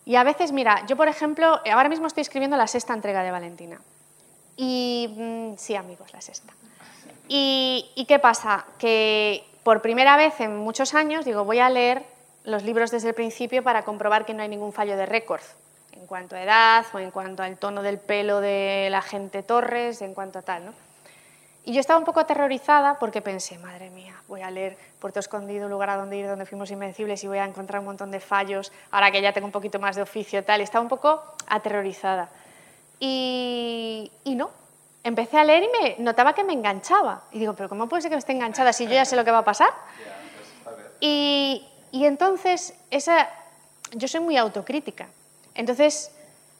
y 0.04 0.14
a 0.14 0.22
veces, 0.22 0.52
mira, 0.52 0.86
yo 0.86 0.96
por 0.96 1.08
ejemplo, 1.08 1.60
ahora 1.70 1.88
mismo 1.88 2.06
estoy 2.06 2.20
escribiendo 2.20 2.56
la 2.56 2.68
sexta 2.68 2.94
entrega 2.94 3.22
de 3.22 3.32
Valentina. 3.32 3.80
Y 4.56 5.12
mm, 5.16 5.56
sí, 5.56 5.74
amigos, 5.74 6.12
la 6.12 6.20
sexta. 6.20 6.54
Y, 7.28 7.90
¿Y 7.96 8.06
qué 8.06 8.20
pasa? 8.20 8.66
Que 8.78 9.44
por 9.64 9.82
primera 9.82 10.16
vez 10.16 10.40
en 10.40 10.56
muchos 10.56 10.94
años 10.94 11.24
digo, 11.24 11.44
voy 11.44 11.58
a 11.58 11.68
leer 11.68 12.04
los 12.46 12.62
libros 12.62 12.90
desde 12.90 13.08
el 13.08 13.14
principio 13.14 13.62
para 13.62 13.84
comprobar 13.84 14.24
que 14.24 14.32
no 14.32 14.42
hay 14.42 14.48
ningún 14.48 14.72
fallo 14.72 14.96
de 14.96 15.04
récord 15.04 15.42
en 15.92 16.06
cuanto 16.06 16.36
a 16.36 16.42
edad 16.42 16.86
o 16.92 16.98
en 16.98 17.10
cuanto 17.10 17.42
al 17.42 17.56
tono 17.58 17.82
del 17.82 17.98
pelo 17.98 18.40
de 18.40 18.88
la 18.90 19.02
gente 19.02 19.42
Torres, 19.42 20.00
en 20.02 20.14
cuanto 20.14 20.38
a 20.38 20.42
tal. 20.42 20.66
¿no? 20.66 20.72
Y 21.64 21.72
yo 21.72 21.80
estaba 21.80 21.98
un 21.98 22.04
poco 22.04 22.20
aterrorizada 22.20 22.98
porque 22.98 23.20
pensé, 23.20 23.58
madre 23.58 23.90
mía, 23.90 24.14
voy 24.28 24.42
a 24.42 24.50
leer 24.50 24.78
Puerto 25.00 25.18
Escondido, 25.18 25.68
lugar 25.68 25.90
a 25.90 25.96
donde 25.96 26.16
ir, 26.16 26.28
donde 26.28 26.46
fuimos 26.46 26.70
invencibles 26.70 27.24
y 27.24 27.26
voy 27.26 27.38
a 27.38 27.44
encontrar 27.44 27.80
un 27.80 27.86
montón 27.86 28.12
de 28.12 28.20
fallos, 28.20 28.72
ahora 28.92 29.10
que 29.10 29.20
ya 29.20 29.32
tengo 29.32 29.46
un 29.46 29.52
poquito 29.52 29.80
más 29.80 29.96
de 29.96 30.02
oficio 30.02 30.44
tal. 30.44 30.60
Estaba 30.60 30.82
un 30.82 30.88
poco 30.88 31.20
aterrorizada. 31.48 32.28
Y, 33.00 34.12
y 34.22 34.36
no, 34.36 34.50
empecé 35.02 35.38
a 35.38 35.44
leer 35.44 35.64
y 35.64 35.82
me 35.82 35.96
notaba 35.98 36.34
que 36.34 36.44
me 36.44 36.52
enganchaba. 36.52 37.22
Y 37.32 37.40
digo, 37.40 37.54
pero 37.54 37.68
¿cómo 37.68 37.88
puede 37.88 38.02
ser 38.02 38.10
que 38.10 38.16
me 38.16 38.20
esté 38.20 38.32
enganchada 38.32 38.72
si 38.72 38.84
yo 38.84 38.92
ya 38.92 39.04
sé 39.04 39.16
lo 39.16 39.24
que 39.24 39.32
va 39.32 39.38
a 39.38 39.44
pasar? 39.44 39.70
Y, 41.00 41.66
y 41.96 42.06
entonces, 42.06 42.74
esa, 42.90 43.28
yo 43.92 44.08
soy 44.08 44.20
muy 44.20 44.36
autocrítica. 44.36 45.08
Entonces, 45.54 46.10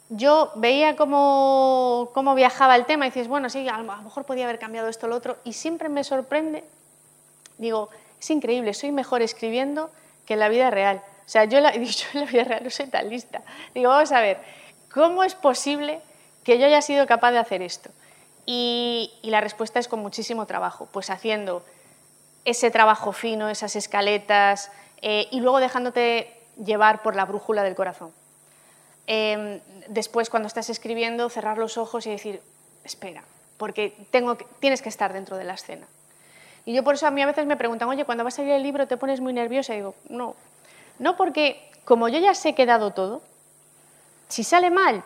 yo 0.09 0.53
veía 0.57 0.97
cómo, 0.97 2.11
cómo, 2.15 2.35
viajaba 2.35 2.77
el 2.77 2.87
tema 2.87 3.07
y 3.07 3.11
dices, 3.11 3.29
bueno, 3.29 3.51
sí, 3.51 3.69
a 3.69 3.79
lo 3.79 3.85
mejor 4.03 4.25
podía 4.25 4.45
haber 4.45 4.59
cambiado 4.59 4.89
esto 4.89 5.07
o 5.07 5.09
lo 5.09 5.17
otro, 5.17 5.37
y 5.45 5.53
siempre 5.53 5.89
me 5.89 6.05
sorprende, 6.05 6.65
digo, 7.59 7.91
es 8.19 8.31
increíble, 8.31 8.73
soy 8.73 8.93
mejor 8.93 9.21
escribiendo 9.23 9.91
que 10.25 10.35
en 10.35 10.41
la 10.41 10.49
vida 10.49 10.71
real. 10.71 11.03
O 11.27 11.29
sea, 11.29 11.45
yo, 11.45 11.61
la, 11.61 11.71
en 11.75 11.87
la 12.15 12.25
vida 12.25 12.45
real 12.45 12.65
no 12.65 12.71
soy 12.71 12.87
tan 12.87 13.09
lista. 13.11 13.43
Digo, 13.75 13.91
vamos 13.91 14.13
a 14.13 14.21
ver, 14.21 14.39
¿cómo 14.93 15.23
es 15.23 15.35
posible 15.35 16.01
que 16.45 16.59
yo 16.59 16.67
haya 16.67 16.81
sido 16.81 17.07
capaz 17.07 17.33
de 17.33 17.39
hacer 17.39 17.61
esto? 17.61 17.91
Y, 18.47 19.13
la 19.25 19.41
respuesta 19.41 19.81
es 19.81 19.89
con 19.89 20.01
muchísimo 20.01 20.47
trabajo, 20.47 20.89
pues 20.93 21.11
haciendo 21.11 21.65
ese 22.45 22.71
trabajo 22.71 23.13
fino, 23.13 23.51
esas 23.51 23.75
escaletas, 23.75 24.71
eh, 25.03 25.29
y 25.31 25.41
luego 25.41 25.61
dejándote 25.61 26.33
llevar 26.65 27.03
por 27.03 27.17
la 27.17 27.25
brújula 27.25 27.63
del 27.63 27.75
corazón. 27.75 28.13
Em, 29.07 29.61
después, 29.89 30.31
cuando 30.31 30.47
estás 30.49 30.71
escribiendo, 30.71 31.29
cerrar 31.29 31.59
los 31.59 31.79
ojos 31.79 32.07
y 32.07 32.11
decir, 32.11 32.43
espera, 32.85 33.23
porque 33.57 33.97
tengo 34.11 34.37
tienes 34.37 34.83
que 34.83 34.89
estar 34.89 35.13
dentro 35.13 35.37
de 35.37 35.45
la 35.45 35.55
escena. 35.55 35.87
Y 36.65 36.75
yo 36.75 36.83
por 36.83 36.95
eso 36.95 37.07
a 37.07 37.11
mí 37.11 37.23
a 37.23 37.27
veces 37.27 37.47
me 37.47 37.57
preguntan, 37.57 37.89
oye, 37.89 38.05
cuando 38.05 38.25
va 38.25 38.29
a 38.29 38.33
salir 38.33 38.53
el 38.53 38.63
libro 38.63 38.89
te 38.89 38.97
pones 38.97 39.21
muy 39.21 39.33
nerviosa. 39.33 39.73
Y 39.75 39.77
digo, 39.77 39.95
no, 40.09 40.35
no 40.99 41.17
porque 41.17 41.71
como 41.85 42.09
yo 42.09 42.19
ya 42.19 42.35
sé 42.35 42.55
que 42.55 42.65
he 42.65 42.67
dado 42.67 42.93
todo, 42.93 43.23
si 44.29 44.43
sale 44.43 44.71
mal, 44.71 45.05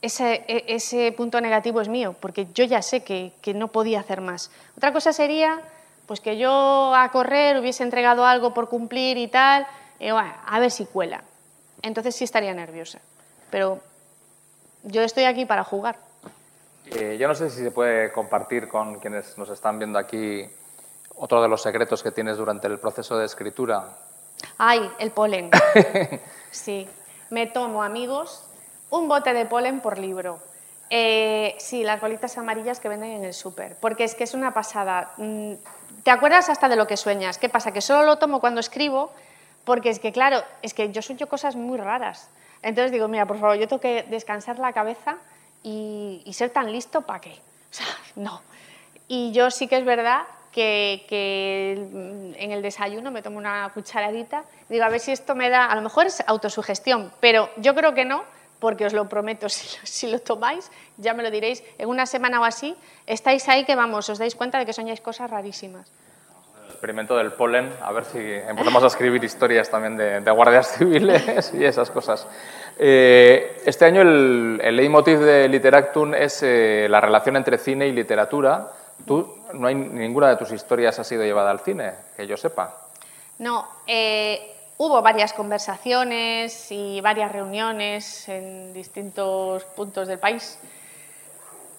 ese, 0.00 0.44
e, 0.48 0.64
ese 0.68 1.12
punto 1.12 1.40
negativo 1.40 1.80
es 1.80 1.88
mío, 1.88 2.14
porque 2.18 2.46
yo 2.54 2.64
ya 2.64 2.80
sé 2.80 3.02
que, 3.04 3.32
que, 3.42 3.52
no 3.52 3.68
podía 3.68 4.00
hacer 4.00 4.20
más. 4.20 4.50
Otra 4.76 4.92
cosa 4.92 5.12
sería 5.12 5.60
pues 6.08 6.20
que 6.20 6.38
yo 6.38 6.94
a 6.94 7.10
correr 7.10 7.58
hubiese 7.58 7.84
entregado 7.84 8.24
algo 8.24 8.54
por 8.54 8.70
cumplir 8.70 9.18
y 9.18 9.28
tal, 9.28 9.66
y 10.00 10.10
bueno, 10.10 10.32
a 10.46 10.58
ver 10.58 10.70
si 10.70 10.86
cuela. 10.86 11.22
Entonces 11.82 12.16
sí 12.16 12.24
estaría 12.24 12.54
nerviosa. 12.54 12.98
Pero 13.50 13.78
yo 14.84 15.02
estoy 15.02 15.24
aquí 15.24 15.44
para 15.44 15.64
jugar. 15.64 15.96
Eh, 16.86 17.18
yo 17.20 17.28
no 17.28 17.34
sé 17.34 17.50
si 17.50 17.62
se 17.62 17.70
puede 17.70 18.10
compartir 18.10 18.68
con 18.68 18.98
quienes 18.98 19.36
nos 19.36 19.50
están 19.50 19.78
viendo 19.78 19.98
aquí 19.98 20.48
otro 21.14 21.42
de 21.42 21.48
los 21.48 21.60
secretos 21.60 22.02
que 22.02 22.10
tienes 22.10 22.38
durante 22.38 22.68
el 22.68 22.78
proceso 22.78 23.18
de 23.18 23.26
escritura. 23.26 23.98
Ay, 24.56 24.90
el 24.98 25.10
polen. 25.10 25.50
sí, 26.50 26.88
me 27.28 27.46
tomo, 27.46 27.82
amigos, 27.82 28.44
un 28.88 29.08
bote 29.08 29.34
de 29.34 29.44
polen 29.44 29.80
por 29.80 29.98
libro. 29.98 30.38
Eh, 30.90 31.54
sí, 31.58 31.84
las 31.84 32.00
bolitas 32.00 32.38
amarillas 32.38 32.80
que 32.80 32.88
venden 32.88 33.10
en 33.10 33.24
el 33.24 33.34
súper, 33.34 33.76
porque 33.76 34.04
es 34.04 34.14
que 34.14 34.24
es 34.24 34.34
una 34.34 34.54
pasada. 34.54 35.12
Mm, 35.18 35.54
te 36.02 36.10
acuerdas 36.10 36.48
hasta 36.48 36.68
de 36.68 36.76
lo 36.76 36.86
que 36.86 36.96
sueñas. 36.96 37.38
¿Qué 37.38 37.48
pasa? 37.48 37.72
Que 37.72 37.80
solo 37.80 38.04
lo 38.04 38.16
tomo 38.16 38.40
cuando 38.40 38.60
escribo, 38.60 39.12
porque 39.64 39.90
es 39.90 39.98
que, 39.98 40.12
claro, 40.12 40.42
es 40.62 40.72
que 40.72 40.90
yo 40.90 41.02
sueño 41.02 41.26
cosas 41.26 41.56
muy 41.56 41.78
raras. 41.78 42.30
Entonces 42.62 42.90
digo, 42.90 43.08
mira, 43.08 43.26
por 43.26 43.38
favor, 43.38 43.56
yo 43.56 43.68
tengo 43.68 43.80
que 43.80 44.04
descansar 44.04 44.58
la 44.58 44.72
cabeza 44.72 45.16
y, 45.62 46.22
ser 46.32 46.50
tan 46.50 46.72
listo 46.72 47.02
para 47.02 47.20
qué. 47.20 47.32
O 47.32 47.74
sea, 47.74 47.86
no. 48.16 48.40
Y 49.08 49.32
yo 49.32 49.50
sí 49.50 49.68
que 49.68 49.76
es 49.76 49.84
verdad 49.84 50.22
que, 50.52 51.72
en 52.36 52.52
el 52.52 52.62
desayuno 52.62 53.10
me 53.10 53.22
tomo 53.22 53.38
una 53.38 53.70
cucharadita, 53.72 54.42
digo, 54.68 54.84
a 54.84 54.88
ver 54.88 55.00
si 55.00 55.12
esto 55.12 55.34
me 55.34 55.50
da, 55.50 55.66
a 55.66 55.74
lo 55.76 55.82
mejor 55.82 56.06
es 56.06 56.22
autosugestión, 56.26 57.12
pero 57.20 57.48
yo 57.58 57.74
creo 57.74 57.94
que 57.94 58.04
no, 58.04 58.24
porque 58.58 58.86
os 58.86 58.92
lo 58.92 59.08
prometo, 59.08 59.48
si 59.48 59.78
si 59.84 60.06
lo 60.10 60.18
tomáis, 60.20 60.70
ya 60.96 61.14
me 61.14 61.22
lo 61.22 61.30
diréis, 61.30 61.64
en 61.78 61.88
una 61.88 62.06
semana 62.06 62.40
o 62.40 62.44
así, 62.44 62.76
estáis 63.06 63.48
ahí 63.48 63.64
que 63.64 63.76
vamos, 63.76 64.08
os 64.08 64.18
dais 64.18 64.34
cuenta 64.34 64.58
de 64.58 64.66
que 64.66 64.72
soñáis 64.72 65.00
cosas 65.00 65.30
rarísimas 65.30 65.90
experimento 66.78 67.16
del 67.16 67.32
polen, 67.32 67.72
a 67.82 67.90
ver 67.90 68.04
si 68.04 68.18
empezamos 68.20 68.84
a 68.84 68.86
escribir 68.86 69.24
historias 69.24 69.68
también 69.68 69.96
de, 69.96 70.30
guardias 70.30 70.68
civiles 70.78 71.52
y 71.52 71.64
esas 71.64 71.90
cosas. 71.90 72.24
Eh, 72.78 73.62
este 73.66 73.84
año 73.84 74.02
el, 74.02 74.60
el, 74.62 74.76
leitmotiv 74.76 75.18
de 75.18 75.48
Literactum 75.48 76.14
es 76.14 76.40
eh, 76.44 76.86
la 76.88 77.00
relación 77.00 77.34
entre 77.34 77.58
cine 77.58 77.88
y 77.88 77.92
literatura. 77.92 78.68
Tú, 79.04 79.38
no 79.54 79.66
hay 79.66 79.74
ninguna 79.74 80.28
de 80.28 80.36
tus 80.36 80.52
historias 80.52 80.96
ha 81.00 81.04
sido 81.04 81.24
llevada 81.24 81.50
al 81.50 81.58
cine, 81.58 81.94
que 82.16 82.28
yo 82.28 82.36
sepa. 82.36 82.76
No, 83.40 83.66
eh, 83.84 84.57
hubo 84.78 85.02
varias 85.02 85.32
conversaciones 85.34 86.72
y 86.72 87.00
varias 87.02 87.30
reuniones 87.30 88.28
en 88.28 88.72
distintos 88.72 89.64
puntos 89.64 90.08
del 90.08 90.18
país. 90.18 90.58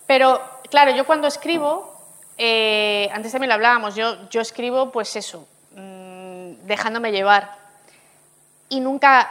Pero, 0.06 0.39
claro, 0.70 0.91
yo 0.91 1.06
cuando 1.06 1.28
escribo 1.28 2.00
eh, 2.41 3.10
antes 3.12 3.34
también 3.34 3.50
lo 3.50 3.56
hablábamos, 3.56 3.95
yo, 3.95 4.30
yo 4.30 4.39
escribo 4.39 4.93
pues 4.93 5.14
eso, 5.18 5.45
mm, 5.76 6.66
dejándome 6.66 7.12
llevar. 7.12 7.52
Y 8.70 8.80
nunca, 8.80 9.30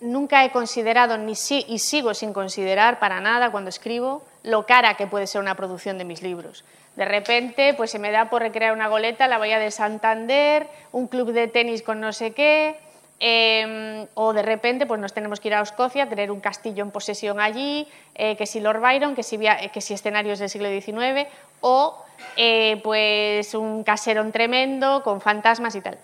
nunca 0.00 0.44
he 0.44 0.50
considerado, 0.50 1.16
ni 1.18 1.36
si, 1.36 1.64
y 1.68 1.78
sigo 1.78 2.14
sin 2.14 2.32
considerar 2.32 2.98
para 2.98 3.20
nada 3.20 3.52
cuando 3.52 3.68
escribo, 3.68 4.24
lo 4.42 4.66
cara 4.66 4.94
que 4.94 5.06
puede 5.06 5.28
ser 5.28 5.40
una 5.40 5.54
producción 5.54 5.98
de 5.98 6.04
mis 6.04 6.20
libros. 6.20 6.64
De 6.96 7.04
repente, 7.04 7.74
pues 7.74 7.92
se 7.92 8.00
me 8.00 8.10
da 8.10 8.28
por 8.28 8.42
recrear 8.42 8.72
una 8.72 8.88
goleta, 8.88 9.28
la 9.28 9.38
Bahía 9.38 9.60
de 9.60 9.70
Santander, 9.70 10.66
un 10.90 11.06
club 11.06 11.30
de 11.30 11.46
tenis 11.46 11.84
con 11.84 12.00
no 12.00 12.12
sé 12.12 12.32
qué, 12.32 12.76
em, 13.20 14.06
o 14.14 14.32
de 14.32 14.42
repente 14.42 14.86
pues 14.86 15.00
nos 15.00 15.12
tenemos 15.12 15.40
que 15.40 15.48
ir 15.48 15.54
a 15.54 15.60
Escocia, 15.60 16.08
tener 16.08 16.30
un 16.30 16.40
castillo 16.40 16.82
en 16.84 16.90
posesión 16.90 17.40
allí, 17.40 17.86
eh, 18.14 18.36
que 18.36 18.46
si 18.46 18.60
Lord 18.60 18.80
Byron, 18.80 19.14
que 19.14 19.22
si, 19.22 19.38
que 19.38 19.80
si 19.80 19.94
escenarios 19.94 20.38
del 20.38 20.50
siglo 20.50 20.68
XIX, 20.68 21.26
o 21.60 22.04
eh, 22.36 22.80
pues 22.82 23.54
un 23.54 23.84
caserón 23.84 24.32
tremendo 24.32 25.02
con 25.02 25.20
fantasmas 25.20 25.74
y 25.74 25.80
tal. 25.80 25.98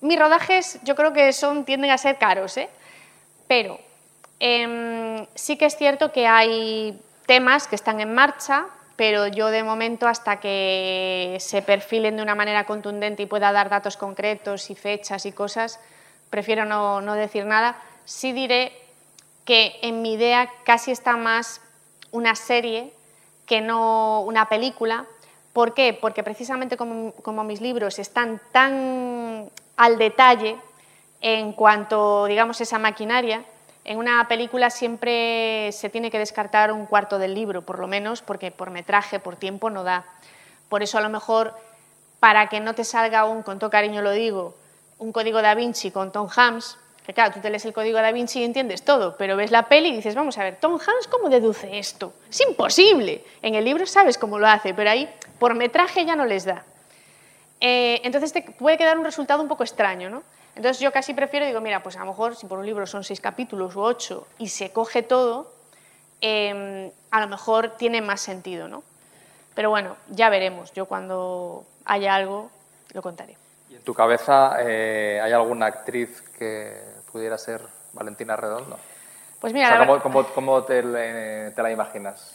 Mis 0.00 0.18
rodajes 0.18 0.78
yo 0.84 0.94
creo 0.94 1.12
que 1.12 1.32
son, 1.32 1.64
tienden 1.64 1.90
a 1.90 1.98
ser 1.98 2.18
caros, 2.18 2.56
¿eh? 2.56 2.68
pero 3.48 3.80
em, 4.38 5.26
sí 5.34 5.56
que 5.56 5.66
es 5.66 5.76
cierto 5.76 6.12
que 6.12 6.26
hay 6.26 7.00
temas 7.26 7.66
que 7.66 7.74
están 7.74 8.00
en 8.00 8.14
marcha, 8.14 8.66
pero 8.96 9.26
yo 9.26 9.48
de 9.48 9.62
momento 9.62 10.06
hasta 10.08 10.40
que 10.40 11.36
se 11.40 11.62
perfilen 11.62 12.16
de 12.16 12.22
una 12.22 12.34
manera 12.34 12.64
contundente 12.64 13.22
y 13.22 13.26
pueda 13.26 13.52
dar 13.52 13.68
datos 13.68 13.96
concretos 13.96 14.70
y 14.70 14.74
fechas 14.74 15.26
y 15.26 15.32
cosas, 15.32 15.80
prefiero 16.30 16.64
no, 16.64 17.00
no 17.00 17.14
decir 17.14 17.44
nada. 17.44 17.76
Sí 18.04 18.32
diré 18.32 18.72
que 19.44 19.78
en 19.82 20.02
mi 20.02 20.12
idea 20.12 20.50
casi 20.64 20.90
está 20.90 21.16
más 21.16 21.60
una 22.10 22.34
serie 22.34 22.92
que 23.46 23.60
no 23.60 24.20
una 24.20 24.48
película. 24.48 25.06
¿Por 25.52 25.74
qué? 25.74 25.96
Porque 25.98 26.22
precisamente 26.22 26.76
como, 26.76 27.44
mis 27.44 27.60
libros 27.60 27.98
están 27.98 28.40
tan 28.52 29.50
al 29.76 29.98
detalle 29.98 30.56
en 31.20 31.52
cuanto, 31.52 32.26
digamos, 32.26 32.60
esa 32.60 32.78
maquinaria, 32.78 33.42
en 33.84 33.98
una 33.98 34.28
película 34.28 34.70
siempre 34.70 35.72
se 35.72 35.88
tiene 35.88 36.10
que 36.10 36.18
descartar 36.18 36.70
un 36.70 36.84
cuarto 36.84 37.18
del 37.18 37.34
libro, 37.34 37.62
por 37.62 37.78
lo 37.78 37.86
menos, 37.86 38.20
porque 38.20 38.50
por 38.50 38.70
metraje, 38.70 39.18
por 39.18 39.36
tiempo 39.36 39.70
no 39.70 39.82
da. 39.82 40.04
Por 40.68 40.82
eso 40.82 40.98
a 40.98 41.00
lo 41.00 41.08
mejor, 41.08 41.54
para 42.20 42.48
que 42.48 42.60
no 42.60 42.74
te 42.74 42.84
salga 42.84 43.24
un, 43.24 43.42
con 43.42 43.58
todo 43.58 43.70
cariño 43.70 44.02
lo 44.02 44.12
digo, 44.12 44.54
un 44.98 45.12
código 45.12 45.42
da 45.42 45.54
Vinci 45.54 45.90
con 45.90 46.12
Tom 46.12 46.28
Hanks, 46.34 46.76
que 47.06 47.14
claro, 47.14 47.32
tú 47.32 47.40
te 47.40 47.50
lees 47.50 47.64
el 47.64 47.72
código 47.72 47.98
da 47.98 48.12
Vinci 48.12 48.40
y 48.40 48.44
entiendes 48.44 48.84
todo, 48.84 49.16
pero 49.16 49.36
ves 49.36 49.50
la 49.50 49.68
peli 49.68 49.88
y 49.88 49.96
dices, 49.96 50.14
vamos 50.14 50.36
a 50.38 50.44
ver, 50.44 50.56
Tom 50.56 50.74
Hanks, 50.74 51.08
¿cómo 51.08 51.28
deduce 51.28 51.78
esto? 51.78 52.12
Es 52.28 52.40
imposible. 52.40 53.24
En 53.40 53.54
el 53.54 53.64
libro 53.64 53.86
sabes 53.86 54.18
cómo 54.18 54.38
lo 54.38 54.46
hace, 54.46 54.74
pero 54.74 54.90
ahí 54.90 55.08
por 55.38 55.54
metraje 55.54 56.04
ya 56.04 56.16
no 56.16 56.26
les 56.26 56.44
da. 56.44 56.64
Eh, 57.60 58.00
entonces 58.04 58.32
te 58.32 58.42
puede 58.42 58.76
quedar 58.76 58.98
un 58.98 59.04
resultado 59.04 59.42
un 59.42 59.48
poco 59.48 59.62
extraño, 59.62 60.10
¿no? 60.10 60.22
Entonces 60.54 60.80
yo 60.80 60.92
casi 60.92 61.14
prefiero, 61.14 61.46
digo, 61.46 61.60
mira, 61.60 61.82
pues 61.82 61.96
a 61.96 62.00
lo 62.00 62.06
mejor 62.06 62.36
si 62.36 62.46
por 62.46 62.58
un 62.58 62.66
libro 62.66 62.86
son 62.86 63.04
seis 63.04 63.20
capítulos 63.20 63.76
u 63.76 63.80
ocho 63.80 64.26
y 64.38 64.48
se 64.48 64.72
coge 64.72 65.02
todo, 65.02 65.52
em, 66.20 66.90
a 67.10 67.20
lo 67.20 67.28
mejor 67.28 67.76
tiene 67.76 68.02
más 68.02 68.20
sentido, 68.20 68.68
¿no? 68.68 68.82
Pero 69.54 69.70
bueno, 69.70 69.96
ya 70.10 70.28
veremos. 70.30 70.72
Yo 70.72 70.86
cuando 70.86 71.64
haya 71.84 72.14
algo 72.14 72.50
lo 72.92 73.02
contaré. 73.02 73.36
¿Y 73.78 73.80
en 73.80 73.84
tu 73.84 73.94
cabeza 73.94 74.56
eh, 74.60 75.20
hay 75.22 75.32
alguna 75.32 75.66
actriz 75.66 76.22
que 76.38 76.80
pudiera 77.12 77.36
ser 77.36 77.60
Valentina 77.92 78.34
Redondo? 78.36 78.78
Pues 79.40 79.52
mira, 79.52 79.86
¿cómo, 80.34 80.64
te, 80.64 80.82
la 80.82 81.70
imaginas? 81.70 82.34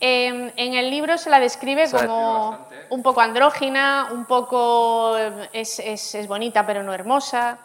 en 0.00 0.52
el 0.56 0.90
libro 0.90 1.18
se 1.18 1.28
la 1.28 1.40
describe 1.40 1.90
como 1.90 2.68
un 2.90 3.02
poco 3.02 3.20
andrógina, 3.20 4.10
un 4.12 4.26
poco 4.26 5.16
es, 5.52 5.80
es, 5.80 6.28
bonita 6.28 6.64
pero 6.64 6.84
no 6.84 6.94
hermosa, 6.94 7.58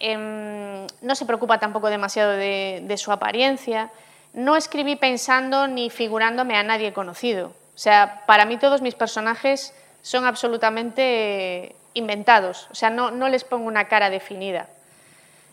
em, 0.00 0.84
no 1.02 1.14
se 1.14 1.26
preocupa 1.26 1.60
tampoco 1.60 1.88
demasiado 1.88 2.32
de, 2.32 2.82
de, 2.82 2.96
su 2.96 3.12
apariencia. 3.12 3.90
No 4.32 4.56
escribí 4.56 4.96
pensando 4.96 5.68
ni 5.68 5.88
figurándome 5.90 6.56
a 6.56 6.64
nadie 6.64 6.92
conocido. 6.92 7.48
O 7.48 7.78
sea, 7.78 8.24
para 8.26 8.44
mí 8.46 8.56
todos 8.56 8.82
mis 8.82 8.96
personajes 8.96 9.72
son 10.02 10.24
absolutamente 10.24 11.76
inventados, 11.96 12.68
o 12.70 12.74
sea, 12.74 12.90
no, 12.90 13.10
no 13.10 13.28
les 13.28 13.42
pongo 13.42 13.66
una 13.66 13.88
cara 13.88 14.10
definida. 14.10 14.68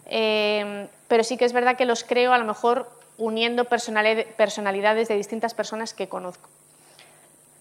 Em, 0.05 0.87
pero 1.07 1.23
sí 1.23 1.37
que 1.37 1.45
es 1.45 1.53
verdad 1.53 1.77
que 1.77 1.85
los 1.85 2.03
creo 2.03 2.33
a 2.33 2.37
lo 2.37 2.43
mejor 2.45 2.89
uniendo 3.17 3.65
personalidades 3.65 5.07
de 5.07 5.15
distintas 5.15 5.53
personas 5.53 5.93
que 5.93 6.09
conozco. 6.09 6.49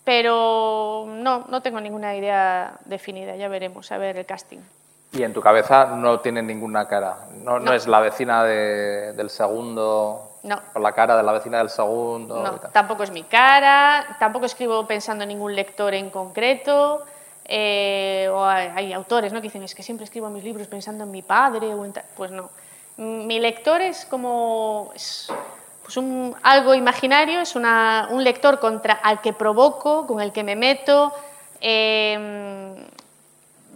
Pero 0.05 1.07
no, 1.09 1.47
no 1.49 1.63
tengo 1.63 1.81
ninguna 1.81 2.17
idea 2.17 2.75
definida, 2.87 3.37
ya 3.37 3.49
veremos, 3.49 3.93
a 3.93 3.99
ver 3.99 4.17
el 4.17 4.27
casting. 4.27 4.59
Y 5.13 5.23
en 5.23 5.33
tu 5.33 5.41
cabeza 5.41 5.87
no 5.87 6.19
tiene 6.21 6.43
ninguna 6.43 6.89
cara, 6.89 7.29
no, 7.35 7.61
no. 7.61 7.73
es 7.73 7.87
la 7.87 8.01
vecina 8.01 8.43
del 8.45 9.31
segundo, 9.31 10.39
no. 10.43 10.61
o 10.75 10.79
la 10.81 10.93
cara 10.93 11.17
de 11.17 11.23
la 11.23 11.33
vecina 11.33 11.59
del 11.59 11.71
segundo. 11.71 12.43
No, 12.43 12.59
tampoco 12.73 13.05
es 13.05 13.13
mi 13.13 13.23
cara, 13.23 14.17
tampoco 14.19 14.47
escribo 14.47 14.85
pensando 14.87 15.23
en 15.23 15.29
ningún 15.29 15.55
lector 15.55 15.95
en 15.95 16.11
concreto. 16.11 17.05
Eh, 17.45 18.29
o 18.31 18.45
hay, 18.45 18.93
autores 18.93 19.33
¿no? 19.33 19.41
que 19.41 19.49
dicen, 19.49 19.63
es 19.63 19.75
que 19.75 19.83
siempre 19.83 20.05
escribo 20.05 20.31
mis 20.31 20.45
libros 20.45 20.69
pensando 20.69 21.05
en 21.05 21.11
mi 21.11 21.23
padre, 21.23 21.75
o 21.75 21.87
pues 22.17 22.31
no. 22.31 22.51
Mi 22.97 23.41
lector 23.41 23.81
es 23.81 24.05
como, 24.05 24.91
pues 24.93 25.97
un, 25.97 26.37
algo 26.43 26.75
imaginario, 26.75 27.41
es 27.41 27.57
una, 27.57 28.09
un 28.11 28.23
lector 28.23 28.61
contra, 28.61 28.95
al 28.95 29.21
que 29.21 29.33
provoco, 29.33 30.07
con 30.07 30.21
el 30.21 30.33
que 30.33 30.45
me 30.45 30.57
meto, 30.57 31.13
eh, 31.61 32.87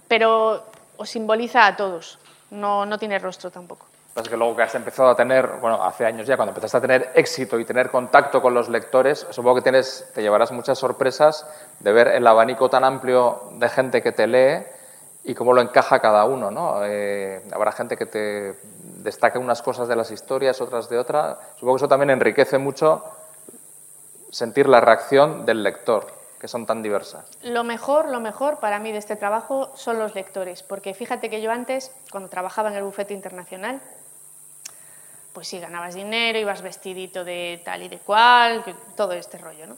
pero 0.07 0.65
os 0.97 1.11
simboliza 1.11 1.67
a 1.67 1.77
todos, 1.77 2.19
no, 2.51 2.87
no 2.87 2.99
tiene 2.99 3.19
rostro 3.19 3.51
tampoco. 3.51 3.87
Pasa 4.17 4.31
que 4.31 4.37
luego 4.39 4.57
que 4.57 4.63
has 4.63 4.75
empezado 4.75 5.11
a 5.11 5.15
tener, 5.15 5.47
bueno, 5.61 5.85
hace 5.85 6.07
años 6.07 6.27
ya, 6.27 6.37
cuando 6.37 6.53
empezaste 6.53 6.79
a 6.79 6.81
tener 6.81 7.13
éxito 7.15 7.61
y 7.61 7.67
tener 7.67 7.91
contacto 7.91 8.41
con 8.41 8.55
los 8.55 8.71
lectores, 8.71 9.27
supongo 9.29 9.57
que 9.57 9.61
tienes, 9.61 10.11
te 10.15 10.23
llevarás 10.23 10.53
muchas 10.53 10.79
sorpresas 10.79 11.47
de 11.81 11.93
ver 11.93 12.09
el 12.09 12.27
abanico 12.27 12.71
tan 12.71 12.83
amplio 12.83 13.43
de 13.59 13.69
gente 13.69 14.01
que 14.01 14.13
te 14.13 14.27
lee 14.27 14.65
y 15.23 15.35
cómo 15.35 15.53
lo 15.53 15.61
encaja 15.61 16.01
cada 16.01 16.25
uno, 16.25 16.51
¿no? 16.51 16.83
Eh, 16.87 17.43
habrá 17.53 17.73
gente 17.73 17.99
que 17.99 18.07
te 18.07 18.55
destaque 19.03 19.37
unas 19.37 19.61
cosas 19.61 19.87
de 19.87 19.97
las 19.97 20.11
historias, 20.11 20.63
otras 20.63 20.89
de 20.89 20.97
otras. 20.97 21.37
Supongo 21.57 21.75
que 21.75 21.81
eso 21.81 21.89
también 21.89 22.09
enriquece 22.09 22.57
mucho 22.57 23.05
sentir 24.31 24.67
la 24.67 24.81
reacción 24.81 25.45
del 25.45 25.63
lector, 25.63 26.07
que 26.41 26.49
son 26.49 26.65
tan 26.65 26.83
diversas. 26.83 27.27
Lo 27.43 27.65
mejor, 27.65 28.09
lo 28.09 28.21
mejor 28.21 28.61
para 28.61 28.79
mí 28.79 28.93
de 28.93 28.99
este 28.99 29.17
trabajo 29.17 29.73
son 29.75 29.99
los 29.99 30.15
lectores, 30.15 30.63
porque 30.63 30.95
fíjate 30.95 31.29
que 31.29 31.43
yo 31.43 31.51
antes, 31.53 31.95
cuando 32.11 32.31
trabajaba 32.31 32.71
en 32.71 32.77
el 32.77 32.83
bufete 32.83 33.13
internacional, 33.13 33.83
pues 35.37 35.49
sí, 35.49 35.61
ganabas 35.61 35.95
dinero, 35.95 36.39
ibas 36.39 36.63
vestidito 36.63 37.23
de 37.23 37.61
tal 37.63 37.83
y 37.83 37.89
de 37.89 37.99
cual, 37.99 38.65
todo 38.97 39.13
este 39.13 39.37
rollo, 39.37 39.67
¿no? 39.67 39.77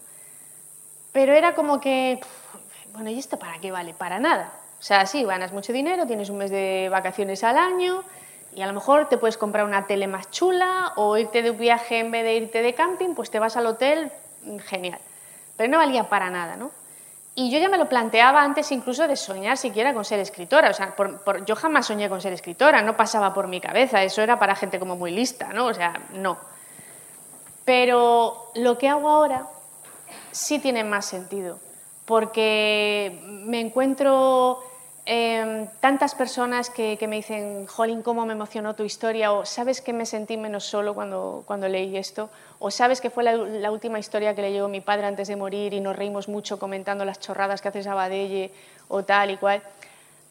Pero 1.10 1.32
era 1.32 1.56
como 1.56 1.80
que, 1.80 2.20
bueno, 2.92 3.10
¿y 3.10 3.18
esto 3.18 3.40
para 3.40 3.58
qué 3.58 3.72
vale? 3.72 3.92
Para 3.92 4.20
nada. 4.20 4.52
O 4.78 4.82
sea, 4.84 5.04
sí, 5.04 5.24
ganas 5.24 5.50
mucho 5.52 5.72
dinero, 5.72 6.06
tienes 6.06 6.30
un 6.30 6.38
mes 6.38 6.52
de 6.52 6.86
vacaciones 6.92 7.42
al 7.42 7.58
año 7.58 8.04
y 8.54 8.62
a 8.62 8.68
lo 8.68 8.72
mejor 8.72 9.08
te 9.08 9.18
puedes 9.18 9.36
comprar 9.36 9.64
una 9.64 9.88
tele 9.88 10.06
más 10.06 10.30
chula 10.30 10.92
o 10.94 11.16
irte 11.16 11.42
de 11.42 11.50
un 11.50 11.58
viaje 11.58 11.98
en 11.98 12.12
vez 12.12 12.22
de 12.22 12.36
irte 12.36 12.62
de 12.62 12.74
camping, 12.74 13.16
pues 13.16 13.28
te 13.28 13.40
vas 13.40 13.56
al 13.56 13.66
hotel, 13.66 14.12
mm, 14.44 14.58
genial. 14.58 15.00
Pero 15.56 15.72
no 15.72 15.78
valía 15.78 16.04
para 16.04 16.30
nada, 16.30 16.54
¿no? 16.54 16.70
Y 17.40 17.50
yo 17.52 17.60
ya 17.60 17.68
me 17.68 17.78
lo 17.78 17.88
planteaba 17.88 18.42
antes 18.42 18.72
incluso 18.72 19.06
de 19.06 19.14
soñar 19.14 19.56
siquiera 19.56 19.94
con 19.94 20.04
ser 20.04 20.18
escritora. 20.18 20.70
O 20.70 20.74
sea, 20.74 20.96
yo 21.46 21.54
jamás 21.54 21.86
soñé 21.86 22.08
con 22.08 22.20
ser 22.20 22.32
escritora, 22.32 22.82
no 22.82 22.96
pasaba 22.96 23.32
por 23.32 23.46
mi 23.46 23.60
cabeza, 23.60 24.02
eso 24.02 24.22
era 24.22 24.40
para 24.40 24.56
gente 24.56 24.80
como 24.80 24.96
muy 24.96 25.12
lista, 25.12 25.52
¿no? 25.52 25.66
O 25.66 25.72
sea, 25.72 25.92
no. 26.14 26.36
Pero 27.64 28.50
lo 28.56 28.76
que 28.76 28.88
hago 28.88 29.08
ahora 29.08 29.46
sí 30.32 30.58
tiene 30.58 30.82
más 30.82 31.06
sentido, 31.06 31.60
porque 32.06 33.20
me 33.22 33.60
encuentro 33.60 34.60
Em, 35.10 35.66
tantas 35.80 36.14
personas 36.14 36.68
que, 36.68 36.98
me 37.08 37.16
dicen, 37.16 37.66
Jolín, 37.66 38.02
cómo 38.02 38.26
me 38.26 38.34
emocionó 38.34 38.74
tu 38.74 38.82
historia, 38.82 39.32
o 39.32 39.46
sabes 39.46 39.80
que 39.80 39.94
me 39.94 40.04
sentí 40.04 40.36
menos 40.36 40.64
solo 40.64 40.94
cuando, 40.94 41.44
cuando 41.46 41.66
leí 41.66 41.96
esto, 41.96 42.28
o 42.58 42.70
sabes 42.70 43.00
que 43.00 43.08
fue 43.08 43.24
la, 43.24 43.70
última 43.70 43.98
historia 43.98 44.34
que 44.34 44.42
leyó 44.42 44.68
mi 44.68 44.82
padre 44.82 45.06
antes 45.06 45.26
de 45.28 45.34
morir 45.34 45.72
y 45.72 45.80
nos 45.80 45.96
reímos 45.96 46.28
mucho 46.28 46.58
comentando 46.58 47.06
las 47.06 47.20
chorradas 47.20 47.62
que 47.62 47.68
hace 47.68 47.82
Sabadelle 47.82 48.52
o 48.88 49.02
tal 49.02 49.30
y 49.30 49.38
cual. 49.38 49.62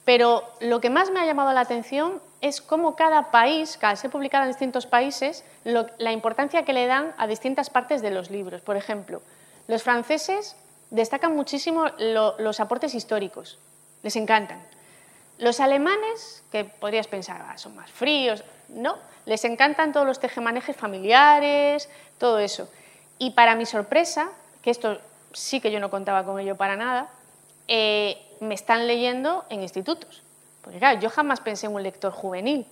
Pero 0.05 0.43
lo 0.59 0.79
que 0.79 0.91
más 0.91 1.09
me 1.09 1.21
ha 1.21 1.25
llamado 1.25 1.53
la 1.53 1.61
atención 1.61 2.21
es 2.41 2.61
cómo 2.61 2.95
cada 2.95 3.31
país, 3.31 3.79
cada 3.81 3.95
ser 3.95 4.11
publicado 4.11 4.43
en 4.43 4.51
distintos 4.51 4.85
países, 4.85 5.43
la 5.63 6.11
importancia 6.11 6.65
que 6.65 6.73
le 6.73 6.85
dan 6.85 7.15
a 7.17 7.25
distintas 7.25 7.71
partes 7.71 8.03
de 8.03 8.11
los 8.11 8.29
libros. 8.29 8.61
Por 8.61 8.77
ejemplo, 8.77 9.23
los 9.67 9.81
franceses 9.81 10.55
destacan 10.91 11.35
muchísimo 11.35 11.85
los 11.97 12.59
aportes 12.59 12.93
históricos 12.93 13.57
les 14.07 14.15
encantan. 14.15 14.61
Los 15.37 15.59
alemanes, 15.59 16.41
que 16.49 16.63
podrías 16.63 17.07
pensar, 17.07 17.45
ah, 17.45 17.57
son 17.57 17.75
más 17.75 17.91
fríos, 17.91 18.41
no, 18.69 18.97
les 19.25 19.43
encantan 19.43 19.91
todos 19.91 20.07
los 20.07 20.19
tejemanejes 20.19 20.77
familiares, 20.77 21.89
todo 22.17 22.39
eso. 22.39 22.69
Y 23.19 23.31
para 23.31 23.55
mi 23.55 23.65
sorpresa, 23.65 24.29
que 24.61 24.71
esto 24.71 24.97
sí 25.33 25.59
que 25.59 25.71
yo 25.71 25.81
no 25.81 25.89
contaba 25.89 26.23
con 26.23 26.39
ello 26.39 26.55
para 26.55 26.77
nada, 26.77 27.09
eh, 27.67 28.17
me 28.39 28.55
están 28.55 28.87
leyendo 28.87 29.43
en 29.49 29.61
institutos. 29.61 30.23
Porque 30.61 30.79
claro, 30.79 31.01
yo 31.01 31.09
jamás 31.09 31.41
pensé 31.41 31.65
en 31.65 31.73
un 31.73 31.83
lector 31.83 32.13
juvenil. 32.13 32.65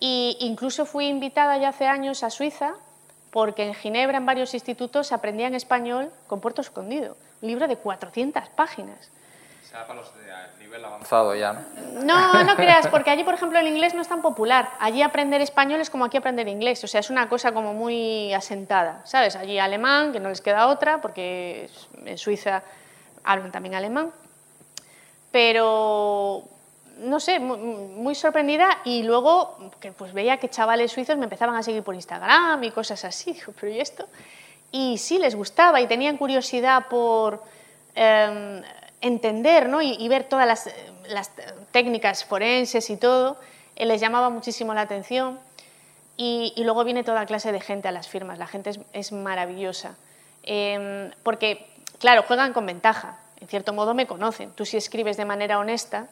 Y 0.00 0.38
incluso 0.40 0.86
fui 0.86 1.08
invitada 1.08 1.58
ya 1.58 1.68
hace 1.68 1.86
años 1.86 2.22
a 2.22 2.30
Suiza 2.30 2.74
porque 3.30 3.66
en 3.66 3.74
Ginebra, 3.74 4.16
en 4.16 4.24
varios 4.24 4.54
institutos, 4.54 5.12
aprendían 5.12 5.54
español 5.54 6.10
con 6.26 6.40
Puerto 6.40 6.62
Escondido, 6.62 7.18
un 7.42 7.48
libro 7.48 7.68
de 7.68 7.76
400 7.76 8.48
páginas 8.50 9.10
para 9.82 9.94
los 9.94 10.14
de 10.14 10.32
nivel 10.60 10.84
avanzado 10.84 11.34
ya, 11.34 11.52
¿no? 11.52 12.04
No, 12.04 12.44
no 12.44 12.56
creas, 12.56 12.86
porque 12.86 13.10
allí, 13.10 13.24
por 13.24 13.34
ejemplo, 13.34 13.58
el 13.58 13.66
inglés 13.66 13.94
no 13.94 14.02
es 14.02 14.08
tan 14.08 14.22
popular. 14.22 14.70
Allí 14.78 15.02
aprender 15.02 15.40
español 15.40 15.80
es 15.80 15.90
como 15.90 16.04
aquí 16.04 16.16
aprender 16.16 16.46
inglés, 16.46 16.82
o 16.84 16.86
sea, 16.86 17.00
es 17.00 17.10
una 17.10 17.28
cosa 17.28 17.52
como 17.52 17.74
muy 17.74 18.32
asentada, 18.32 19.00
¿sabes? 19.04 19.36
Allí 19.36 19.58
alemán, 19.58 20.12
que 20.12 20.20
no 20.20 20.28
les 20.28 20.40
queda 20.40 20.68
otra, 20.68 21.00
porque 21.00 21.68
en 22.04 22.18
Suiza 22.18 22.62
hablan 23.24 23.50
también 23.50 23.74
alemán. 23.74 24.12
Pero, 25.32 26.44
no 26.98 27.18
sé, 27.18 27.40
muy, 27.40 28.14
sorprendida 28.14 28.68
y 28.84 29.02
luego 29.02 29.72
que 29.80 29.90
pues 29.90 30.12
veía 30.12 30.36
que 30.36 30.48
chavales 30.48 30.92
suizos 30.92 31.16
me 31.16 31.24
empezaban 31.24 31.56
a 31.56 31.62
seguir 31.64 31.82
por 31.82 31.96
Instagram 31.96 32.62
y 32.62 32.70
cosas 32.70 33.04
así. 33.04 33.32
Digo, 33.34 33.52
pero 33.58 33.72
¿y 33.72 33.80
esto? 33.80 34.06
Y 34.70 34.98
sí, 34.98 35.18
les 35.18 35.34
gustaba 35.34 35.80
y 35.80 35.88
tenían 35.88 36.16
curiosidad 36.16 36.86
por... 36.88 37.42
Em, 37.96 38.62
entender 39.04 39.68
¿no? 39.68 39.82
y, 39.82 40.08
ver 40.08 40.24
todas 40.24 40.68
las, 41.06 41.30
técnicas 41.72 42.24
forenses 42.24 42.88
y 42.88 42.96
todo, 42.96 43.36
eh, 43.76 43.84
les 43.84 44.00
llamaba 44.00 44.30
muchísimo 44.30 44.72
la 44.74 44.80
atención. 44.80 45.38
Y, 46.16 46.54
luego 46.58 46.84
viene 46.84 47.04
toda 47.04 47.26
clase 47.26 47.52
de 47.52 47.60
gente 47.60 47.88
a 47.88 47.92
las 47.92 48.08
firmas, 48.08 48.38
la 48.38 48.46
gente 48.46 48.70
es, 48.92 49.12
maravillosa. 49.12 49.96
Em, 50.42 51.10
porque, 51.22 51.66
claro, 51.98 52.22
juegan 52.22 52.52
con 52.52 52.66
ventaja, 52.66 53.18
en 53.40 53.48
cierto 53.48 53.72
modo 53.72 53.94
me 53.94 54.06
conocen. 54.06 54.50
Tú 54.52 54.64
si 54.64 54.76
escribes 54.76 55.16
de 55.16 55.24
manera 55.24 55.58
honesta, 55.58 56.06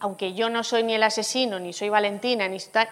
aunque 0.00 0.34
yo 0.34 0.50
no 0.50 0.64
soy 0.64 0.82
ni 0.82 0.94
el 0.94 1.02
asesino, 1.02 1.58
ni 1.58 1.72
soy 1.72 1.88
Valentina, 1.88 2.48
ni 2.48 2.58
tal, 2.58 2.88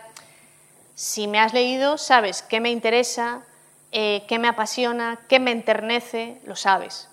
si 0.95 1.27
me 1.27 1.41
has 1.41 1.53
leído, 1.53 1.99
sabes 1.99 2.43
qué 2.43 2.61
me 2.61 2.71
interesa, 2.71 3.43
eh, 3.91 4.23
qué 4.29 4.39
me 4.39 4.49
apasiona, 4.49 5.19
qué 5.29 5.41
me 5.41 5.51
enternece, 5.51 6.41
lo 6.45 6.55
sabes. 6.55 7.09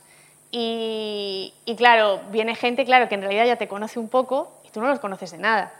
Y, 0.52 1.54
claro, 1.78 2.22
viene 2.32 2.56
gente, 2.56 2.86
claro, 2.86 3.08
que 3.08 3.16
en 3.16 3.22
realidad 3.22 3.46
ya 3.46 3.56
te 3.58 3.68
conoce 3.68 4.00
un 4.00 4.10
poco 4.10 4.52
y 4.66 4.70
tú 4.70 4.82
no 4.82 4.88
los 4.88 5.00
conoces 5.00 5.32
de 5.32 5.38
nada. 5.38 5.72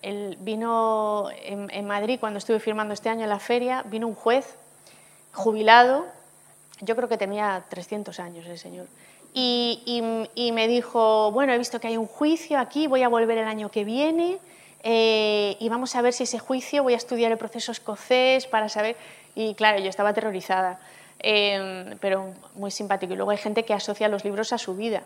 Él 0.00 0.36
vino 0.40 1.28
en, 1.44 1.86
Madrid 1.86 2.18
cuando 2.18 2.38
estuve 2.38 2.58
firmando 2.58 2.94
este 2.94 3.08
año 3.08 3.22
en 3.22 3.28
la 3.28 3.38
feria, 3.38 3.84
vino 3.86 4.08
un 4.08 4.14
juez 4.14 4.56
jubilado, 5.32 6.06
yo 6.80 6.96
creo 6.96 7.08
que 7.08 7.16
tenía 7.16 7.64
300 7.68 8.18
años 8.18 8.46
el 8.46 8.58
señor, 8.58 8.86
y, 9.32 10.02
me 10.52 10.66
dijo, 10.66 11.30
bueno, 11.30 11.52
he 11.52 11.58
visto 11.58 11.78
que 11.80 11.86
hay 11.86 11.96
un 11.96 12.06
juicio 12.06 12.58
aquí, 12.58 12.88
voy 12.88 13.04
a 13.04 13.08
volver 13.08 13.38
el 13.38 13.46
año 13.46 13.70
que 13.70 13.84
viene 13.84 14.38
eh, 14.82 15.56
y 15.60 15.68
vamos 15.68 15.94
a 15.94 16.02
ver 16.02 16.12
si 16.12 16.24
ese 16.24 16.40
juicio, 16.40 16.82
voy 16.82 16.94
a 16.94 16.96
estudiar 16.96 17.30
el 17.30 17.38
proceso 17.38 17.70
escocés 17.70 18.46
para 18.46 18.68
saber, 18.68 18.96
y 19.36 19.54
claro, 19.54 19.78
yo 19.78 19.88
estaba 19.88 20.10
aterrorizada. 20.10 20.80
Em, 21.22 21.96
pero 21.98 22.34
muy 22.56 22.72
simpático. 22.72 23.12
Y 23.12 23.16
luego 23.16 23.30
hay 23.30 23.38
gente 23.38 23.64
que 23.64 23.72
asocia 23.72 24.08
los 24.08 24.24
libros 24.24 24.52
a 24.52 24.58
su 24.58 24.74
vida. 24.74 25.04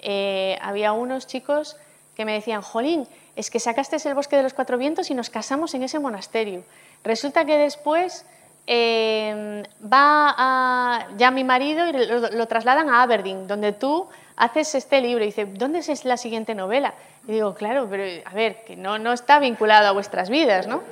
Eh, 0.00 0.58
había 0.60 0.92
unos 0.92 1.28
chicos 1.28 1.76
que 2.16 2.24
me 2.24 2.32
decían, 2.32 2.62
Jolín, 2.62 3.06
es 3.36 3.50
que 3.50 3.60
sacaste 3.60 3.96
el 4.08 4.14
bosque 4.14 4.36
de 4.36 4.42
los 4.42 4.54
cuatro 4.54 4.76
vientos 4.76 5.10
y 5.10 5.14
nos 5.14 5.30
casamos 5.30 5.74
en 5.74 5.84
ese 5.84 6.00
monasterio. 6.00 6.64
Resulta 7.04 7.44
que 7.44 7.58
después 7.58 8.26
em, 8.66 9.62
va 9.84 10.34
a, 10.36 11.08
ya 11.16 11.30
mi 11.30 11.44
marido 11.44 11.86
y 11.86 11.92
lo, 11.92 12.46
trasladan 12.48 12.88
a 12.88 13.02
Aberdeen, 13.02 13.46
donde 13.46 13.72
tú 13.72 14.08
haces 14.36 14.74
este 14.74 15.00
libro. 15.00 15.22
Y 15.22 15.28
dice, 15.28 15.44
¿dónde 15.44 15.78
es 15.78 16.04
la 16.04 16.16
siguiente 16.16 16.56
novela? 16.56 16.94
Y 17.28 17.32
digo, 17.32 17.54
claro, 17.54 17.86
pero 17.88 18.02
a 18.24 18.34
ver, 18.34 18.64
que 18.64 18.74
no, 18.74 18.98
no 18.98 19.12
está 19.12 19.38
vinculado 19.38 19.86
a 19.86 19.92
vuestras 19.92 20.28
vidas, 20.28 20.66
¿no? 20.66 20.82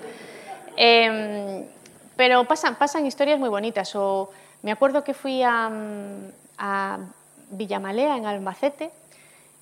Em, 0.76 1.64
pero 2.14 2.44
pasan, 2.44 2.76
pasan 2.76 3.04
historias 3.04 3.40
muy 3.40 3.48
bonitas. 3.48 3.96
O 3.96 4.30
me 4.64 4.72
acuerdo 4.72 5.04
que 5.04 5.12
fui 5.12 5.42
a, 5.42 6.98
Villamalea, 7.50 8.16
en 8.16 8.24
Albacete, 8.24 8.90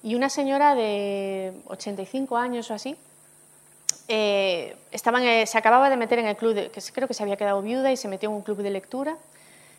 y 0.05 0.15
una 0.15 0.29
señora 0.29 0.77
de 0.77 1.53
85 1.67 2.37
años 2.37 2.71
o 2.71 2.75
así, 2.75 2.97
eh, 4.07 4.77
se 4.93 5.59
acababa 5.59 5.91
de 5.91 5.97
meter 5.97 6.21
en 6.21 6.27
el 6.27 6.37
club, 6.37 6.55
que 6.71 6.81
creo 6.95 7.09
que 7.09 7.15
se 7.15 7.23
había 7.25 7.37
quedado 7.37 7.61
viuda 7.63 7.91
y 7.91 7.97
se 7.97 8.07
metió 8.07 8.29
en 8.31 8.37
un 8.37 8.43
club 8.43 8.59
de 8.59 8.71
lectura, 8.71 9.17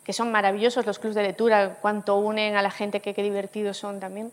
que 0.03 0.11
son 0.11 0.29
maravillosos 0.29 0.85
los 0.85 0.99
clubes 0.99 1.15
de 1.15 1.23
lectura, 1.23 1.77
cuánto 1.81 2.17
unen 2.17 2.57
a 2.57 2.61
la 2.61 2.69
gente, 2.69 2.99
qué, 2.99 3.13
qué 3.13 3.23
divertidos 3.23 3.77
son 3.77 4.01
también. 4.01 4.29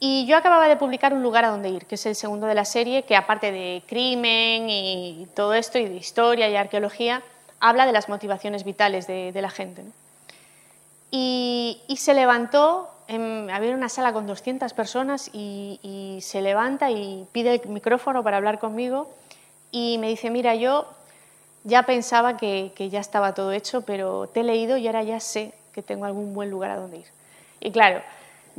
Y 0.00 0.26
yo 0.26 0.36
acababa 0.36 0.66
de 0.66 0.76
publicar 0.76 1.14
Un 1.14 1.22
lugar 1.22 1.44
a 1.44 1.50
donde 1.50 1.68
ir, 1.68 1.86
que 1.86 1.94
es 1.94 2.06
el 2.06 2.16
segundo 2.16 2.48
de 2.48 2.56
la 2.56 2.64
serie, 2.64 3.04
que 3.04 3.14
aparte 3.14 3.52
de 3.52 3.84
crimen 3.86 4.68
y 4.68 5.28
todo 5.36 5.54
esto, 5.54 5.78
y 5.78 5.84
de 5.86 5.94
historia 5.94 6.48
y 6.48 6.56
arqueología, 6.56 7.22
habla 7.60 7.86
de 7.86 7.92
las 7.92 8.08
motivaciones 8.08 8.64
vitales 8.64 9.06
de, 9.06 9.32
la 9.34 9.50
gente. 9.50 9.82
Y, 11.10 11.82
se 11.96 12.14
levantó, 12.14 12.88
había 13.08 13.74
una 13.74 13.88
sala 13.88 14.12
con 14.12 14.26
200 14.26 14.72
personas 14.72 15.30
y, 15.32 16.18
se 16.22 16.42
levanta 16.42 16.90
y 16.90 17.26
pide 17.32 17.54
el 17.54 17.68
micrófono 17.68 18.22
para 18.22 18.36
hablar 18.36 18.58
conmigo 18.58 19.08
y 19.70 19.98
me 19.98 20.08
dice, 20.08 20.30
mira, 20.30 20.54
yo 20.54 20.86
ya 21.64 21.82
pensaba 21.84 22.36
que, 22.36 22.72
que 22.74 22.88
ya 22.90 23.00
estaba 23.00 23.34
todo 23.34 23.52
hecho, 23.52 23.82
pero 23.82 24.28
te 24.28 24.40
he 24.40 24.44
leído 24.44 24.76
y 24.76 24.86
ahora 24.86 25.02
ya 25.02 25.20
sé 25.20 25.52
que 25.72 25.82
tengo 25.82 26.04
algún 26.04 26.34
buen 26.34 26.50
lugar 26.50 26.70
a 26.70 26.76
donde 26.76 26.98
ir. 26.98 27.06
Y 27.60 27.70
claro, 27.70 28.02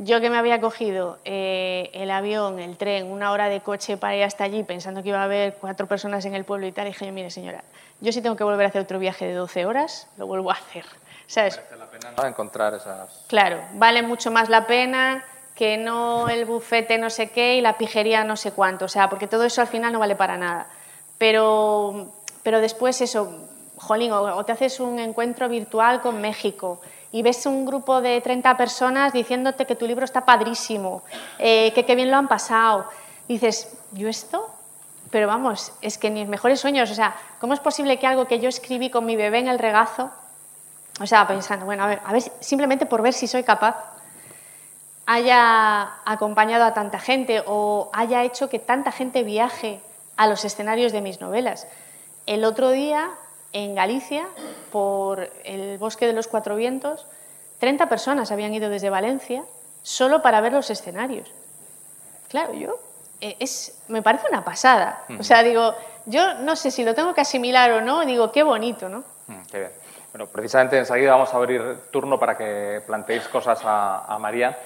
yo 0.02 0.20
que 0.20 0.30
me 0.30 0.38
había 0.38 0.62
cogido 0.62 1.18
eh, 1.26 1.90
el 1.92 2.10
avión, 2.10 2.58
el 2.58 2.78
tren, 2.78 3.06
una 3.06 3.32
hora 3.32 3.50
de 3.50 3.60
coche 3.60 3.98
para 3.98 4.16
ir 4.16 4.24
hasta 4.24 4.44
allí 4.44 4.62
pensando 4.62 5.02
que 5.02 5.10
iba 5.10 5.20
a 5.20 5.24
haber 5.24 5.54
cuatro 5.60 5.86
personas 5.86 6.24
en 6.24 6.34
el 6.34 6.44
pueblo 6.44 6.66
y 6.66 6.72
tal, 6.72 6.86
dije 6.86 7.04
yo, 7.04 7.12
mire 7.12 7.30
señora, 7.30 7.62
yo 8.00 8.10
si 8.10 8.22
tengo 8.22 8.34
que 8.34 8.44
volver 8.44 8.64
a 8.64 8.68
hacer 8.70 8.80
otro 8.80 8.98
viaje 8.98 9.26
de 9.26 9.34
12 9.34 9.66
horas, 9.66 10.08
lo 10.16 10.26
vuelvo 10.26 10.50
a 10.50 10.54
hacer. 10.54 10.86
¿Sabes? 11.26 11.56
Merece 11.58 11.76
la 11.76 11.86
pena 11.86 12.12
¿no? 12.16 12.24
encontrar 12.24 12.74
esas... 12.74 13.24
Claro, 13.28 13.62
vale 13.74 14.02
mucho 14.02 14.30
más 14.30 14.48
la 14.48 14.66
pena 14.66 15.22
que 15.54 15.76
no 15.76 16.30
el 16.30 16.46
bufete 16.46 16.96
no 16.96 17.10
sé 17.10 17.28
qué 17.28 17.56
y 17.56 17.60
la 17.60 17.76
pijería 17.76 18.24
no 18.24 18.36
sé 18.36 18.52
cuánto, 18.52 18.86
o 18.86 18.88
sea, 18.88 19.10
porque 19.10 19.26
todo 19.26 19.44
eso 19.44 19.60
al 19.60 19.68
final 19.68 19.92
no 19.92 19.98
vale 19.98 20.16
para 20.16 20.38
nada. 20.38 20.66
Pero, 21.18 22.10
pero 22.42 22.62
después 22.62 23.02
eso, 23.02 23.30
jolín, 23.76 24.12
o, 24.12 24.22
o 24.22 24.44
te 24.46 24.52
haces 24.52 24.80
un 24.80 24.98
encuentro 24.98 25.46
virtual 25.50 26.00
con 26.00 26.22
México, 26.22 26.80
y 27.12 27.22
ves 27.22 27.46
un 27.46 27.64
grupo 27.66 28.00
de 28.00 28.20
30 28.20 28.56
personas 28.56 29.12
diciéndote 29.12 29.66
que 29.66 29.74
tu 29.74 29.86
libro 29.86 30.04
está 30.04 30.24
padrísimo, 30.24 31.02
eh, 31.38 31.72
que 31.74 31.84
qué 31.84 31.94
bien 31.94 32.10
lo 32.10 32.16
han 32.16 32.28
pasado. 32.28 32.86
Dices, 33.26 33.72
¿yo 33.92 34.08
esto? 34.08 34.48
Pero 35.10 35.26
vamos, 35.26 35.72
es 35.82 35.98
que 35.98 36.10
mis 36.10 36.28
mejores 36.28 36.60
sueños, 36.60 36.90
o 36.90 36.94
sea, 36.94 37.16
¿cómo 37.40 37.52
es 37.52 37.60
posible 37.60 37.98
que 37.98 38.06
algo 38.06 38.26
que 38.26 38.38
yo 38.38 38.48
escribí 38.48 38.90
con 38.90 39.04
mi 39.04 39.16
bebé 39.16 39.38
en 39.38 39.48
el 39.48 39.58
regazo, 39.58 40.10
o 41.00 41.06
sea, 41.06 41.26
pensando, 41.26 41.66
bueno, 41.66 41.84
a 41.84 42.12
ver 42.12 42.22
simplemente 42.40 42.86
por 42.86 43.02
ver 43.02 43.12
si 43.12 43.26
soy 43.26 43.42
capaz, 43.42 43.76
haya 45.06 45.94
acompañado 46.04 46.64
a 46.64 46.74
tanta 46.74 47.00
gente 47.00 47.42
o 47.46 47.90
haya 47.92 48.22
hecho 48.22 48.48
que 48.48 48.60
tanta 48.60 48.92
gente 48.92 49.24
viaje 49.24 49.80
a 50.16 50.28
los 50.28 50.44
escenarios 50.44 50.92
de 50.92 51.00
mis 51.00 51.20
novelas? 51.20 51.66
El 52.26 52.44
otro 52.44 52.70
día 52.70 53.10
en 53.52 53.74
Galicia, 53.74 54.26
por 54.70 55.28
el 55.44 55.78
Bosque 55.78 56.06
de 56.06 56.12
los 56.12 56.28
Cuatro 56.28 56.56
Vientos, 56.56 57.06
30 57.58 57.88
personas 57.88 58.30
habían 58.32 58.54
ido 58.54 58.70
desde 58.70 58.90
Valencia 58.90 59.44
solo 59.82 60.22
para 60.22 60.40
ver 60.40 60.52
los 60.52 60.70
escenarios. 60.70 61.30
Claro, 62.28 62.54
yo 62.54 62.78
eh, 63.20 63.36
es, 63.38 63.82
me 63.88 64.02
parece 64.02 64.26
una 64.28 64.44
pasada. 64.44 65.04
O 65.18 65.22
sea, 65.22 65.42
digo, 65.42 65.74
yo 66.06 66.34
no 66.34 66.56
sé 66.56 66.70
si 66.70 66.84
lo 66.84 66.94
tengo 66.94 67.14
que 67.14 67.20
asimilar 67.20 67.70
o 67.72 67.80
no, 67.80 68.04
digo, 68.04 68.32
qué 68.32 68.42
bonito, 68.42 68.88
¿no? 68.88 69.04
Mm, 69.26 69.42
qué 69.50 69.58
bien. 69.58 69.72
Bueno, 70.12 70.26
precisamente 70.26 70.78
enseguida 70.78 71.12
vamos 71.12 71.32
a 71.32 71.36
abrir 71.36 71.62
turno 71.90 72.18
para 72.18 72.36
que 72.36 72.82
planteéis 72.86 73.28
cosas 73.28 73.60
a, 73.64 74.16
María. 74.20 74.56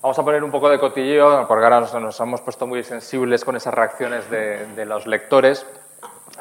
Vamos 0.00 0.18
a 0.18 0.22
poner 0.22 0.42
un 0.44 0.50
poco 0.50 0.68
de 0.68 0.78
cotilleo, 0.78 1.46
porque 1.46 1.64
ahora 1.64 1.80
nos, 1.80 1.92
nos 1.94 2.20
hemos 2.20 2.40
puesto 2.40 2.66
muy 2.66 2.82
sensibles 2.84 3.44
con 3.44 3.56
esas 3.56 3.74
reacciones 3.74 4.30
de 4.30 4.84
los 4.86 5.06
lectores 5.06 5.66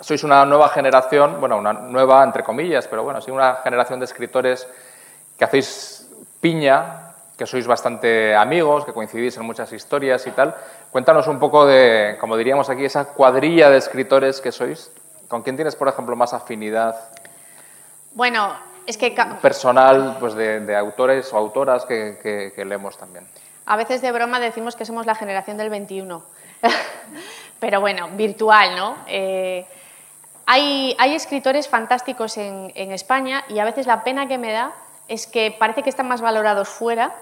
sois 0.02 0.24
una 0.24 0.46
nueva 0.46 0.70
generación, 0.70 1.40
bueno, 1.40 1.58
una 1.58 1.74
nueva 1.74 2.24
entre 2.24 2.44
comillas, 2.44 2.88
pero 2.88 3.04
bueno, 3.04 3.22
sí 3.22 3.32
una 3.32 3.56
generación 3.64 4.00
de 4.00 4.06
escritores 4.06 4.68
que 5.38 5.46
hacéis 5.46 6.10
piña, 6.40 7.14
que 7.38 7.46
sois 7.46 7.68
bastante 7.68 8.36
amigos, 8.36 8.86
que 8.86 8.94
coincidís 8.94 9.38
en 9.38 9.46
muchas 9.46 9.72
historias 9.72 10.26
y 10.26 10.32
tal. 10.32 10.56
Cuéntanos 10.92 11.28
un 11.28 11.40
poco 11.40 11.66
de, 11.66 12.18
como 12.20 12.36
diríamos 12.36 12.70
aquí, 12.70 12.86
esa 12.86 13.06
cuadrilla 13.06 13.70
de 13.70 13.78
escritores 13.78 14.42
que 14.42 14.52
sois. 14.52 14.92
¿Con 15.28 15.44
quién 15.44 15.56
tienes, 15.56 15.76
por 15.76 15.88
ejemplo, 15.88 16.16
más 16.16 16.34
afinidad? 16.34 16.96
Bueno, 18.14 18.56
es 18.88 18.98
que... 18.98 19.16
Personal, 19.42 20.18
pues 20.20 20.34
de, 20.34 20.62
de 20.62 20.76
autores 20.76 21.32
o 21.34 21.38
autoras 21.38 21.86
que, 21.86 22.18
que, 22.24 22.54
que 22.56 22.66
leemos 22.66 22.98
también. 22.98 23.28
A 23.66 23.76
veces 23.76 24.02
de 24.02 24.12
broma 24.12 24.40
decimos 24.40 24.76
que 24.76 24.86
somos 24.86 25.06
la 25.06 25.14
generación 25.14 25.58
del 25.58 25.70
21. 25.70 26.24
pero 27.60 27.82
bueno, 27.82 28.10
virtual, 28.14 28.76
¿no? 28.76 28.98
Eh, 29.08 29.66
hay, 30.50 30.96
escritores 31.14 31.68
fantásticos 31.68 32.38
en, 32.38 32.92
España 32.94 33.44
y 33.50 33.60
a 33.60 33.66
veces 33.66 33.86
la 33.86 34.04
pena 34.04 34.28
que 34.28 34.38
me 34.38 34.54
da 34.54 34.72
es 35.10 35.28
que 35.28 35.52
parece 35.52 35.84
que 35.84 35.90
están 35.90 36.08
más 36.08 36.22
valorados 36.22 36.70
fuera 36.70 37.14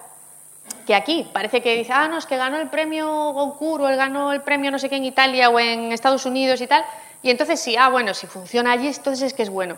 que 0.85 0.93
aquí. 0.93 1.27
Parece 1.33 1.61
que 1.61 1.75
dice, 1.75 1.91
ah, 1.91 2.07
no, 2.07 2.19
es 2.19 2.27
que 2.27 2.37
ganó 2.37 2.57
el 2.57 2.69
premio 2.69 3.07
Goncourt 3.33 3.83
o 3.83 3.89
él 3.89 3.97
ganó 3.97 4.31
el 4.31 4.41
premio 4.41 4.69
no 4.69 4.77
sé 4.77 4.89
qué 4.89 4.97
en 4.97 5.05
Italia 5.05 5.49
o 5.49 5.59
en 5.59 5.91
Estados 5.91 6.25
Unidos 6.27 6.61
y 6.61 6.67
tal. 6.67 6.85
Y 7.23 7.31
entonces 7.31 7.59
sí, 7.59 7.75
ah, 7.75 7.89
bueno, 7.89 8.13
si 8.13 8.27
funciona 8.27 8.71
allí, 8.71 8.87
entonces 8.87 9.23
es 9.23 9.33
que 9.33 9.41
es 9.41 9.49
bueno. 9.49 9.77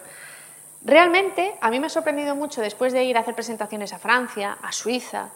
Realmente, 0.83 1.55
a 1.61 1.69
mí 1.69 1.79
me 1.79 1.87
ha 1.87 1.89
sorprendido 1.89 2.35
mucho 2.35 2.61
después 2.61 2.91
de 2.91 3.05
ir 3.05 3.15
a 3.17 3.21
hacer 3.21 3.33
presentaciones 3.33 3.93
a 3.93 3.99
Francia, 3.99 4.57
a 4.61 4.73
Suiza, 4.73 5.29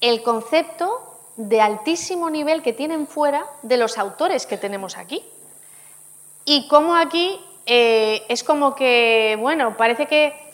el 0.00 0.22
concepto 0.22 1.18
de 1.36 1.60
altísimo 1.60 2.30
nivel 2.30 2.62
que 2.62 2.72
tienen 2.72 3.06
fuera 3.06 3.44
de 3.62 3.76
los 3.76 3.98
autores 3.98 4.46
que 4.46 4.56
tenemos 4.56 4.96
aquí. 4.96 5.22
Y 6.46 6.66
como 6.68 6.96
aquí 6.96 7.38
eh, 7.66 8.24
es 8.30 8.42
como 8.42 8.74
que, 8.74 9.36
bueno, 9.38 9.76
parece 9.76 10.06
que 10.06 10.50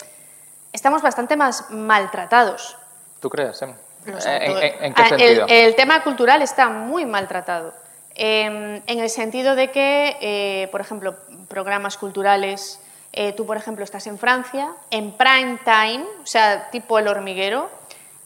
estamos 0.72 1.02
bastante 1.02 1.36
más 1.36 1.70
maltratados. 1.70 2.76
¿Tú 3.20 3.30
crees? 3.30 3.62
Eh? 3.62 3.72
¿En, 4.06 4.14
en, 4.14 4.84
en, 4.84 4.94
qué 4.94 5.04
sentido? 5.06 5.46
El, 5.46 5.66
el, 5.68 5.74
tema 5.76 6.02
cultural 6.02 6.42
está 6.42 6.68
muy 6.68 7.06
maltratado. 7.06 7.72
Eh, 8.16 8.82
en 8.84 8.98
el 8.98 9.08
sentido 9.08 9.54
de 9.54 9.70
que, 9.70 10.16
eh, 10.20 10.68
por 10.72 10.80
ejemplo, 10.80 11.14
programas 11.48 11.96
culturales, 11.96 12.80
eh, 13.12 13.32
tú, 13.32 13.46
por 13.46 13.56
ejemplo, 13.56 13.84
estás 13.84 14.08
en 14.08 14.18
Francia, 14.18 14.72
en 14.90 15.12
prime 15.12 15.58
time, 15.64 16.04
o 16.22 16.26
sea, 16.26 16.70
tipo 16.70 16.98
el 16.98 17.06
hormiguero, 17.06 17.70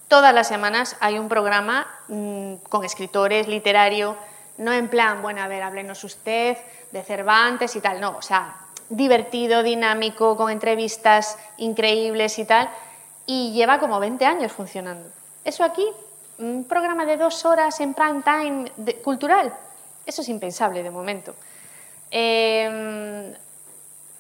Todas 0.09 0.33
las 0.33 0.47
semanas 0.47 0.97
hay 1.01 1.19
un 1.19 1.29
programa 1.29 1.89
mmm, 2.07 2.55
con 2.69 2.85
escritores, 2.85 3.49
literario, 3.49 4.17
no 4.57 4.73
en 4.73 4.87
plan, 4.89 5.21
bueno, 5.21 5.43
a 5.43 5.49
ver, 5.49 5.64
háblenos 5.64 6.05
usted 6.05 6.57
de 6.91 7.03
Cervantes 7.03 7.74
y 7.76 7.80
tal, 7.80 8.01
no, 8.01 8.16
o 8.16 8.22
sea, 8.22 8.57
divertido, 8.89 9.62
dinámico, 9.62 10.37
con 10.37 10.51
entrevistas 10.51 11.39
increíbles 11.59 12.39
y 12.39 12.45
tal, 12.45 12.68
y 13.26 13.53
lleva 13.53 13.78
como 13.78 13.99
20 13.99 14.24
años 14.24 14.53
funcionando. 14.53 15.09
Eso 15.45 15.64
aquí, 15.64 15.87
un 16.39 16.64
programa 16.64 17.05
de 17.05 17.16
dos 17.16 17.45
horas 17.45 17.80
en 17.80 17.95
prime 17.95 18.22
time 18.22 18.97
cultural, 19.03 19.53
eso 20.05 20.22
es 20.22 20.28
impensable 20.28 20.82
de 20.82 20.91
momento. 20.91 21.34
Eh, 22.11 23.34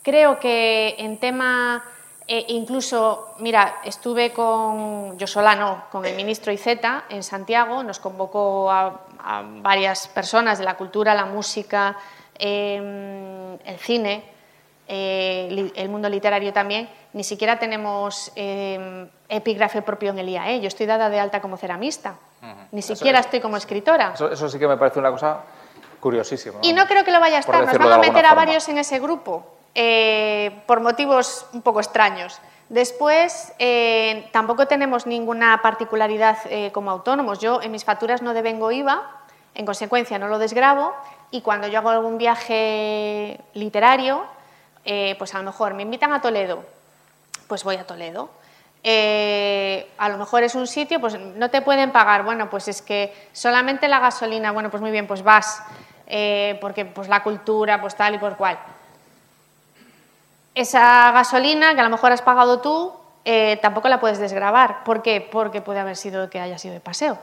creo 0.02 0.38
que 0.40 0.96
en 0.98 1.18
tema 1.18 1.82
e 2.28 2.44
incluso, 2.58 3.34
mira, 3.38 3.78
estuve 3.84 4.32
con, 4.32 5.16
yo 5.16 5.28
sola 5.28 5.54
no, 5.54 5.84
con 5.92 6.04
el 6.04 6.16
ministro 6.16 6.50
Iceta 6.50 7.04
en 7.08 7.22
Santiago, 7.22 7.84
nos 7.84 8.00
convocó 8.00 8.68
a 8.68 9.00
varias 9.62 10.08
personas 10.08 10.58
de 10.58 10.64
la 10.64 10.76
cultura, 10.76 11.14
la 11.14 11.26
música, 11.26 11.96
eh, 12.38 13.58
el 13.64 13.78
cine, 13.78 14.24
eh, 14.88 15.72
el 15.74 15.88
mundo 15.88 16.08
literario 16.08 16.52
también. 16.52 16.88
Ni 17.12 17.24
siquiera 17.24 17.58
tenemos 17.58 18.32
eh, 18.36 19.08
epígrafe 19.28 19.82
propio 19.82 20.10
en 20.10 20.18
el 20.18 20.28
IAE. 20.28 20.60
Yo 20.60 20.68
estoy 20.68 20.86
dada 20.86 21.08
de 21.10 21.18
alta 21.18 21.40
como 21.40 21.56
ceramista, 21.56 22.16
uh 22.42 22.46
-huh. 22.46 22.66
ni 22.72 22.82
siquiera 22.82 23.20
estoy 23.20 23.40
como 23.40 23.56
escritora. 23.56 24.12
Eso, 24.14 24.30
eso, 24.30 24.48
sí 24.48 24.58
que 24.58 24.68
me 24.68 24.76
parece 24.76 24.98
una 24.98 25.10
cosa 25.10 25.40
curiosísima. 26.00 26.58
Y 26.62 26.72
no 26.72 26.86
creo 26.86 27.04
que 27.04 27.12
lo 27.12 27.20
vaya 27.20 27.38
a 27.38 27.40
estar, 27.40 27.64
nos 27.64 27.78
van 27.78 27.92
a 27.92 27.98
meter 27.98 28.24
a 28.26 28.34
varios 28.34 28.68
en 28.68 28.78
ese 28.78 28.98
grupo 29.00 29.56
eh, 29.74 30.62
por 30.66 30.80
motivos 30.80 31.46
un 31.52 31.60
poco 31.60 31.80
extraños. 31.80 32.40
Después, 32.70 33.52
eh, 33.58 34.28
tampoco 34.32 34.66
tenemos 34.66 35.06
ninguna 35.06 35.60
particularidad 35.62 36.38
eh, 36.48 36.72
como 36.72 36.90
autónomos. 36.90 37.40
Yo 37.40 37.60
en 37.60 37.70
mis 37.70 37.84
facturas 37.84 38.22
no 38.22 38.32
devengo 38.32 38.72
IVA, 38.72 39.02
en 39.56 39.64
consecuencia 39.64 40.18
no 40.18 40.28
lo 40.28 40.38
desgrabo, 40.38 40.94
y 41.30 41.40
cuando 41.40 41.66
yo 41.66 41.78
hago 41.78 41.88
algún 41.88 42.18
viaje 42.18 43.40
literario, 43.54 44.24
eh, 44.84 45.16
pues 45.18 45.34
a 45.34 45.38
lo 45.38 45.44
mejor 45.44 45.74
me 45.74 45.82
invitan 45.82 46.12
a 46.12 46.20
Toledo, 46.20 46.62
pues 47.48 47.64
voy 47.64 47.76
a 47.76 47.86
Toledo. 47.86 48.30
Eh, 48.84 49.90
a 49.98 50.08
lo 50.08 50.18
mejor 50.18 50.44
es 50.44 50.54
un 50.54 50.66
sitio, 50.66 51.00
pues 51.00 51.18
no 51.18 51.50
te 51.50 51.62
pueden 51.62 51.90
pagar, 51.90 52.22
bueno, 52.22 52.48
pues 52.50 52.68
es 52.68 52.82
que 52.82 53.12
solamente 53.32 53.88
la 53.88 53.98
gasolina, 53.98 54.52
bueno, 54.52 54.70
pues 54.70 54.80
muy 54.80 54.92
bien, 54.92 55.06
pues 55.06 55.22
vas, 55.22 55.62
eh, 56.06 56.58
porque 56.60 56.84
pues 56.84 57.08
la 57.08 57.22
cultura, 57.22 57.80
pues 57.80 57.96
tal 57.96 58.14
y 58.14 58.18
por 58.18 58.36
cual 58.36 58.58
esa 60.54 61.10
gasolina 61.12 61.74
que 61.74 61.80
a 61.80 61.84
lo 61.84 61.90
mejor 61.90 62.12
has 62.12 62.22
pagado 62.22 62.60
tú, 62.60 62.94
tampoco 63.60 63.90
la 63.90 64.00
puedes 64.00 64.18
desgravar. 64.18 64.84
¿Por 64.84 65.02
qué? 65.02 65.20
Porque 65.20 65.60
puede 65.60 65.80
haber 65.80 65.96
sido 65.96 66.30
que 66.30 66.40
haya 66.40 66.56
sido 66.56 66.72
de 66.72 66.80
paseo. 66.80 67.18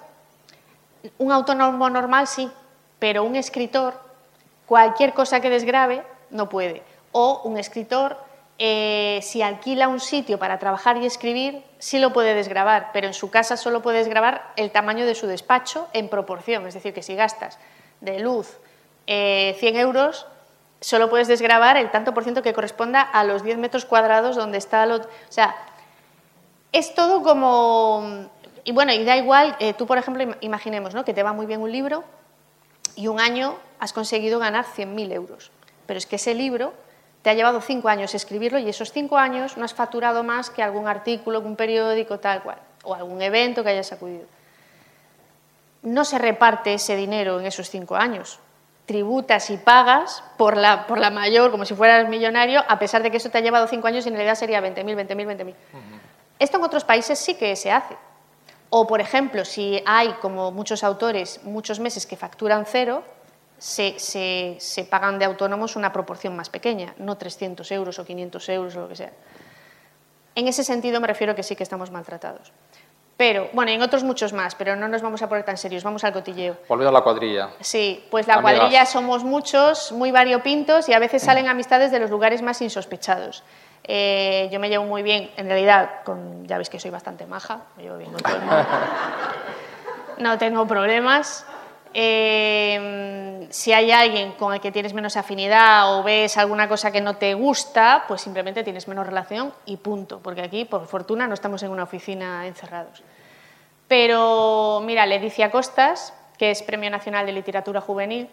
Un 1.17 1.31
autónomo 1.31 1.89
normal 1.89 2.27
sí, 2.27 2.49
pero 2.99 3.23
un 3.23 3.35
escritor, 3.35 3.99
cualquier 4.65 5.13
cosa 5.13 5.41
que 5.41 5.49
desgrave, 5.49 6.03
no 6.29 6.49
puede. 6.49 6.83
O 7.11 7.41
un 7.43 7.57
escritor, 7.57 8.17
eh, 8.59 9.19
si 9.21 9.41
alquila 9.41 9.87
un 9.87 9.99
sitio 9.99 10.39
para 10.39 10.59
trabajar 10.59 10.97
y 10.97 11.05
escribir, 11.05 11.63
sí 11.79 11.99
lo 11.99 12.13
puede 12.13 12.33
desgravar, 12.33 12.91
pero 12.93 13.07
en 13.07 13.13
su 13.13 13.29
casa 13.29 13.57
solo 13.57 13.81
puede 13.81 13.99
desgravar 13.99 14.53
el 14.55 14.71
tamaño 14.71 15.05
de 15.05 15.15
su 15.15 15.27
despacho 15.27 15.87
en 15.93 16.09
proporción. 16.09 16.65
Es 16.67 16.73
decir, 16.73 16.93
que 16.93 17.03
si 17.03 17.15
gastas 17.15 17.59
de 18.01 18.19
luz 18.19 18.57
eh, 19.07 19.55
100 19.59 19.75
euros, 19.77 20.25
solo 20.79 21.09
puedes 21.09 21.27
desgravar 21.27 21.77
el 21.77 21.91
tanto 21.91 22.13
por 22.13 22.23
ciento 22.23 22.41
que 22.41 22.53
corresponda 22.53 23.01
a 23.01 23.23
los 23.23 23.43
10 23.43 23.57
metros 23.57 23.85
cuadrados 23.85 24.35
donde 24.35 24.57
está 24.57 24.85
lo... 24.85 24.97
O 24.97 25.01
sea, 25.29 25.55
es 26.71 26.95
todo 26.95 27.21
como... 27.21 28.29
Y 28.63 28.71
bueno, 28.71 28.93
y 28.93 29.03
da 29.03 29.17
igual, 29.17 29.55
eh, 29.59 29.73
tú 29.73 29.85
por 29.85 29.97
ejemplo, 29.97 30.35
imaginemos 30.41 30.93
¿no? 30.93 31.03
que 31.03 31.13
te 31.13 31.23
va 31.23 31.33
muy 31.33 31.45
bien 31.45 31.61
un 31.61 31.71
libro 31.71 32.03
y 32.95 33.07
un 33.07 33.19
año 33.19 33.57
has 33.79 33.93
conseguido 33.93 34.39
ganar 34.39 34.65
100.000 34.65 35.11
euros. 35.11 35.51
Pero 35.85 35.97
es 35.97 36.05
que 36.05 36.15
ese 36.15 36.33
libro 36.33 36.73
te 37.23 37.29
ha 37.29 37.33
llevado 37.33 37.61
cinco 37.61 37.89
años 37.89 38.13
escribirlo 38.13 38.59
y 38.59 38.69
esos 38.69 38.91
cinco 38.91 39.17
años 39.17 39.57
no 39.57 39.65
has 39.65 39.73
facturado 39.73 40.23
más 40.23 40.49
que 40.49 40.61
algún 40.61 40.87
artículo, 40.87 41.39
un 41.39 41.55
periódico, 41.55 42.19
tal 42.19 42.43
cual, 42.43 42.57
o 42.83 42.93
algún 42.93 43.21
evento 43.21 43.63
que 43.63 43.69
hayas 43.69 43.91
acudido. 43.91 44.25
No 45.81 46.05
se 46.05 46.17
reparte 46.17 46.73
ese 46.73 46.95
dinero 46.95 47.39
en 47.39 47.45
esos 47.45 47.69
cinco 47.69 47.95
años. 47.95 48.39
Tributas 48.85 49.49
y 49.49 49.57
pagas 49.57 50.23
por 50.37 50.57
la, 50.57 50.85
por 50.85 50.97
la 50.99 51.09
mayor, 51.09 51.51
como 51.51 51.63
si 51.65 51.73
fueras 51.73 52.07
millonario, 52.09 52.61
a 52.67 52.77
pesar 52.79 53.01
de 53.03 53.11
que 53.11 53.17
eso 53.17 53.29
te 53.29 53.37
ha 53.37 53.41
llevado 53.41 53.67
cinco 53.67 53.87
años 53.87 54.05
y 54.05 54.09
en 54.09 54.15
realidad 54.15 54.35
sería 54.35 54.61
20.000, 54.61 55.07
20.000, 55.07 55.37
20.000. 55.37 55.53
Esto 56.39 56.57
en 56.57 56.63
otros 56.63 56.83
países 56.83 57.17
sí 57.19 57.35
que 57.35 57.55
se 57.55 57.71
hace. 57.71 57.95
O, 58.75 58.87
por 58.87 59.01
ejemplo, 59.01 59.45
si 59.45 59.83
hay, 59.85 60.13
como 60.13 60.49
muchos 60.49 60.83
autores, 60.83 61.41
muchos 61.43 61.79
meses 61.79 62.07
que 62.07 62.17
facturan 62.17 62.65
cero, 62.65 63.03
se, 63.59 63.99
se, 63.99 64.55
se, 64.57 64.83
pagan 64.83 65.19
de 65.19 65.25
autónomos 65.25 65.75
una 65.75 65.93
proporción 65.93 66.35
más 66.35 66.49
pequeña, 66.49 66.95
no 66.97 67.15
300 67.15 67.71
euros 67.71 67.99
o 67.99 68.03
500 68.03 68.49
euros 68.49 68.75
o 68.75 68.81
lo 68.81 68.89
que 68.89 68.95
sea. 68.95 69.11
En 70.33 70.47
ese 70.47 70.63
sentido 70.63 70.99
me 70.99 71.05
refiero 71.05 71.35
que 71.35 71.43
sí 71.43 71.55
que 71.55 71.61
estamos 71.61 71.91
maltratados. 71.91 72.51
Pero, 73.15 73.47
bueno, 73.53 73.69
en 73.69 73.83
otros 73.83 74.03
muchos 74.03 74.33
más, 74.33 74.55
pero 74.55 74.75
no 74.75 74.87
nos 74.87 75.03
vamos 75.03 75.21
a 75.21 75.29
poner 75.29 75.45
tan 75.45 75.57
serios, 75.57 75.83
vamos 75.83 76.03
al 76.03 76.11
cotilleo. 76.11 76.57
Volviendo 76.67 76.89
a 76.89 76.93
la 76.99 77.03
cuadrilla. 77.03 77.51
Sí, 77.59 78.03
pues 78.09 78.25
la 78.25 78.37
Amigas. 78.41 78.57
cuadrilla 78.57 78.85
somos 78.87 79.23
muchos, 79.23 79.91
muy 79.91 80.09
variopintos 80.09 80.89
y 80.89 80.93
a 80.93 80.99
veces 80.99 81.21
salen 81.21 81.47
amistades 81.47 81.91
de 81.91 81.99
los 81.99 82.09
lugares 82.09 82.41
más 82.41 82.59
insospechados. 82.59 83.43
Eh, 83.83 84.49
yo 84.51 84.59
me 84.59 84.69
llevo 84.69 84.85
muy 84.85 85.03
bien, 85.03 85.29
en 85.35 85.47
realidad, 85.47 86.03
con, 86.05 86.45
ya 86.47 86.57
veis 86.57 86.69
que 86.69 86.79
soy 86.79 86.91
bastante 86.91 87.25
maja, 87.25 87.61
me 87.75 87.83
llevo 87.83 87.97
bien 87.97 88.11
con 88.11 88.21
todo 88.21 88.35
el 88.35 88.41
mundo. 88.41 88.65
No 90.19 90.37
tengo 90.37 90.67
problemas. 90.67 91.43
Eh, 91.91 93.47
si 93.49 93.73
hay 93.73 93.91
alguien 93.91 94.33
con 94.33 94.53
el 94.53 94.61
que 94.61 94.71
tienes 94.71 94.93
menos 94.93 95.17
afinidad 95.17 95.97
o 95.97 96.03
ves 96.03 96.37
alguna 96.37 96.67
cosa 96.69 96.91
que 96.91 97.01
no 97.01 97.15
te 97.17 97.33
gusta, 97.33 98.05
pues 98.07 98.21
simplemente 98.21 98.63
tienes 98.63 98.87
menos 98.87 99.05
relación 99.05 99.53
y 99.65 99.77
punto, 99.77 100.19
porque 100.19 100.41
aquí, 100.41 100.65
por 100.65 100.85
fortuna, 100.85 101.27
no 101.27 101.33
estamos 101.33 101.63
en 101.63 101.71
una 101.71 101.83
oficina 101.83 102.45
encerrados. 102.47 103.03
Pero 103.87 104.81
mira, 104.85 105.05
Leticia 105.05 105.51
Costas, 105.51 106.13
que 106.37 106.51
es 106.51 106.63
Premio 106.63 106.89
Nacional 106.89 107.25
de 107.25 107.31
Literatura 107.31 107.81
Juvenil 107.81 108.29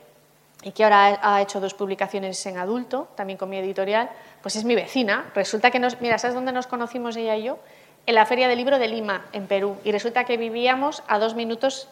y 0.63 0.73
que 0.73 0.85
ahora 0.85 1.19
ha 1.23 1.41
hecho 1.41 1.61
dos 1.61 1.75
publicaciones 1.75 2.45
en 2.47 2.59
adulto, 2.59 3.09
también 3.15 3.39
con 3.39 3.49
mi 3.49 3.57
editorial, 3.57 4.11
pues 4.43 4.57
es 4.57 4.65
mi 4.65 4.75
vecina. 4.75 5.31
Resulta 5.35 5.71
que 5.71 5.79
nos, 5.79 6.01
mira, 6.01 6.19
¿sabes 6.19 6.35
dónde 6.35 6.53
nos 6.53 6.67
conocimos 6.67 7.17
ella 7.17 7.37
y 7.37 7.45
yo? 7.45 7.59
En 8.07 8.15
la 8.15 8.27
Feria 8.27 8.49
del 8.49 8.59
Libro 8.59 8.79
de 8.79 8.89
Lima, 8.89 9.27
en 9.33 9.47
Perú. 9.47 9.77
Y 9.85 9.93
resulta 9.93 10.25
que 10.25 10.37
vivíamos 10.37 11.03
a 11.09 11.19
dos 11.19 11.35
minutos 11.35 11.89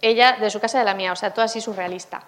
ella 0.00 0.36
de 0.40 0.50
su 0.50 0.60
casa 0.60 0.78
de 0.78 0.84
la 0.84 0.94
mía, 0.94 1.12
o 1.12 1.16
sea, 1.16 1.32
todo 1.32 1.44
así 1.44 1.60
surrealista. 1.60 2.22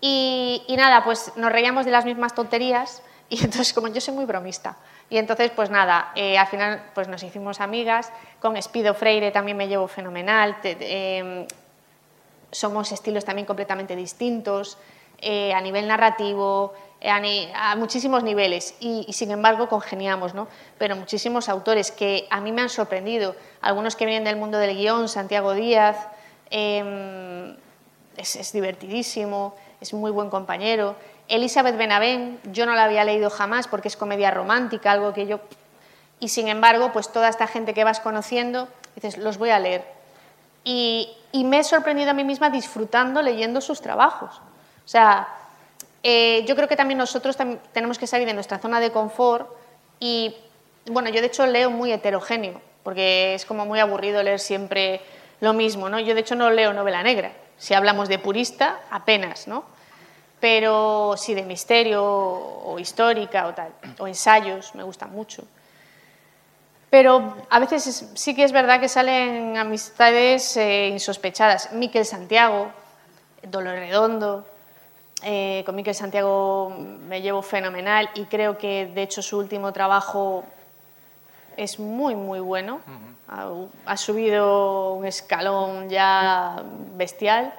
Y, 0.00 0.62
y, 0.68 0.76
nada, 0.76 1.04
pues 1.04 1.32
nos 1.36 1.52
reíamos 1.52 1.84
de 1.84 1.90
las 1.90 2.04
mismas 2.04 2.34
tonterías 2.34 3.02
y 3.28 3.36
entonces 3.44 3.72
como 3.72 3.88
yo 3.88 4.00
soy 4.00 4.14
muy 4.14 4.26
bromista. 4.26 4.76
Y 5.08 5.18
entonces 5.18 5.50
pues 5.50 5.70
nada, 5.70 6.12
eh, 6.14 6.38
al 6.38 6.46
final 6.46 6.82
pues 6.94 7.08
nos 7.08 7.22
hicimos 7.22 7.60
amigas, 7.60 8.12
con 8.38 8.56
Espido 8.56 8.94
Freire 8.94 9.32
también 9.32 9.56
me 9.56 9.66
llevo 9.66 9.88
fenomenal, 9.88 10.60
te, 10.60 10.76
eh, 10.80 11.46
somos 12.52 12.92
estilos 12.92 13.24
también 13.24 13.46
completamente 13.46 13.96
distintos, 13.96 14.78
eh, 15.20 15.52
a 15.52 15.60
nivel 15.60 15.86
narrativo, 15.86 16.72
a, 17.02 17.20
a, 17.54 17.76
muchísimos 17.76 18.22
niveles 18.22 18.74
y, 18.80 19.06
sin 19.12 19.30
embargo 19.30 19.68
congeniamos, 19.68 20.34
¿no? 20.34 20.48
Pero 20.78 20.96
muchísimos 20.96 21.48
autores 21.48 21.90
que 21.90 22.26
a 22.30 22.40
mí 22.40 22.52
me 22.52 22.62
han 22.62 22.68
sorprendido, 22.68 23.34
algunos 23.60 23.96
que 23.96 24.06
vienen 24.06 24.24
del 24.24 24.36
mundo 24.36 24.58
del 24.58 24.76
guion, 24.76 25.08
Santiago 25.08 25.54
Díaz, 25.54 26.08
eh, 26.50 27.56
es, 28.16 28.52
divertidísimo, 28.52 29.54
es 29.80 29.92
muy 29.94 30.10
buen 30.10 30.30
compañero. 30.30 30.96
Elizabeth 31.28 31.76
Benavent, 31.76 32.40
yo 32.52 32.66
no 32.66 32.74
la 32.74 32.84
había 32.84 33.04
leído 33.04 33.30
jamás 33.30 33.68
porque 33.68 33.88
es 33.88 33.96
comedia 33.96 34.30
romántica, 34.30 34.92
algo 34.92 35.12
que 35.12 35.26
yo... 35.26 35.40
Y 36.18 36.28
sin 36.28 36.48
embargo, 36.48 36.92
pues 36.92 37.10
toda 37.12 37.28
esta 37.28 37.46
gente 37.46 37.72
que 37.72 37.84
vas 37.84 38.00
conociendo, 38.00 38.68
dices, 38.94 39.16
los 39.16 39.38
voy 39.38 39.50
a 39.50 39.58
leer. 39.58 39.84
Y 40.64 41.16
me 41.32 41.60
he 41.60 41.64
sorprendido 41.64 42.10
a 42.10 42.14
mí 42.14 42.24
misma 42.24 42.50
disfrutando 42.50 43.22
leyendo 43.22 43.62
sus 43.62 43.80
trabajos. 43.80 44.42
O 44.90 44.92
sea, 44.92 45.28
eh, 46.02 46.44
yo 46.48 46.56
creo 46.56 46.66
que 46.66 46.74
también 46.74 46.98
nosotros 46.98 47.36
tam 47.36 47.58
tenemos 47.72 47.96
que 47.96 48.08
salir 48.08 48.26
de 48.26 48.34
nuestra 48.34 48.58
zona 48.58 48.80
de 48.80 48.90
confort 48.90 49.48
y, 50.00 50.34
bueno, 50.86 51.10
yo 51.10 51.20
de 51.20 51.28
hecho 51.28 51.46
leo 51.46 51.70
muy 51.70 51.92
heterogéneo, 51.92 52.60
porque 52.82 53.36
es 53.36 53.46
como 53.46 53.64
muy 53.66 53.78
aburrido 53.78 54.20
leer 54.24 54.40
siempre 54.40 55.00
lo 55.38 55.52
mismo, 55.52 55.88
¿no? 55.88 56.00
Yo 56.00 56.16
de 56.16 56.22
hecho 56.22 56.34
no 56.34 56.50
leo 56.50 56.72
novela 56.72 57.04
negra. 57.04 57.30
Si 57.56 57.72
hablamos 57.72 58.08
de 58.08 58.18
purista, 58.18 58.80
apenas, 58.90 59.46
¿no? 59.46 59.62
Pero 60.40 61.14
sí 61.16 61.34
de 61.34 61.44
misterio 61.44 62.02
o 62.02 62.76
histórica 62.80 63.54
o 64.00 64.08
ensayos, 64.08 64.74
me 64.74 64.82
gustan 64.82 65.12
mucho. 65.12 65.44
Pero 66.90 67.36
a 67.48 67.60
veces 67.60 67.86
es, 67.86 68.10
sí 68.14 68.34
que 68.34 68.42
es 68.42 68.50
verdad 68.50 68.80
que 68.80 68.88
salen 68.88 69.56
amistades 69.56 70.56
eh, 70.56 70.88
insospechadas. 70.88 71.74
Miquel 71.74 72.04
Santiago, 72.04 72.72
Dolor 73.44 73.76
Redondo, 73.76 74.50
eh, 75.22 75.62
con 75.66 75.74
Miquel 75.74 75.94
Santiago 75.94 76.70
me 77.08 77.20
llevo 77.20 77.42
fenomenal 77.42 78.10
y 78.14 78.24
creo 78.24 78.58
que 78.58 78.86
de 78.86 79.02
hecho 79.02 79.22
su 79.22 79.38
último 79.38 79.72
trabajo 79.72 80.44
es 81.56 81.78
muy, 81.78 82.14
muy 82.14 82.40
bueno. 82.40 82.80
Uh 82.86 83.34
-huh. 83.34 83.68
ha, 83.86 83.92
ha, 83.92 83.96
subido 83.96 84.94
un 84.94 85.06
escalón 85.06 85.88
ya 85.88 86.62
bestial. 86.96 87.52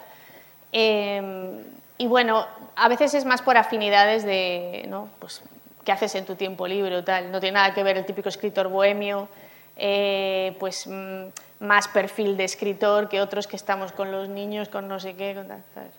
Eh, 0.72 1.64
y 1.98 2.08
bueno, 2.08 2.48
a 2.76 2.88
veces 2.90 3.14
es 3.14 3.26
más 3.26 3.44
por 3.44 3.58
afinidades 3.58 4.24
de, 4.24 4.86
¿no? 4.88 5.10
Pues, 5.20 5.44
¿qué 5.84 5.92
haces 5.92 6.16
en 6.16 6.26
tu 6.26 6.36
tiempo 6.36 6.68
libre 6.68 6.96
o 6.98 7.04
tal? 7.04 7.32
No 7.32 7.40
tiene 7.40 7.56
nada 7.56 7.76
que 7.76 7.84
ver 7.84 7.96
el 7.96 8.06
típico 8.06 8.28
escritor 8.28 8.70
bohemio, 8.70 9.28
eh, 9.76 10.56
pues 10.60 10.88
mm, 10.88 11.26
más 11.60 11.88
perfil 11.88 12.38
de 12.38 12.46
escritor 12.46 13.08
que 13.08 13.22
otros 13.22 13.46
que 13.46 13.56
estamos 13.56 13.92
con 13.92 14.12
los 14.12 14.30
niños, 14.30 14.68
con 14.68 14.88
no 14.88 15.00
sé 15.00 15.16
qué, 15.16 15.36
con 15.36 15.48
tal, 15.48 15.64
¿sabes? 15.76 15.92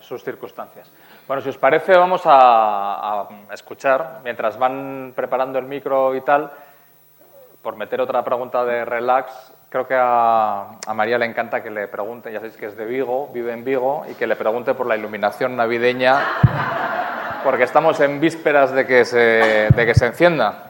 Sus 0.00 0.22
circunstancias. 0.22 0.90
Bueno, 1.26 1.42
si 1.42 1.48
os 1.48 1.58
parece, 1.58 1.96
vamos 1.96 2.22
a, 2.24 3.28
escuchar, 3.52 4.20
mientras 4.22 4.58
van 4.58 5.12
preparando 5.14 5.58
el 5.58 5.64
micro 5.66 6.14
y 6.14 6.20
tal, 6.20 6.50
por 7.62 7.76
meter 7.76 8.00
otra 8.00 8.24
pregunta 8.24 8.64
de 8.64 8.84
relax, 8.84 9.52
creo 9.68 9.88
que 9.88 9.96
a, 9.98 10.78
a 10.86 10.94
María 10.94 11.18
le 11.18 11.26
encanta 11.26 11.62
que 11.62 11.70
le 11.70 11.88
pregunte, 11.88 12.32
ya 12.32 12.38
sabéis 12.38 12.56
que 12.56 12.66
es 12.66 12.76
de 12.76 12.84
Vigo, 12.84 13.28
vive 13.32 13.52
en 13.52 13.64
Vigo, 13.64 14.04
y 14.08 14.14
que 14.14 14.26
le 14.26 14.36
pregunte 14.36 14.74
por 14.74 14.86
la 14.86 14.96
iluminación 14.96 15.56
navideña, 15.56 16.20
porque 17.42 17.64
estamos 17.64 17.98
en 18.00 18.20
vísperas 18.20 18.72
de 18.72 18.86
que 18.86 19.04
se, 19.04 19.68
de 19.74 19.86
que 19.86 19.94
se 19.94 20.06
encienda. 20.06 20.65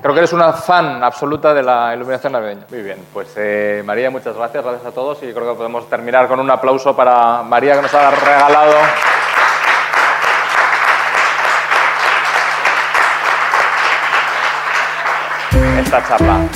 Creo 0.00 0.14
que 0.14 0.20
eres 0.20 0.32
una 0.32 0.52
fan 0.52 1.02
absoluta 1.02 1.52
de 1.52 1.62
la 1.62 1.94
iluminación 1.94 2.32
navideña. 2.32 2.66
Muy 2.70 2.82
bien, 2.82 2.98
pues 3.12 3.32
eh, 3.36 3.82
María, 3.84 4.10
muchas 4.10 4.36
gracias, 4.36 4.62
gracias 4.62 4.86
a 4.86 4.92
todos 4.92 5.18
y 5.22 5.32
creo 5.32 5.50
que 5.50 5.56
podemos 5.56 5.88
terminar 5.88 6.28
con 6.28 6.38
un 6.38 6.50
aplauso 6.50 6.94
para 6.94 7.42
María 7.42 7.74
que 7.74 7.82
nos 7.82 7.94
ha 7.94 8.10
regalado 8.10 8.74
esta 15.80 16.06
charla. 16.06 16.48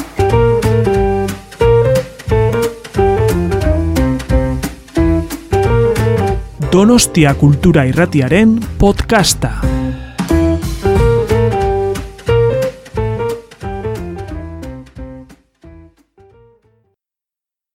Donostia 6.70 7.34
Kultura 7.34 7.84
Irratiaren 7.84 8.60
podcasta. 8.78 9.79